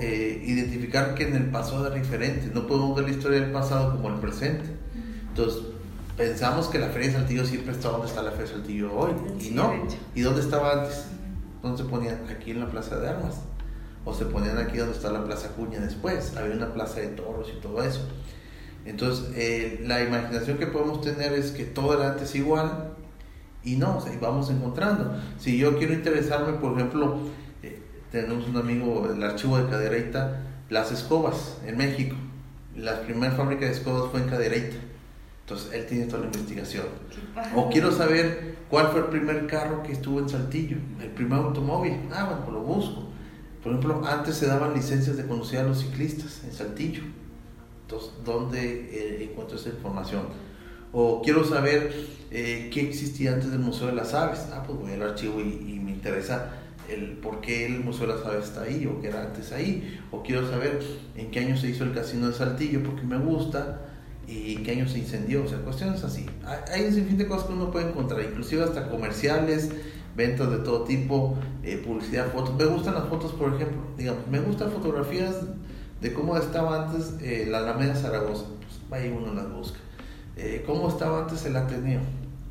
eh, 0.00 0.42
identificar 0.44 1.14
que 1.14 1.28
en 1.28 1.34
el 1.34 1.50
pasado 1.50 1.86
era 1.86 1.96
diferente, 1.96 2.50
no 2.52 2.66
podemos 2.66 2.94
ver 2.94 3.06
la 3.06 3.10
historia 3.10 3.40
del 3.40 3.52
pasado 3.52 3.96
como 3.96 4.08
el 4.08 4.20
presente. 4.20 4.68
Entonces, 5.28 5.62
pensamos 6.16 6.68
que 6.68 6.78
la 6.78 6.88
feria 6.88 7.08
de 7.08 7.14
Saltillo 7.14 7.44
siempre 7.46 7.72
está 7.72 7.88
donde 7.88 8.06
está 8.06 8.22
la 8.22 8.32
feria 8.32 8.46
de 8.46 8.58
Saltillo 8.58 8.92
hoy, 8.92 9.12
y 9.40 9.50
no. 9.50 9.72
¿Y 10.14 10.20
dónde 10.20 10.42
estaba 10.42 10.72
antes? 10.72 11.06
¿Dónde 11.62 11.82
se 11.82 11.88
ponían? 11.88 12.20
Aquí 12.28 12.50
en 12.50 12.60
la 12.60 12.70
Plaza 12.70 12.96
de 12.98 13.08
Armas. 13.08 13.36
O 14.04 14.12
se 14.12 14.26
ponían 14.26 14.58
aquí 14.58 14.76
donde 14.76 14.94
está 14.94 15.10
la 15.10 15.24
Plaza 15.24 15.48
Cuña 15.48 15.78
después. 15.78 16.36
Había 16.36 16.56
una 16.56 16.74
plaza 16.74 17.00
de 17.00 17.08
toros 17.08 17.48
y 17.56 17.60
todo 17.60 17.82
eso. 17.82 18.00
Entonces, 18.84 19.30
eh, 19.36 19.84
la 19.86 20.02
imaginación 20.02 20.58
que 20.58 20.66
podemos 20.66 21.00
tener 21.00 21.32
es 21.32 21.52
que 21.52 21.64
todo 21.64 21.94
era 21.94 22.10
antes 22.10 22.34
igual 22.34 22.91
y 23.64 23.76
no, 23.76 23.98
o 23.98 24.00
sea, 24.00 24.12
vamos 24.20 24.50
encontrando. 24.50 25.16
Si 25.38 25.56
yo 25.56 25.78
quiero 25.78 25.94
interesarme, 25.94 26.54
por 26.54 26.72
ejemplo, 26.74 27.18
eh, 27.62 27.80
tenemos 28.10 28.48
un 28.48 28.56
amigo, 28.56 29.08
el 29.12 29.22
archivo 29.22 29.58
de 29.58 29.68
Cadereyta, 29.68 30.42
las 30.70 30.92
escobas 30.92 31.58
en 31.66 31.76
México. 31.76 32.16
La 32.76 33.02
primera 33.02 33.32
fábrica 33.32 33.66
de 33.66 33.72
escobas 33.72 34.10
fue 34.10 34.20
en 34.20 34.28
Cadereyta. 34.28 34.76
Entonces, 35.40 35.72
él 35.72 35.86
tiene 35.86 36.06
toda 36.06 36.20
la 36.20 36.26
investigación. 36.26 36.86
O 37.54 37.68
quiero 37.68 37.92
saber 37.92 38.56
cuál 38.70 38.88
fue 38.88 39.00
el 39.00 39.06
primer 39.06 39.46
carro 39.46 39.82
que 39.82 39.92
estuvo 39.92 40.18
en 40.18 40.28
Saltillo, 40.28 40.76
el 41.00 41.10
primer 41.10 41.38
automóvil. 41.38 42.00
Ah, 42.12 42.24
bueno, 42.24 42.42
pues 42.44 42.52
lo 42.54 42.60
busco. 42.62 43.08
Por 43.62 43.72
ejemplo, 43.72 44.02
antes 44.06 44.36
se 44.36 44.46
daban 44.46 44.74
licencias 44.74 45.16
de 45.16 45.26
conducir 45.26 45.58
a 45.58 45.62
los 45.62 45.80
ciclistas 45.80 46.42
en 46.44 46.52
Saltillo 46.52 47.02
¿dónde 48.24 48.88
eh, 48.90 49.28
encuentro 49.30 49.56
esa 49.56 49.70
información? 49.70 50.22
O 50.92 51.22
quiero 51.22 51.44
saber 51.44 51.92
eh, 52.30 52.70
qué 52.72 52.82
existía 52.82 53.32
antes 53.32 53.50
del 53.50 53.60
Museo 53.60 53.86
de 53.88 53.94
las 53.94 54.14
Aves. 54.14 54.46
Ah, 54.52 54.62
pues 54.66 54.78
voy 54.78 54.92
al 54.92 55.02
archivo 55.02 55.40
y, 55.40 55.80
me 55.82 55.92
interesa 55.92 56.50
el 56.88 57.12
por 57.12 57.40
qué 57.40 57.66
el 57.66 57.80
Museo 57.80 58.06
de 58.06 58.14
las 58.14 58.24
Aves 58.26 58.44
está 58.44 58.62
ahí 58.62 58.86
o 58.86 59.00
qué 59.00 59.08
era 59.08 59.22
antes 59.22 59.52
ahí. 59.52 60.00
O 60.10 60.22
quiero 60.22 60.48
saber 60.48 60.80
en 61.16 61.30
qué 61.30 61.40
año 61.40 61.56
se 61.56 61.68
hizo 61.68 61.84
el 61.84 61.92
Casino 61.92 62.28
de 62.28 62.34
Saltillo 62.34 62.82
porque 62.82 63.02
me 63.02 63.18
gusta 63.18 63.80
y 64.28 64.54
en 64.56 64.64
qué 64.64 64.72
año 64.72 64.88
se 64.88 64.98
incendió. 64.98 65.44
O 65.44 65.48
sea, 65.48 65.58
cuestiones 65.58 66.04
así. 66.04 66.26
Hay 66.72 66.82
un 66.82 66.92
sinfín 66.92 67.16
de 67.16 67.26
cosas 67.26 67.46
que 67.46 67.54
uno 67.54 67.70
puede 67.70 67.88
encontrar, 67.88 68.22
inclusive 68.22 68.62
hasta 68.62 68.88
comerciales, 68.88 69.70
ventas 70.14 70.50
de 70.50 70.58
todo 70.58 70.84
tipo, 70.84 71.38
eh, 71.62 71.76
publicidad, 71.78 72.30
fotos. 72.32 72.54
Me 72.56 72.66
gustan 72.66 72.94
las 72.94 73.08
fotos, 73.08 73.32
por 73.32 73.54
ejemplo. 73.54 73.80
Digamos, 73.96 74.26
me 74.28 74.40
gustan 74.40 74.70
fotografías 74.70 75.36
de 76.02 76.12
cómo 76.12 76.36
estaba 76.36 76.84
antes 76.84 77.14
eh, 77.22 77.46
la 77.48 77.58
Alameda 77.58 77.94
Zaragoza, 77.94 78.44
pues 78.60 78.80
vaya 78.90 79.10
uno 79.10 79.32
las 79.32 79.50
busca. 79.50 79.78
Eh, 80.36 80.62
cómo 80.66 80.88
estaba 80.88 81.20
antes 81.20 81.44
el 81.46 81.56
Ateneo. 81.56 82.00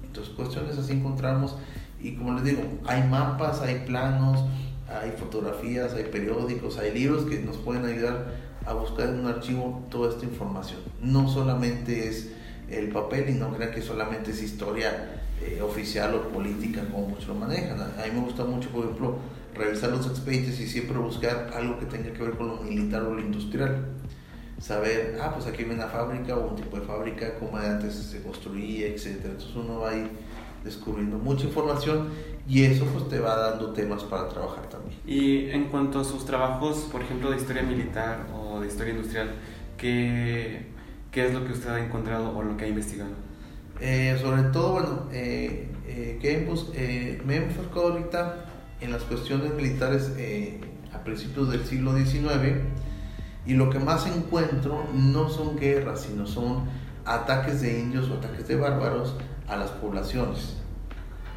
Entonces, 0.04 0.34
cuestiones 0.34 0.78
así 0.78 0.94
encontramos. 0.94 1.56
Y 2.00 2.16
como 2.16 2.34
les 2.34 2.44
digo, 2.44 2.64
hay 2.86 3.04
mapas, 3.08 3.62
hay 3.62 3.84
planos, 3.86 4.44
hay 4.90 5.12
fotografías, 5.12 5.94
hay 5.94 6.06
periódicos, 6.06 6.78
hay 6.78 6.94
libros 6.94 7.26
que 7.26 7.40
nos 7.40 7.58
pueden 7.58 7.86
ayudar 7.86 8.34
a 8.66 8.74
buscar 8.74 9.10
en 9.10 9.20
un 9.20 9.28
archivo 9.28 9.86
toda 9.90 10.10
esta 10.10 10.26
información. 10.26 10.80
No 11.02 11.28
solamente 11.28 12.08
es 12.08 12.32
el 12.70 12.90
papel 12.90 13.30
y 13.30 13.34
no 13.34 13.54
crean 13.54 13.72
que 13.72 13.82
solamente 13.82 14.32
es 14.32 14.42
historia 14.42 15.22
eh, 15.42 15.62
oficial 15.62 16.14
o 16.16 16.30
política 16.30 16.84
como 16.92 17.08
muchos 17.08 17.28
lo 17.28 17.36
manejan. 17.36 17.80
A 17.80 18.06
mí 18.06 18.12
me 18.14 18.22
gusta 18.22 18.46
mucho, 18.46 18.70
por 18.70 18.86
ejemplo, 18.86 19.18
revisar 19.56 19.92
los 19.92 20.06
expedientes 20.08 20.60
y 20.60 20.68
siempre 20.68 20.98
buscar 20.98 21.52
algo 21.56 21.80
que 21.80 21.86
tenga 21.86 22.12
que 22.14 22.22
ver 22.22 22.38
con 22.38 22.48
lo 22.48 22.58
militar 22.58 23.04
o 23.04 23.14
lo 23.14 23.20
industrial. 23.20 23.86
Saber, 24.62 25.18
ah, 25.20 25.32
pues 25.34 25.47
aquí 25.47 25.64
viene 25.64 25.74
una 25.74 25.88
fábrica 25.88 26.38
o 26.38 26.49
un 26.49 26.55
tipo 26.55 26.80
de 26.80 26.86
fábrica, 26.86 27.34
cómo 27.39 27.57
antes 27.57 27.95
se 27.95 28.22
construía, 28.22 28.88
etc. 28.88 29.07
Entonces 29.26 29.55
uno 29.55 29.80
va 29.80 29.89
ahí 29.89 30.07
descubriendo 30.64 31.18
mucha 31.18 31.45
información 31.45 32.09
y 32.47 32.64
eso 32.64 32.86
pues 32.86 33.09
te 33.09 33.20
va 33.20 33.36
dando 33.36 33.74
temas 33.74 34.03
para 34.03 34.30
trabajar 34.30 34.70
también. 34.70 34.99
Y 35.05 35.49
en 35.49 35.66
cuanto 35.66 35.99
a 35.99 36.03
sus 36.03 36.26
trabajos, 36.26 36.88
por 36.91 37.01
ejemplo, 37.01 37.32
de 37.32 37.38
historia 37.38 37.64
militar 37.64 38.28
o 38.36 38.59
de 38.59 38.68
historia 38.68 38.93
industrial, 38.93 39.32
¿qué, 39.80 40.68
qué 41.12 41.26
es 41.26 41.34
lo 41.34 41.43
que 41.43 41.53
usted 41.53 41.72
ha 41.72 41.84
encontrado 41.84 42.38
o 42.38 42.43
lo 42.43 42.55
que 42.55 42.66
ha 42.66 42.68
investigado? 42.68 43.12
Eh, 43.80 44.16
sobre 44.22 44.43
todo, 44.43 44.74
bueno, 44.74 45.07
eh, 45.12 45.70
eh, 45.88 46.20
eh 46.22 47.22
me 47.26 47.34
he 47.34 47.38
enfocado 47.38 47.93
ahorita 47.93 48.45
en 48.80 48.91
las 48.91 49.01
cuestiones 49.03 49.55
militares 49.55 50.12
eh, 50.18 50.62
a 50.93 51.03
principios 51.03 51.49
del 51.49 51.66
siglo 51.66 51.95
XIX 51.95 52.62
y 53.46 53.54
lo 53.54 53.70
que 53.70 53.80
más 53.80 54.06
encuentro 54.08 54.86
no 54.94 55.30
son 55.30 55.58
guerras, 55.58 56.02
sino 56.02 56.28
son 56.28 56.66
ataques 57.06 57.62
de 57.62 57.80
indios 57.80 58.10
o 58.10 58.16
ataques 58.16 58.48
de 58.48 58.56
bárbaros 58.56 59.16
a 59.48 59.56
las 59.56 59.72
poblaciones. 59.72 60.58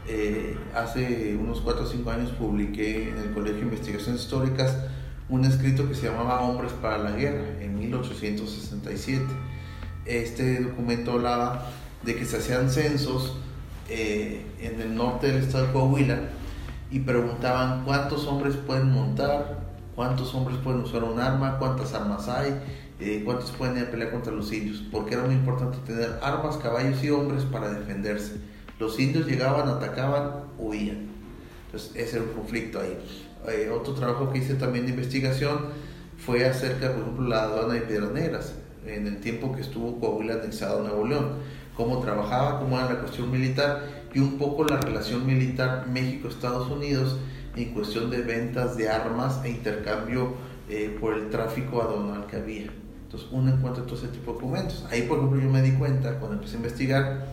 Eh, 0.06 0.58
hace 0.74 1.36
unos 1.40 1.62
4 1.62 1.84
o 1.84 1.86
5 1.86 2.10
años 2.10 2.30
publiqué 2.32 3.08
en 3.08 3.18
el 3.18 3.32
Colegio 3.32 3.60
de 3.60 3.62
Investigaciones 3.62 4.22
Históricas 4.22 4.76
un 5.30 5.46
escrito 5.46 5.88
que 5.88 5.94
se 5.94 6.08
llamaba 6.08 6.42
Hombres 6.42 6.72
para 6.72 6.98
la 6.98 7.12
Guerra 7.12 7.44
en 7.60 7.78
1867. 7.78 9.24
Este 10.04 10.60
documento 10.62 11.12
hablaba 11.12 11.66
de 12.02 12.14
que 12.16 12.26
se 12.26 12.36
hacían 12.36 12.70
censos 12.70 13.38
eh, 13.88 14.44
en 14.60 14.80
el 14.80 14.94
norte 14.94 15.28
del 15.28 15.42
estado 15.42 15.66
de 15.66 15.72
Coahuila 15.72 16.20
y 16.90 17.00
preguntaban 17.00 17.84
cuántos 17.84 18.26
hombres 18.26 18.56
pueden 18.56 18.92
montar, 18.92 19.63
cuántos 19.94 20.34
hombres 20.34 20.58
pueden 20.58 20.80
usar 20.80 21.04
un 21.04 21.18
arma, 21.20 21.58
cuántas 21.58 21.94
armas 21.94 22.28
hay, 22.28 22.54
eh, 23.00 23.22
cuántos 23.24 23.50
pueden 23.50 23.76
ir 23.76 23.84
a 23.84 23.90
pelear 23.90 24.10
contra 24.10 24.32
los 24.32 24.52
indios, 24.52 24.82
porque 24.90 25.14
era 25.14 25.24
muy 25.24 25.34
importante 25.34 25.78
tener 25.86 26.18
armas, 26.22 26.56
caballos 26.56 27.02
y 27.02 27.10
hombres 27.10 27.44
para 27.44 27.70
defenderse. 27.70 28.36
Los 28.78 28.98
indios 28.98 29.26
llegaban, 29.26 29.68
atacaban, 29.68 30.44
huían. 30.58 31.08
Entonces 31.66 31.92
ese 31.94 32.16
era 32.16 32.26
un 32.26 32.32
conflicto 32.32 32.80
ahí. 32.80 32.98
Eh, 33.48 33.70
otro 33.70 33.94
trabajo 33.94 34.30
que 34.30 34.38
hice 34.38 34.54
también 34.54 34.86
de 34.86 34.92
investigación 34.92 35.66
fue 36.18 36.44
acerca, 36.46 36.92
por 36.92 37.02
ejemplo, 37.02 37.28
la 37.28 37.42
aduana 37.42 37.74
de 37.74 37.80
Piedras 37.82 38.12
Negras, 38.12 38.54
en 38.86 39.06
el 39.06 39.20
tiempo 39.20 39.52
que 39.54 39.60
estuvo 39.60 39.98
Coahuila 39.98 40.34
anexado 40.34 40.80
a 40.80 40.82
Nuevo 40.88 41.06
León, 41.06 41.32
cómo 41.76 41.98
trabajaba, 42.00 42.60
cómo 42.60 42.78
era 42.78 42.94
la 42.94 43.00
cuestión 43.00 43.30
militar 43.30 44.04
y 44.14 44.20
un 44.20 44.38
poco 44.38 44.64
la 44.64 44.76
relación 44.76 45.26
militar 45.26 45.86
México-Estados 45.88 46.70
Unidos 46.70 47.18
en 47.56 47.72
cuestión 47.72 48.10
de 48.10 48.22
ventas 48.22 48.76
de 48.76 48.88
armas 48.88 49.40
e 49.44 49.50
intercambio 49.50 50.34
eh, 50.68 50.96
por 51.00 51.14
el 51.14 51.30
tráfico 51.30 51.82
aduanal 51.82 52.26
que 52.26 52.36
había. 52.36 52.70
Entonces 53.04 53.28
uno 53.30 53.52
encuentra 53.52 53.84
todo 53.84 53.96
ese 53.96 54.08
tipo 54.08 54.32
de 54.32 54.38
documentos. 54.38 54.86
Ahí 54.90 55.02
por 55.02 55.18
ejemplo 55.18 55.40
yo 55.40 55.50
me 55.50 55.62
di 55.62 55.72
cuenta 55.72 56.18
cuando 56.18 56.36
empecé 56.36 56.54
a 56.54 56.56
investigar 56.58 57.26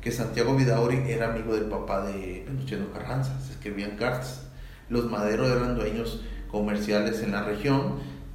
que 0.00 0.12
Santiago 0.12 0.54
Vidauri 0.54 0.98
era 1.08 1.30
amigo 1.30 1.52
del 1.54 1.64
papá 1.64 2.06
de 2.06 2.44
Venustiano 2.46 2.92
Carranza, 2.92 3.40
se 3.40 3.52
escribían 3.52 3.96
cartas. 3.96 4.46
Los 4.88 5.10
maderos 5.10 5.50
eran 5.50 5.74
dueños 5.74 6.22
comerciales 6.48 7.24
en 7.24 7.32
la 7.32 7.42
región, 7.42 7.94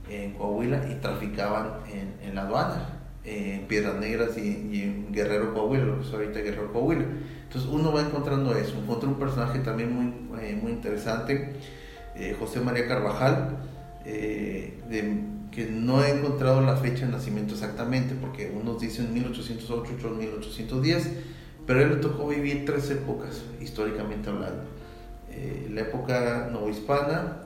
en 0.10 0.34
Coahuila, 0.34 0.92
y 0.92 0.96
traficaban 0.96 1.76
en, 1.90 2.28
en 2.28 2.36
la 2.36 2.42
aduana, 2.42 3.00
en 3.24 3.68
Piedras 3.68 3.96
Negras 3.96 4.38
y, 4.38 4.70
y, 4.70 4.82
en 4.82 5.14
Guerrero 5.14 5.54
Coahuila, 5.54 5.86
lo 5.86 6.00
que 6.02 6.08
es 6.08 6.14
ahorita 6.14 6.42
Guerrero 6.42 6.74
Coahuila. 6.74 7.06
Entonces 7.52 7.70
uno 7.70 7.92
va 7.92 8.00
encontrando 8.00 8.56
eso. 8.56 8.78
Encontré 8.78 9.10
un 9.10 9.20
personaje 9.20 9.60
también 9.60 9.94
muy, 9.94 10.40
eh, 10.42 10.56
muy 10.56 10.72
interesante, 10.72 11.52
eh, 12.16 12.34
José 12.40 12.62
María 12.62 12.88
Carvajal, 12.88 13.58
eh, 14.06 14.80
que 15.52 15.66
no 15.66 16.02
he 16.02 16.12
encontrado 16.12 16.62
la 16.62 16.78
fecha 16.78 17.06
de 17.06 17.12
nacimiento 17.12 17.56
exactamente, 17.56 18.16
porque 18.16 18.50
unos 18.58 18.80
dicen 18.80 19.14
1808, 19.14 19.96
otros 19.98 20.18
1810, 20.18 21.10
pero 21.68 21.82
él 21.82 21.90
le 21.90 21.96
tocó 21.98 22.30
vivir 22.30 22.64
tres 22.66 22.90
épocas, 22.90 23.42
históricamente 23.60 24.30
hablando. 24.30 24.64
la 25.70 25.82
época 25.82 26.50
novohispana, 26.54 27.38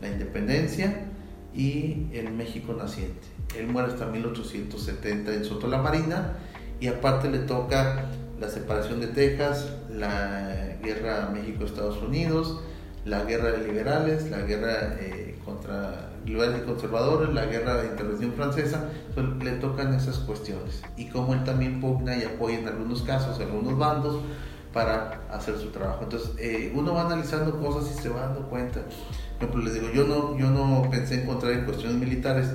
la 0.00 0.08
independencia 0.08 1.04
y 1.54 2.08
el 2.12 2.32
México 2.32 2.72
naciente. 2.72 3.28
Él 3.56 3.68
muere 3.68 3.92
hasta 3.92 4.06
1870 4.06 5.34
en 5.34 5.44
Soto 5.44 5.68
la 5.68 5.78
Marina 5.78 6.32
y 6.80 6.88
aparte 6.88 7.30
le 7.30 7.40
toca 7.40 8.10
la 8.42 8.48
separación 8.48 9.00
de 9.00 9.06
Texas, 9.06 9.68
la 9.88 10.76
guerra 10.82 11.30
México-Estados 11.32 12.02
Unidos, 12.02 12.60
la 13.04 13.22
guerra 13.22 13.52
de 13.52 13.58
liberales, 13.58 14.28
la 14.30 14.38
guerra 14.38 14.96
eh, 14.98 15.38
contra 15.44 16.10
liberales 16.26 16.62
y 16.62 16.66
conservadores, 16.66 17.32
la 17.32 17.46
guerra 17.46 17.76
de 17.76 17.88
intervención 17.88 18.32
francesa, 18.32 18.88
le 19.40 19.52
tocan 19.52 19.94
esas 19.94 20.18
cuestiones. 20.18 20.82
Y 20.96 21.06
como 21.06 21.34
él 21.34 21.44
también 21.44 21.80
pugna 21.80 22.16
y 22.16 22.24
apoya 22.24 22.58
en 22.58 22.66
algunos 22.66 23.02
casos, 23.02 23.38
en 23.38 23.46
algunos 23.46 23.78
bandos, 23.78 24.20
para 24.72 25.20
hacer 25.30 25.56
su 25.58 25.68
trabajo. 25.68 26.00
Entonces, 26.02 26.32
eh, 26.38 26.72
uno 26.74 26.94
va 26.94 27.02
analizando 27.02 27.60
cosas 27.60 27.96
y 27.96 28.02
se 28.02 28.08
va 28.08 28.22
dando 28.22 28.48
cuenta. 28.48 28.80
Por 29.38 29.48
ejemplo, 29.48 29.62
les 29.62 29.74
digo, 29.74 29.92
yo 29.94 30.04
no, 30.04 30.36
yo 30.36 30.50
no 30.50 30.88
pensé 30.90 31.22
encontrar 31.22 31.52
en 31.52 31.64
cuestiones 31.64 31.96
militares 31.98 32.48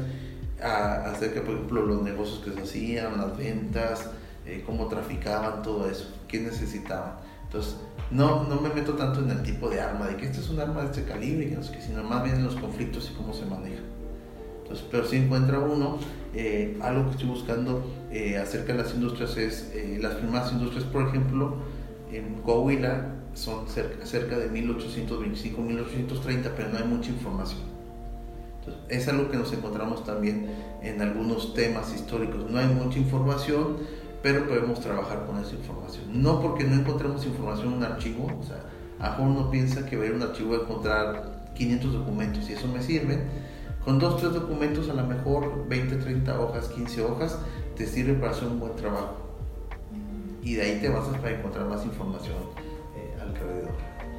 acerca, 0.60 1.42
por 1.42 1.54
ejemplo, 1.54 1.86
los 1.86 2.02
negocios 2.02 2.42
que 2.44 2.52
se 2.52 2.62
hacían, 2.62 3.18
las 3.18 3.38
ventas, 3.38 4.10
eh, 4.48 4.64
cómo 4.66 4.88
traficaban, 4.88 5.62
todo 5.62 5.90
eso, 5.90 6.14
qué 6.28 6.40
necesitaban. 6.40 7.18
Entonces, 7.44 7.78
no, 8.12 8.44
no 8.44 8.60
me 8.62 8.70
meto 8.70 8.94
tanto 8.94 9.20
en 9.20 9.30
el 9.30 9.44
tipo 9.44 9.70
de 9.70 9.80
arma, 9.82 10.08
de 10.08 10.18
que 10.18 10.26
este 10.26 10.40
es 10.40 10.50
un 10.50 10.60
arma 10.60 10.82
de 10.82 10.88
este 10.88 11.04
calibre, 11.04 11.50
que 11.50 11.56
no 11.56 11.64
sé 11.64 11.74
qué, 11.74 11.82
sino 11.82 12.04
más 12.04 12.24
bien 12.24 12.38
en 12.38 12.44
los 12.46 12.56
conflictos 12.56 13.10
y 13.12 13.16
cómo 13.16 13.34
se 13.34 13.46
maneja. 13.46 13.82
Entonces, 14.62 14.86
pero 14.92 15.06
si 15.06 15.16
encuentra 15.16 15.60
uno, 15.60 15.98
eh, 16.34 16.78
algo 16.82 17.06
que 17.06 17.12
estoy 17.12 17.28
buscando 17.30 17.84
eh, 18.12 18.38
acerca 18.38 18.74
de 18.74 18.84
las 18.84 18.94
industrias 18.94 19.38
es, 19.38 19.72
eh, 19.74 19.98
las 20.02 20.16
primeras 20.16 20.52
industrias, 20.52 20.84
por 20.84 21.08
ejemplo, 21.08 21.56
en 22.12 22.42
Coahuila 22.42 23.14
son 23.34 23.68
cerca, 23.70 24.06
cerca 24.06 24.38
de 24.38 24.50
1825, 24.50 25.62
1830, 25.62 26.52
pero 26.56 26.70
no 26.70 26.78
hay 26.78 26.84
mucha 26.84 27.10
información. 27.12 27.62
Es 28.90 29.08
algo 29.08 29.32
que 29.32 29.38
nos 29.38 29.54
encontramos 29.54 30.04
también 30.04 30.48
en 30.82 31.02
algunos 31.02 31.54
temas 31.54 31.94
históricos. 31.94 32.52
No 32.52 32.58
hay 32.60 32.68
mucha 32.68 33.00
información, 33.00 33.78
pero 34.28 34.46
podemos 34.46 34.82
trabajar 34.82 35.26
con 35.26 35.40
esa 35.40 35.56
información. 35.56 36.22
No 36.22 36.42
porque 36.42 36.66
no 36.66 36.76
encontremos 36.76 37.26
información 37.26 37.70
en 37.70 37.74
un 37.76 37.84
archivo, 37.86 38.28
o 38.38 38.44
sea, 38.44 38.58
a 39.00 39.18
lo 39.18 39.24
uno 39.24 39.50
piensa 39.50 39.86
que 39.86 39.96
va 39.96 40.04
a 40.04 40.08
ir 40.08 40.12
a 40.12 40.16
un 40.18 40.22
archivo 40.22 40.54
a 40.54 40.58
encontrar 40.64 41.54
500 41.56 41.94
documentos 41.94 42.50
y 42.50 42.52
eso 42.52 42.68
me 42.68 42.82
sirve. 42.82 43.22
Con 43.86 44.00
dos, 44.00 44.20
tres 44.20 44.34
documentos, 44.34 44.90
a 44.90 44.96
lo 44.96 45.06
mejor 45.06 45.70
20, 45.70 45.96
30 45.96 46.42
hojas, 46.42 46.68
15 46.68 47.04
hojas, 47.04 47.40
te 47.78 47.86
sirve 47.86 48.16
para 48.16 48.34
hacer 48.34 48.50
un 48.50 48.60
buen 48.60 48.76
trabajo. 48.76 49.16
Y 50.44 50.56
de 50.56 50.62
ahí 50.62 50.80
te 50.82 50.90
vas 50.90 51.08
para 51.08 51.32
encontrar 51.32 51.66
más 51.70 51.86
información 51.86 52.36
eh, 52.98 53.22
alrededor 53.22 53.72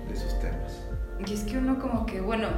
de 0.08 0.14
esos 0.14 0.40
temas. 0.40 0.86
Y 1.26 1.34
es 1.34 1.40
que 1.40 1.58
uno 1.58 1.78
como 1.78 2.06
que, 2.06 2.22
bueno, 2.22 2.48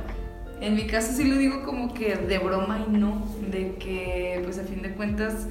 en 0.61 0.77
mi 0.77 0.87
caso 0.87 1.13
sí 1.17 1.25
lo 1.25 1.37
digo 1.37 1.65
como 1.65 1.95
que 1.95 2.15
de 2.15 2.39
broma 2.39 2.87
y 2.87 2.93
no, 2.93 3.27
de 3.51 3.75
que 3.75 4.41
pues 4.45 4.61
a 4.61 4.63
fin 4.63 4.83
de 4.83 4.93
cuentas 4.95 5.49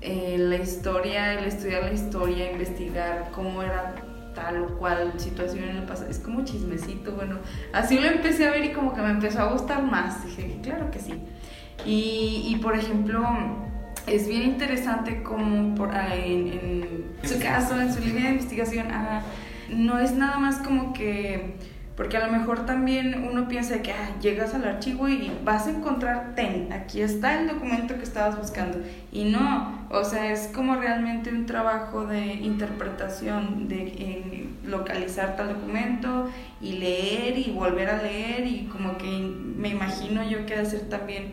eh, 0.00 0.36
la 0.38 0.56
historia, 0.56 1.34
el 1.34 1.44
estudiar 1.46 1.84
la 1.84 1.92
historia, 1.92 2.52
investigar 2.52 3.30
cómo 3.34 3.62
era 3.62 3.94
tal 4.34 4.62
o 4.62 4.78
cual 4.78 5.14
situación 5.16 5.64
en 5.64 5.76
el 5.78 5.82
pasado, 5.82 6.10
es 6.10 6.18
como 6.20 6.44
chismecito, 6.44 7.12
bueno, 7.12 7.38
así 7.72 7.98
lo 7.98 8.06
empecé 8.06 8.46
a 8.46 8.52
ver 8.52 8.64
y 8.64 8.72
como 8.72 8.94
que 8.94 9.00
me 9.00 9.10
empezó 9.10 9.40
a 9.40 9.52
gustar 9.52 9.82
más, 9.82 10.24
dije, 10.24 10.58
claro 10.62 10.90
que 10.90 11.00
sí. 11.00 11.14
Y, 11.84 12.46
y 12.48 12.56
por 12.62 12.76
ejemplo, 12.76 13.24
es 14.06 14.28
bien 14.28 14.42
interesante 14.42 15.22
como 15.22 15.74
por, 15.74 15.90
ah, 15.90 16.14
en, 16.14 17.06
en, 17.22 17.28
su 17.28 17.40
caso, 17.40 17.80
en 17.80 17.92
su 17.92 18.00
línea 18.00 18.24
de 18.24 18.30
investigación, 18.30 18.86
no 19.70 19.98
es 19.98 20.12
nada 20.12 20.38
más 20.38 20.58
como 20.58 20.92
que 20.92 21.56
porque 21.98 22.16
a 22.16 22.24
lo 22.24 22.32
mejor 22.32 22.64
también 22.64 23.26
uno 23.28 23.48
piensa 23.48 23.82
que 23.82 23.90
ah, 23.90 24.20
llegas 24.22 24.54
al 24.54 24.64
archivo 24.64 25.08
y 25.08 25.32
vas 25.44 25.66
a 25.66 25.70
encontrar 25.70 26.32
ten, 26.36 26.72
aquí 26.72 27.00
está 27.00 27.40
el 27.40 27.48
documento 27.48 27.96
que 27.96 28.04
estabas 28.04 28.38
buscando. 28.38 28.78
Y 29.10 29.24
no, 29.24 29.84
o 29.90 30.04
sea, 30.04 30.32
es 30.32 30.46
como 30.54 30.76
realmente 30.76 31.28
un 31.30 31.44
trabajo 31.44 32.06
de 32.06 32.34
interpretación, 32.34 33.66
de 33.66 34.46
localizar 34.64 35.34
tal 35.34 35.48
documento 35.48 36.30
y 36.60 36.74
leer 36.74 37.36
y 37.36 37.50
volver 37.50 37.90
a 37.90 38.00
leer 38.00 38.46
y 38.46 38.66
como 38.66 38.96
que 38.96 39.08
me 39.08 39.70
imagino 39.70 40.22
yo 40.22 40.46
que 40.46 40.54
ha 40.54 40.58
de 40.58 40.66
ser 40.66 40.88
también 40.88 41.32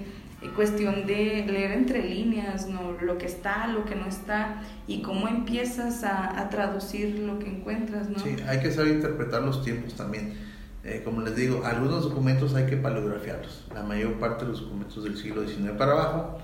cuestión 0.55 1.05
de 1.05 1.45
leer 1.47 1.73
entre 1.73 2.01
líneas, 2.01 2.67
¿no? 2.67 2.93
lo 3.01 3.19
que 3.19 3.27
está, 3.27 3.67
lo 3.67 3.85
que 3.85 3.93
no 3.93 4.07
está 4.07 4.63
y 4.87 5.03
cómo 5.03 5.27
empiezas 5.27 6.03
a, 6.03 6.39
a 6.39 6.49
traducir 6.49 7.19
lo 7.19 7.37
que 7.37 7.49
encuentras. 7.49 8.09
¿no? 8.09 8.17
Sí, 8.17 8.35
hay 8.47 8.59
que 8.61 8.71
saber 8.71 8.93
interpretar 8.93 9.43
los 9.43 9.63
tiempos 9.63 9.93
también 9.93 10.54
eh, 10.85 11.01
como 11.03 11.21
les 11.21 11.35
digo, 11.35 11.63
algunos 11.65 12.03
documentos 12.03 12.53
hay 12.53 12.67
que 12.67 12.77
paleografiarlos, 12.77 13.65
la 13.73 13.81
mayor 13.81 14.19
parte 14.19 14.45
de 14.45 14.51
los 14.51 14.61
documentos 14.61 15.03
del 15.03 15.17
siglo 15.17 15.47
XIX 15.47 15.71
para 15.71 15.93
abajo, 15.93 16.37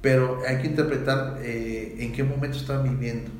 pero 0.00 0.40
hay 0.48 0.58
que 0.58 0.66
interpretar 0.66 1.38
eh, 1.42 1.94
en 2.00 2.12
qué 2.12 2.24
momento 2.24 2.58
estaban 2.58 2.82
viviendo, 2.82 3.30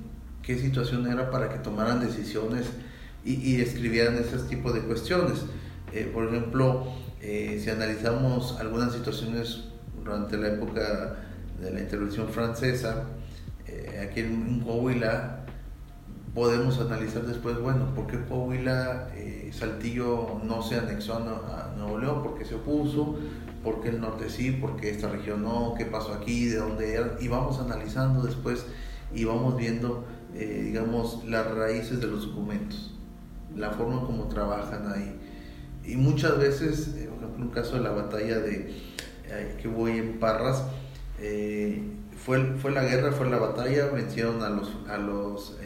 qué 0.40 0.56
situación 0.56 1.10
era 1.10 1.28
para 1.32 1.48
que 1.48 1.58
tomaran 1.58 1.98
decisiones 1.98 2.66
y, 3.24 3.60
escribieran 3.60 4.14
ese 4.14 4.38
tipo 4.48 4.72
de 4.72 4.82
cuestiones. 4.82 5.44
Eh, 5.92 6.08
por 6.12 6.28
ejemplo, 6.28 6.86
si 7.20 7.70
analizamos 7.70 8.58
algunas 8.60 8.92
situaciones 8.92 9.64
durante 9.96 10.36
la 10.36 10.48
época 10.48 11.16
de 11.60 11.70
la 11.70 11.80
intervención 11.80 12.28
francesa, 12.28 13.06
aquí 14.00 14.20
en 14.20 14.60
Coahuila, 14.60 15.41
podemos 16.34 16.80
analizar 16.80 17.26
después, 17.26 17.58
bueno, 17.58 17.94
¿por 17.94 18.06
qué 18.06 18.18
Coahuila, 18.24 19.10
eh, 19.14 19.50
Saltillo 19.52 20.40
no 20.42 20.62
se 20.62 20.76
anexó 20.76 21.14
a, 21.14 21.74
Nuevo 21.76 21.98
León? 21.98 22.22
¿Por 22.22 22.38
qué 22.38 22.44
se 22.44 22.54
opuso? 22.54 23.16
¿Por 23.62 23.80
qué 23.80 23.90
el 23.90 24.00
norte 24.00 24.30
sí? 24.30 24.50
¿Por 24.52 24.76
qué 24.76 24.90
esta 24.90 25.08
región 25.08 25.42
no? 25.42 25.74
¿Qué 25.76 25.84
pasó 25.84 26.14
aquí? 26.14 26.46
¿De 26.46 26.56
dónde 26.56 26.94
era? 26.94 27.16
Y 27.20 27.28
vamos 27.28 27.60
analizando 27.60 28.22
después 28.22 28.64
y 29.14 29.24
vamos 29.24 29.56
viendo, 29.56 30.04
eh, 30.34 30.62
digamos, 30.64 31.22
las 31.26 31.50
raíces 31.50 32.00
de 32.00 32.06
los 32.06 32.28
documentos, 32.28 32.94
la 33.54 33.70
forma 33.70 34.00
como 34.06 34.28
trabajan 34.28 34.90
ahí. 34.90 35.18
Y 35.84 35.96
muchas 35.96 36.38
veces, 36.38 36.94
eh, 36.96 37.08
por 37.08 37.18
ejemplo, 37.18 37.36
en 37.36 37.42
un 37.42 37.50
caso 37.50 37.74
de 37.74 37.82
la 37.82 37.90
batalla 37.90 38.38
de 38.38 38.92
que 39.60 39.66
voy 39.66 39.92
en 39.92 40.18
Parras, 40.18 40.62
fue, 42.18 42.56
fue 42.58 42.70
la 42.70 42.84
guerra, 42.84 43.12
fue 43.12 43.30
la 43.30 43.38
batalla, 43.38 43.86
vencieron 43.86 44.42
a 44.42 44.50
los, 44.50 44.76
a 44.88 44.98
los 44.98 45.56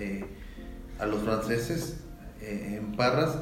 a 0.98 1.06
los 1.06 1.22
franceses 1.22 1.98
eh, 2.40 2.78
en 2.78 2.96
Parras, 2.96 3.36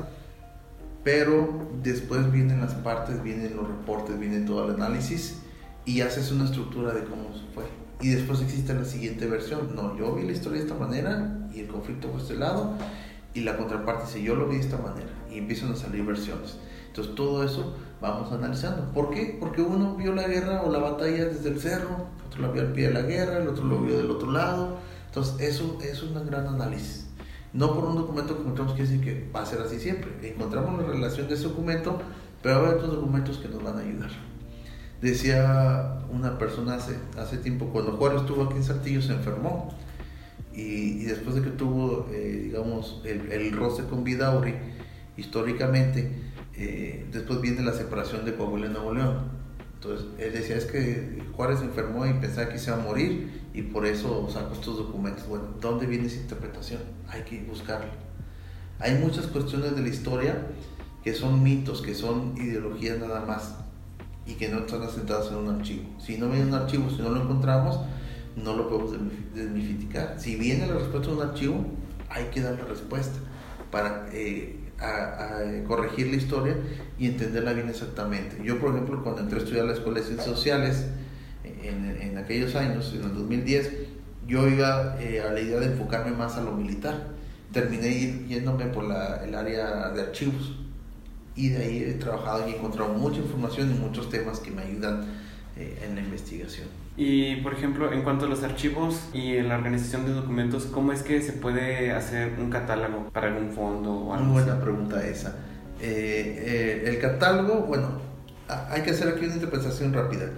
pero 1.02 1.68
después 1.82 2.32
vienen 2.32 2.60
las 2.60 2.74
partes, 2.74 3.22
vienen 3.22 3.56
los 3.56 3.68
reportes, 3.68 4.18
viene 4.18 4.40
todo 4.40 4.64
el 4.66 4.74
análisis 4.74 5.40
y 5.84 6.00
haces 6.00 6.32
una 6.32 6.44
estructura 6.44 6.92
de 6.92 7.04
cómo 7.04 7.30
fue. 7.54 7.64
Y 8.00 8.08
después 8.08 8.40
existe 8.40 8.74
la 8.74 8.84
siguiente 8.84 9.26
versión. 9.26 9.74
No, 9.74 9.96
yo 9.96 10.14
vi 10.14 10.24
la 10.24 10.32
historia 10.32 10.58
de 10.58 10.66
esta 10.66 10.78
manera 10.78 11.48
y 11.54 11.60
el 11.60 11.68
conflicto 11.68 12.08
fue 12.10 12.20
este 12.20 12.36
lado 12.36 12.74
y 13.34 13.40
la 13.40 13.56
contraparte 13.56 14.06
dice 14.06 14.22
yo 14.22 14.36
lo 14.36 14.48
vi 14.48 14.56
de 14.56 14.62
esta 14.62 14.78
manera 14.78 15.10
y 15.30 15.38
empiezan 15.38 15.72
a 15.72 15.76
salir 15.76 16.04
versiones. 16.04 16.58
Entonces 16.86 17.14
todo 17.14 17.44
eso 17.44 17.74
vamos 18.00 18.32
analizando. 18.32 18.92
¿Por 18.92 19.10
qué? 19.10 19.36
Porque 19.38 19.60
uno 19.60 19.96
vio 19.96 20.14
la 20.14 20.28
guerra 20.28 20.62
o 20.62 20.70
la 20.70 20.78
batalla 20.78 21.26
desde 21.26 21.48
el 21.48 21.60
cerro, 21.60 22.06
otro 22.26 22.42
la 22.42 22.48
vio 22.48 22.62
al 22.62 22.72
pie 22.72 22.88
de 22.88 22.94
la 22.94 23.02
guerra, 23.02 23.38
el 23.38 23.48
otro 23.48 23.64
lo 23.64 23.80
vio 23.80 23.96
del 23.98 24.10
otro 24.10 24.30
lado. 24.30 24.78
Entonces 25.06 25.40
eso 25.40 25.78
es 25.82 26.02
un 26.02 26.14
gran 26.26 26.46
análisis. 26.46 27.03
No 27.54 27.72
por 27.74 27.84
un 27.84 27.96
documento 27.96 28.34
que 28.34 28.42
encontramos 28.42 28.74
que 28.74 28.82
decir 28.82 29.00
que 29.00 29.30
va 29.34 29.42
a 29.42 29.46
ser 29.46 29.60
así 29.62 29.78
siempre. 29.78 30.10
Encontramos 30.28 30.82
la 30.82 30.88
relación 30.88 31.28
de 31.28 31.34
ese 31.34 31.44
documento, 31.44 31.98
pero 32.42 32.66
hay 32.66 32.74
otros 32.74 32.92
documentos 32.92 33.38
que 33.38 33.48
nos 33.48 33.62
van 33.62 33.78
a 33.78 33.80
ayudar. 33.80 34.10
Decía 35.00 36.00
una 36.10 36.38
persona 36.38 36.74
hace, 36.74 36.96
hace 37.16 37.38
tiempo, 37.38 37.70
cuando 37.72 37.92
Juárez 37.92 38.22
estuvo 38.22 38.42
aquí 38.44 38.56
en 38.56 38.64
Saltillo, 38.64 39.00
se 39.00 39.12
enfermó. 39.12 39.72
Y, 40.52 41.04
después 41.04 41.34
de 41.34 41.42
que 41.42 41.50
tuvo, 41.50 42.08
eh, 42.12 42.42
digamos, 42.44 43.00
el, 43.04 43.32
el, 43.32 43.52
roce 43.52 43.84
con 43.84 44.04
Vidauri, 44.04 44.54
históricamente, 45.16 46.12
eh, 46.54 47.06
después 47.10 47.40
viene 47.40 47.62
la 47.62 47.72
separación 47.72 48.24
de 48.24 48.34
Coahuila 48.34 48.66
y 48.66 48.70
Nuevo 48.70 48.94
León 48.94 49.44
entonces, 49.84 50.06
él 50.18 50.32
decía, 50.32 50.56
es 50.56 50.64
que 50.64 51.22
Juárez 51.36 51.58
se 51.58 51.66
enfermó 51.66 52.06
y 52.06 52.14
pensaba 52.14 52.48
que 52.48 52.58
se 52.58 52.70
iba 52.70 52.80
a 52.80 52.82
morir 52.82 53.43
y 53.54 53.62
por 53.62 53.86
eso 53.86 54.28
sacó 54.30 54.52
estos 54.52 54.76
documentos. 54.76 55.26
Bueno, 55.28 55.44
¿dónde 55.60 55.86
viene 55.86 56.08
esa 56.08 56.20
interpretación? 56.20 56.80
Hay 57.08 57.22
que 57.22 57.40
buscarla. 57.44 57.92
Hay 58.80 58.96
muchas 58.96 59.28
cuestiones 59.28 59.76
de 59.76 59.80
la 59.80 59.88
historia 59.88 60.48
que 61.04 61.14
son 61.14 61.42
mitos, 61.42 61.80
que 61.80 61.94
son 61.94 62.34
ideologías 62.36 62.98
nada 62.98 63.24
más 63.24 63.54
y 64.26 64.34
que 64.34 64.48
no 64.48 64.60
están 64.60 64.82
asentadas 64.82 65.28
en 65.28 65.36
un 65.36 65.48
archivo. 65.60 65.84
Si 66.00 66.18
no 66.18 66.28
viene 66.28 66.46
un 66.46 66.54
archivo, 66.54 66.90
si 66.90 67.00
no 67.00 67.10
lo 67.10 67.22
encontramos, 67.22 67.78
no 68.36 68.56
lo 68.56 68.68
podemos 68.68 68.92
desmitificar. 69.32 70.16
Si 70.18 70.34
viene 70.34 70.66
la 70.66 70.74
respuesta 70.74 71.10
de 71.10 71.14
un 71.14 71.22
archivo, 71.22 71.64
hay 72.08 72.24
que 72.26 72.40
dar 72.40 72.54
la 72.54 72.64
respuesta 72.64 73.18
para 73.70 74.08
eh, 74.12 74.58
a, 74.80 75.42
corregir 75.66 76.08
la 76.08 76.16
historia 76.16 76.56
y 76.98 77.06
entenderla 77.06 77.52
bien 77.52 77.68
exactamente. 77.68 78.42
Yo, 78.42 78.58
por 78.58 78.70
ejemplo, 78.70 79.02
cuando 79.04 79.22
entré 79.22 79.38
a 79.38 79.42
estudiar 79.42 79.66
la 79.66 79.74
Escuela 79.74 80.00
de 80.00 80.06
Ciencias 80.06 80.26
Sociales, 80.26 80.86
en, 81.68 81.96
en 82.00 82.18
aquellos 82.18 82.54
años, 82.54 82.92
en 82.94 83.04
el 83.04 83.14
2010, 83.14 83.72
yo 84.26 84.48
iba 84.48 84.96
eh, 85.00 85.20
a 85.20 85.32
la 85.32 85.40
idea 85.40 85.60
de 85.60 85.66
enfocarme 85.66 86.12
más 86.12 86.36
a 86.36 86.42
lo 86.42 86.52
militar. 86.52 87.08
Terminé 87.52 88.26
yéndome 88.26 88.66
por 88.66 88.84
la, 88.84 89.22
el 89.24 89.34
área 89.34 89.90
de 89.90 90.02
archivos 90.02 90.56
y 91.36 91.48
de 91.48 91.62
ahí 91.62 91.82
he 91.82 91.94
trabajado 91.94 92.48
y 92.48 92.52
he 92.52 92.56
encontrado 92.56 92.94
mucha 92.94 93.18
información 93.18 93.70
y 93.70 93.74
muchos 93.74 94.08
temas 94.08 94.40
que 94.40 94.50
me 94.50 94.62
ayudan 94.62 95.04
eh, 95.56 95.82
en 95.84 95.94
la 95.94 96.00
investigación. 96.00 96.68
Y 96.96 97.36
por 97.36 97.52
ejemplo, 97.52 97.92
en 97.92 98.02
cuanto 98.02 98.26
a 98.26 98.28
los 98.28 98.42
archivos 98.44 99.08
y 99.12 99.36
en 99.36 99.48
la 99.48 99.56
organización 99.56 100.06
de 100.06 100.12
documentos, 100.12 100.66
¿cómo 100.66 100.92
es 100.92 101.02
que 101.02 101.20
se 101.22 101.32
puede 101.32 101.92
hacer 101.92 102.34
un 102.38 102.50
catálogo 102.50 103.10
para 103.10 103.28
algún 103.28 103.50
fondo 103.50 103.92
o 103.92 104.14
algo 104.14 104.26
Muy 104.26 104.42
buena 104.42 104.60
pregunta 104.60 105.04
esa. 105.04 105.36
Eh, 105.80 106.82
eh, 106.84 106.84
el 106.86 107.00
catálogo, 107.00 107.66
bueno, 107.66 108.00
hay 108.48 108.82
que 108.82 108.90
hacer 108.90 109.08
aquí 109.08 109.24
una 109.24 109.34
interpretación 109.34 109.92
rápida. 109.92 110.30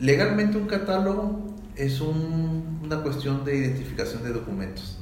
Legalmente 0.00 0.56
un 0.56 0.66
catálogo 0.66 1.54
es 1.76 2.00
una 2.00 3.02
cuestión 3.02 3.44
de 3.44 3.56
identificación 3.56 4.22
de 4.22 4.32
documentos. 4.32 4.98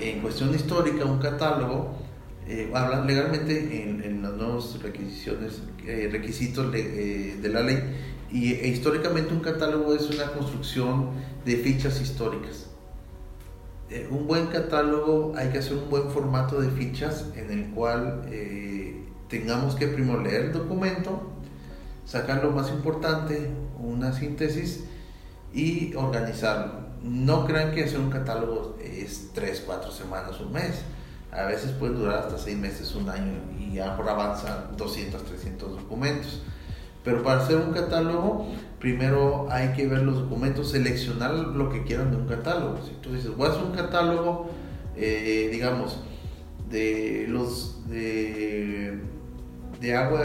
En 0.00 0.20
cuestión 0.20 0.54
histórica, 0.54 1.04
un 1.04 1.18
catálogo 1.18 1.98
eh, 2.46 2.70
habla 2.74 3.04
legalmente 3.04 3.82
en, 3.82 4.02
en, 4.02 4.22
las 4.22 4.32
nuevas 4.32 4.82
requisiciones, 4.82 5.62
eh, 5.86 6.08
requisitos 6.10 6.72
de, 6.72 7.36
de 7.36 7.48
la 7.48 7.62
ley 7.62 7.78
y 8.32 8.54
e 8.54 8.68
históricamente 8.68 9.34
un 9.34 9.40
catálogo 9.40 9.94
es 9.94 10.08
una 10.10 10.32
construcción 10.32 11.10
de 11.44 11.56
fichas 11.56 12.00
históricas. 12.00 12.66
Eh, 13.90 14.06
un 14.08 14.26
buen 14.28 14.46
catálogo 14.46 15.32
hay 15.36 15.48
que 15.48 15.58
hacer 15.58 15.76
un 15.76 15.90
buen 15.90 16.10
formato 16.10 16.60
de 16.60 16.70
fichas 16.70 17.26
en 17.34 17.50
el 17.50 17.70
cual 17.70 18.22
eh, 18.30 19.04
tengamos 19.28 19.74
que 19.74 19.88
primero 19.88 20.22
leer 20.22 20.46
el 20.46 20.52
documento, 20.52 21.28
sacar 22.10 22.42
lo 22.42 22.50
más 22.50 22.70
importante 22.70 23.52
una 23.78 24.12
síntesis 24.12 24.84
y 25.54 25.94
organizarlo. 25.94 26.90
No 27.04 27.46
crean 27.46 27.70
que 27.72 27.84
hacer 27.84 28.00
un 28.00 28.10
catálogo 28.10 28.76
es 28.82 29.30
3, 29.32 29.62
4 29.64 29.92
semanas, 29.92 30.40
un 30.40 30.52
mes. 30.52 30.82
A 31.30 31.44
veces 31.44 31.70
puede 31.70 31.94
durar 31.94 32.18
hasta 32.18 32.36
6 32.36 32.58
meses, 32.58 32.96
un 32.96 33.08
año 33.08 33.34
y 33.60 33.78
ahora 33.78 34.12
avanzan 34.12 34.76
200, 34.76 35.24
300 35.24 35.70
documentos. 35.82 36.42
Pero 37.04 37.22
para 37.22 37.42
hacer 37.42 37.56
un 37.56 37.72
catálogo, 37.72 38.48
primero 38.80 39.46
hay 39.48 39.68
que 39.68 39.86
ver 39.86 40.02
los 40.02 40.16
documentos, 40.16 40.72
seleccionar 40.72 41.32
lo 41.32 41.70
que 41.70 41.84
quieran 41.84 42.10
de 42.10 42.16
un 42.16 42.26
catálogo. 42.26 42.84
Si 42.84 42.92
tú 42.94 43.12
dices, 43.12 43.34
voy 43.36 43.46
a 43.46 43.50
hacer 43.52 43.62
un 43.62 43.72
catálogo, 43.72 44.50
eh, 44.96 45.48
digamos, 45.52 46.00
de 46.68 47.26
los 47.28 47.88
de, 47.88 49.00
de 49.80 49.96
agua, 49.96 50.20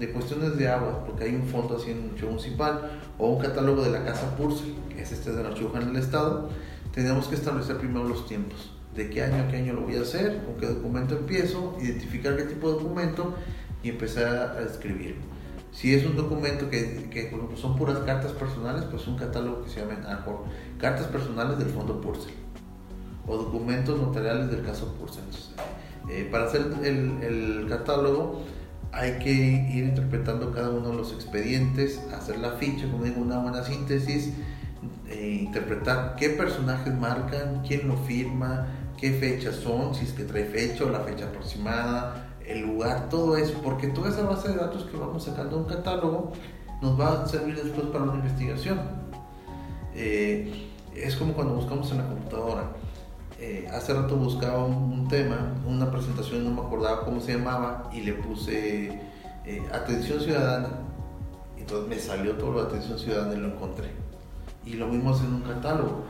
de 0.00 0.10
cuestiones 0.10 0.56
de 0.56 0.68
agua, 0.68 1.04
porque 1.04 1.24
hay 1.24 1.34
un 1.34 1.44
fondo 1.44 1.76
así 1.76 1.90
en 1.90 1.98
el 1.98 2.10
archivo 2.10 2.30
municipal, 2.30 3.00
o 3.18 3.28
un 3.28 3.40
catálogo 3.40 3.82
de 3.82 3.90
la 3.90 4.04
Casa 4.04 4.34
Purcell, 4.36 4.74
que 4.88 5.02
es 5.02 5.12
este 5.12 5.32
del 5.32 5.46
Archivo 5.46 5.70
General 5.70 5.92
del 5.92 6.02
Estado, 6.02 6.48
tenemos 6.92 7.28
que 7.28 7.34
establecer 7.34 7.76
primero 7.76 8.08
los 8.08 8.26
tiempos. 8.26 8.72
De 8.94 9.08
qué 9.08 9.22
año 9.22 9.44
a 9.44 9.48
qué 9.48 9.58
año 9.58 9.74
lo 9.74 9.82
voy 9.82 9.96
a 9.96 10.00
hacer, 10.00 10.42
con 10.44 10.56
qué 10.56 10.66
documento 10.66 11.16
empiezo, 11.16 11.76
identificar 11.80 12.36
qué 12.36 12.44
tipo 12.44 12.68
de 12.72 12.82
documento 12.82 13.34
y 13.82 13.90
empezar 13.90 14.56
a 14.58 14.62
escribir. 14.62 15.16
Si 15.70 15.94
es 15.94 16.04
un 16.04 16.16
documento 16.16 16.68
que, 16.68 17.08
que 17.10 17.30
son 17.54 17.76
puras 17.76 17.98
cartas 18.00 18.32
personales, 18.32 18.84
pues 18.90 19.06
un 19.06 19.16
catálogo 19.16 19.62
que 19.62 19.70
se 19.70 19.80
llama 19.80 20.00
ARPOR, 20.08 20.44
cartas 20.78 21.06
personales 21.06 21.58
del 21.58 21.68
Fondo 21.68 22.00
Purcell 22.00 22.34
o 23.30 23.36
documentos 23.36 23.98
notariales 24.00 24.50
del 24.50 24.62
caso 24.62 24.94
Purcell. 24.94 25.22
Eh, 26.08 26.28
para 26.30 26.46
hacer 26.46 26.66
el, 26.82 27.22
el, 27.22 27.66
catálogo 27.68 28.42
hay 28.92 29.18
que 29.18 29.30
ir 29.30 29.84
interpretando 29.84 30.52
cada 30.52 30.70
uno 30.70 30.90
de 30.90 30.96
los 30.96 31.12
expedientes, 31.12 32.00
hacer 32.16 32.38
la 32.38 32.52
ficha, 32.52 32.90
como 32.90 33.04
digo, 33.04 33.20
una 33.20 33.38
buena 33.38 33.62
síntesis, 33.62 34.32
eh, 35.08 35.42
interpretar 35.42 36.16
qué 36.16 36.30
personajes 36.30 36.94
marcan, 36.94 37.62
quién 37.66 37.86
lo 37.86 37.96
firma, 37.96 38.66
qué 38.96 39.12
fechas 39.12 39.56
son, 39.56 39.94
si 39.94 40.04
es 40.04 40.12
que 40.12 40.24
trae 40.24 40.44
fecha 40.44 40.84
o 40.84 40.90
la 40.90 41.00
fecha 41.00 41.26
aproximada, 41.26 42.30
el 42.46 42.62
lugar, 42.62 43.08
todo 43.08 43.36
eso, 43.36 43.60
porque 43.62 43.88
toda 43.88 44.10
esa 44.10 44.22
base 44.22 44.48
de 44.48 44.56
datos 44.56 44.84
que 44.84 44.96
vamos 44.96 45.24
sacando 45.24 45.56
un 45.56 45.64
catálogo 45.64 46.32
nos 46.82 46.98
va 46.98 47.22
a 47.22 47.26
servir 47.26 47.54
después 47.54 47.86
para 47.88 48.04
una 48.04 48.14
investigación. 48.14 48.80
Eh, 49.94 50.68
es 50.94 51.16
como 51.16 51.34
cuando 51.34 51.54
buscamos 51.54 51.90
en 51.92 51.98
la 51.98 52.08
computadora. 52.08 52.70
Eh, 53.40 53.68
hace 53.72 53.94
rato 53.94 54.16
buscaba 54.16 54.64
un, 54.64 55.08
tema, 55.08 55.54
una 55.66 55.90
presentación, 55.90 56.44
no 56.44 56.50
me 56.50 56.66
acordaba 56.66 57.04
cómo 57.04 57.20
se 57.20 57.36
llamaba, 57.36 57.90
y 57.92 58.02
le 58.02 58.12
puse 58.12 59.00
eh, 59.46 59.62
atención 59.72 60.20
ciudadana. 60.20 60.68
Entonces 61.56 61.88
me 61.88 61.98
salió 61.98 62.36
todo 62.36 62.52
lo 62.52 62.64
de 62.64 62.68
atención 62.68 62.98
ciudadana 62.98 63.34
y 63.34 63.38
lo 63.38 63.48
encontré. 63.48 63.88
Y 64.64 64.74
lo 64.74 64.86
mismo 64.88 65.16
en 65.16 65.34
un 65.34 65.42
catálogo. 65.42 66.04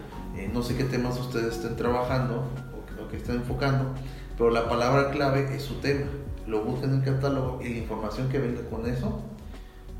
no 0.53 0.63
sé 0.63 0.77
qué 0.77 0.85
temas 0.85 1.19
ustedes 1.19 1.57
estén 1.57 1.77
trabajando 1.77 2.45
o 2.77 2.87
que, 2.87 3.11
que 3.11 3.17
estén 3.17 3.37
enfocando, 3.37 3.95
pero 4.37 4.51
la 4.51 4.69
palabra 4.69 5.11
clave 5.11 5.55
es 5.55 5.63
su 5.63 5.75
tema 5.75 6.07
lo 6.51 6.65
busquen 6.65 6.91
en 6.91 6.97
el 6.97 7.05
catálogo 7.05 7.61
y 7.63 7.69
la 7.69 7.79
información 7.79 8.29
que 8.29 8.39
venga 8.39 8.63
con 8.69 8.87
eso 8.87 9.21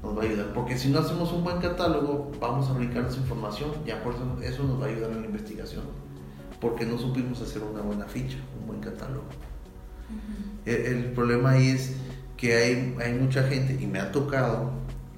nos 0.03 0.17
va 0.17 0.23
a 0.23 0.25
ayudar. 0.25 0.53
Porque 0.53 0.77
si 0.77 0.89
no 0.89 0.99
hacemos 0.99 1.33
un 1.33 1.45
buen 1.45 1.59
catálogo, 1.59 2.31
vamos 2.41 2.69
a 2.69 2.73
brincar 2.73 3.07
esa 3.07 3.19
información, 3.19 3.71
ya 3.87 4.03
por 4.03 4.15
eso, 4.15 4.25
eso 4.43 4.65
nos 4.65 4.81
va 4.81 4.87
a 4.87 4.89
ayudar 4.89 5.11
en 5.13 5.21
la 5.21 5.27
investigación. 5.27 5.85
Porque 6.61 6.85
no 6.85 6.99
supimos 6.99 7.41
hacer 7.41 7.63
una 7.63 7.81
buena 7.81 8.07
ficha, 8.07 8.37
un 8.61 8.67
buen 8.67 8.81
catálogo. 8.81 9.25
el, 10.67 11.13
problema 11.13 11.53
ahí 11.53 11.71
es 11.71 11.97
que 12.37 12.55
hay, 12.55 12.97
hay 13.01 13.15
mucha 13.15 13.45
gente, 13.45 13.79
y 13.81 13.87
me 13.87 13.99
ha 13.99 14.13
tocado 14.13 14.73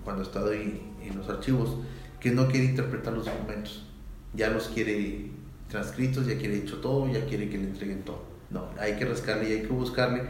cuando 0.05 0.23
he 0.23 0.27
estado 0.27 0.51
ahí 0.51 0.83
en 1.03 1.17
los 1.17 1.29
archivos, 1.29 1.77
que 2.21 2.31
no 2.31 2.49
quiere 2.49 2.67
interpretar 2.67 3.13
los 3.13 3.27
documentos. 3.27 3.87
Ya 4.35 4.51
los 4.51 4.69
quiere 4.69 5.31
transcritos, 5.69 6.27
ya 6.27 6.37
quiere 6.39 6.59
hecho 6.59 6.79
todo, 6.79 7.11
ya 7.13 7.25
quiere 7.27 7.49
que 7.49 7.59
le 7.59 7.65
entreguen 7.65 8.03
todo. 8.03 8.23
No, 8.51 8.69
hay 8.79 8.97
que 8.97 9.05
rascarle 9.05 9.49
y 9.49 9.53
hay 9.53 9.63
que 9.63 9.69
buscarle 9.69 10.23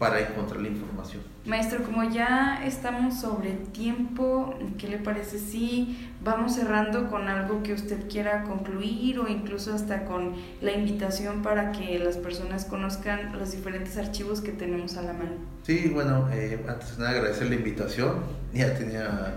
para 0.00 0.18
encontrar 0.18 0.62
la 0.62 0.68
información. 0.68 1.22
Maestro, 1.44 1.84
como 1.84 2.04
ya 2.04 2.62
estamos 2.64 3.20
sobre 3.20 3.50
tiempo, 3.50 4.54
¿qué 4.78 4.88
le 4.88 4.96
parece 4.96 5.38
si 5.38 6.10
vamos 6.24 6.54
cerrando 6.54 7.10
con 7.10 7.28
algo 7.28 7.62
que 7.62 7.74
usted 7.74 8.08
quiera 8.08 8.44
concluir 8.44 9.18
o 9.18 9.28
incluso 9.28 9.74
hasta 9.74 10.06
con 10.06 10.32
la 10.62 10.72
invitación 10.72 11.42
para 11.42 11.72
que 11.72 11.98
las 11.98 12.16
personas 12.16 12.64
conozcan 12.64 13.38
los 13.38 13.52
diferentes 13.52 13.98
archivos 13.98 14.40
que 14.40 14.52
tenemos 14.52 14.96
a 14.96 15.02
la 15.02 15.12
mano? 15.12 15.32
Sí, 15.64 15.90
bueno, 15.92 16.30
eh, 16.32 16.64
antes 16.66 16.96
de 16.96 17.02
nada 17.02 17.18
agradecer 17.18 17.50
la 17.50 17.56
invitación. 17.56 18.22
Ya 18.54 18.72
tenía 18.72 19.34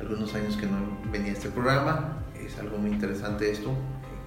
algunos 0.00 0.34
años 0.34 0.56
que 0.56 0.64
no 0.64 0.98
venía 1.12 1.32
a 1.32 1.34
este 1.34 1.50
programa. 1.50 2.22
Es 2.42 2.58
algo 2.58 2.78
muy 2.78 2.92
interesante 2.92 3.50
esto, 3.50 3.74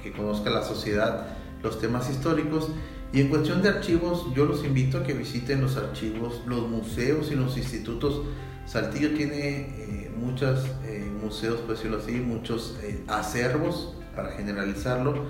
que 0.03 0.11
conozca 0.11 0.51
la 0.51 0.61
sociedad 0.61 1.25
los 1.63 1.79
temas 1.79 2.09
históricos 2.09 2.71
y 3.13 3.19
en 3.19 3.27
cuestión 3.27 3.61
de 3.61 3.69
archivos, 3.69 4.27
yo 4.33 4.45
los 4.45 4.63
invito 4.63 4.99
a 4.99 5.03
que 5.03 5.13
visiten 5.13 5.61
los 5.61 5.75
archivos, 5.75 6.41
los 6.45 6.69
museos 6.69 7.29
y 7.31 7.35
los 7.35 7.57
institutos. 7.57 8.21
Saltillo 8.65 9.13
tiene 9.13 10.05
eh, 10.05 10.11
muchos 10.15 10.65
eh, 10.85 11.11
museos, 11.21 11.59
por 11.61 11.75
decirlo 11.75 11.97
así, 11.97 12.13
muchos 12.13 12.77
eh, 12.83 13.03
acervos, 13.07 13.95
para 14.15 14.31
generalizarlo. 14.31 15.25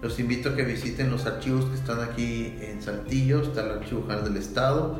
Los 0.00 0.18
invito 0.20 0.50
a 0.50 0.56
que 0.56 0.62
visiten 0.62 1.10
los 1.10 1.26
archivos 1.26 1.66
que 1.66 1.74
están 1.74 2.00
aquí 2.00 2.54
en 2.62 2.80
Saltillo. 2.80 3.42
Está 3.42 3.64
el 3.64 3.72
Archivo 3.72 4.02
General 4.02 4.24
del 4.24 4.36
Estado, 4.38 4.98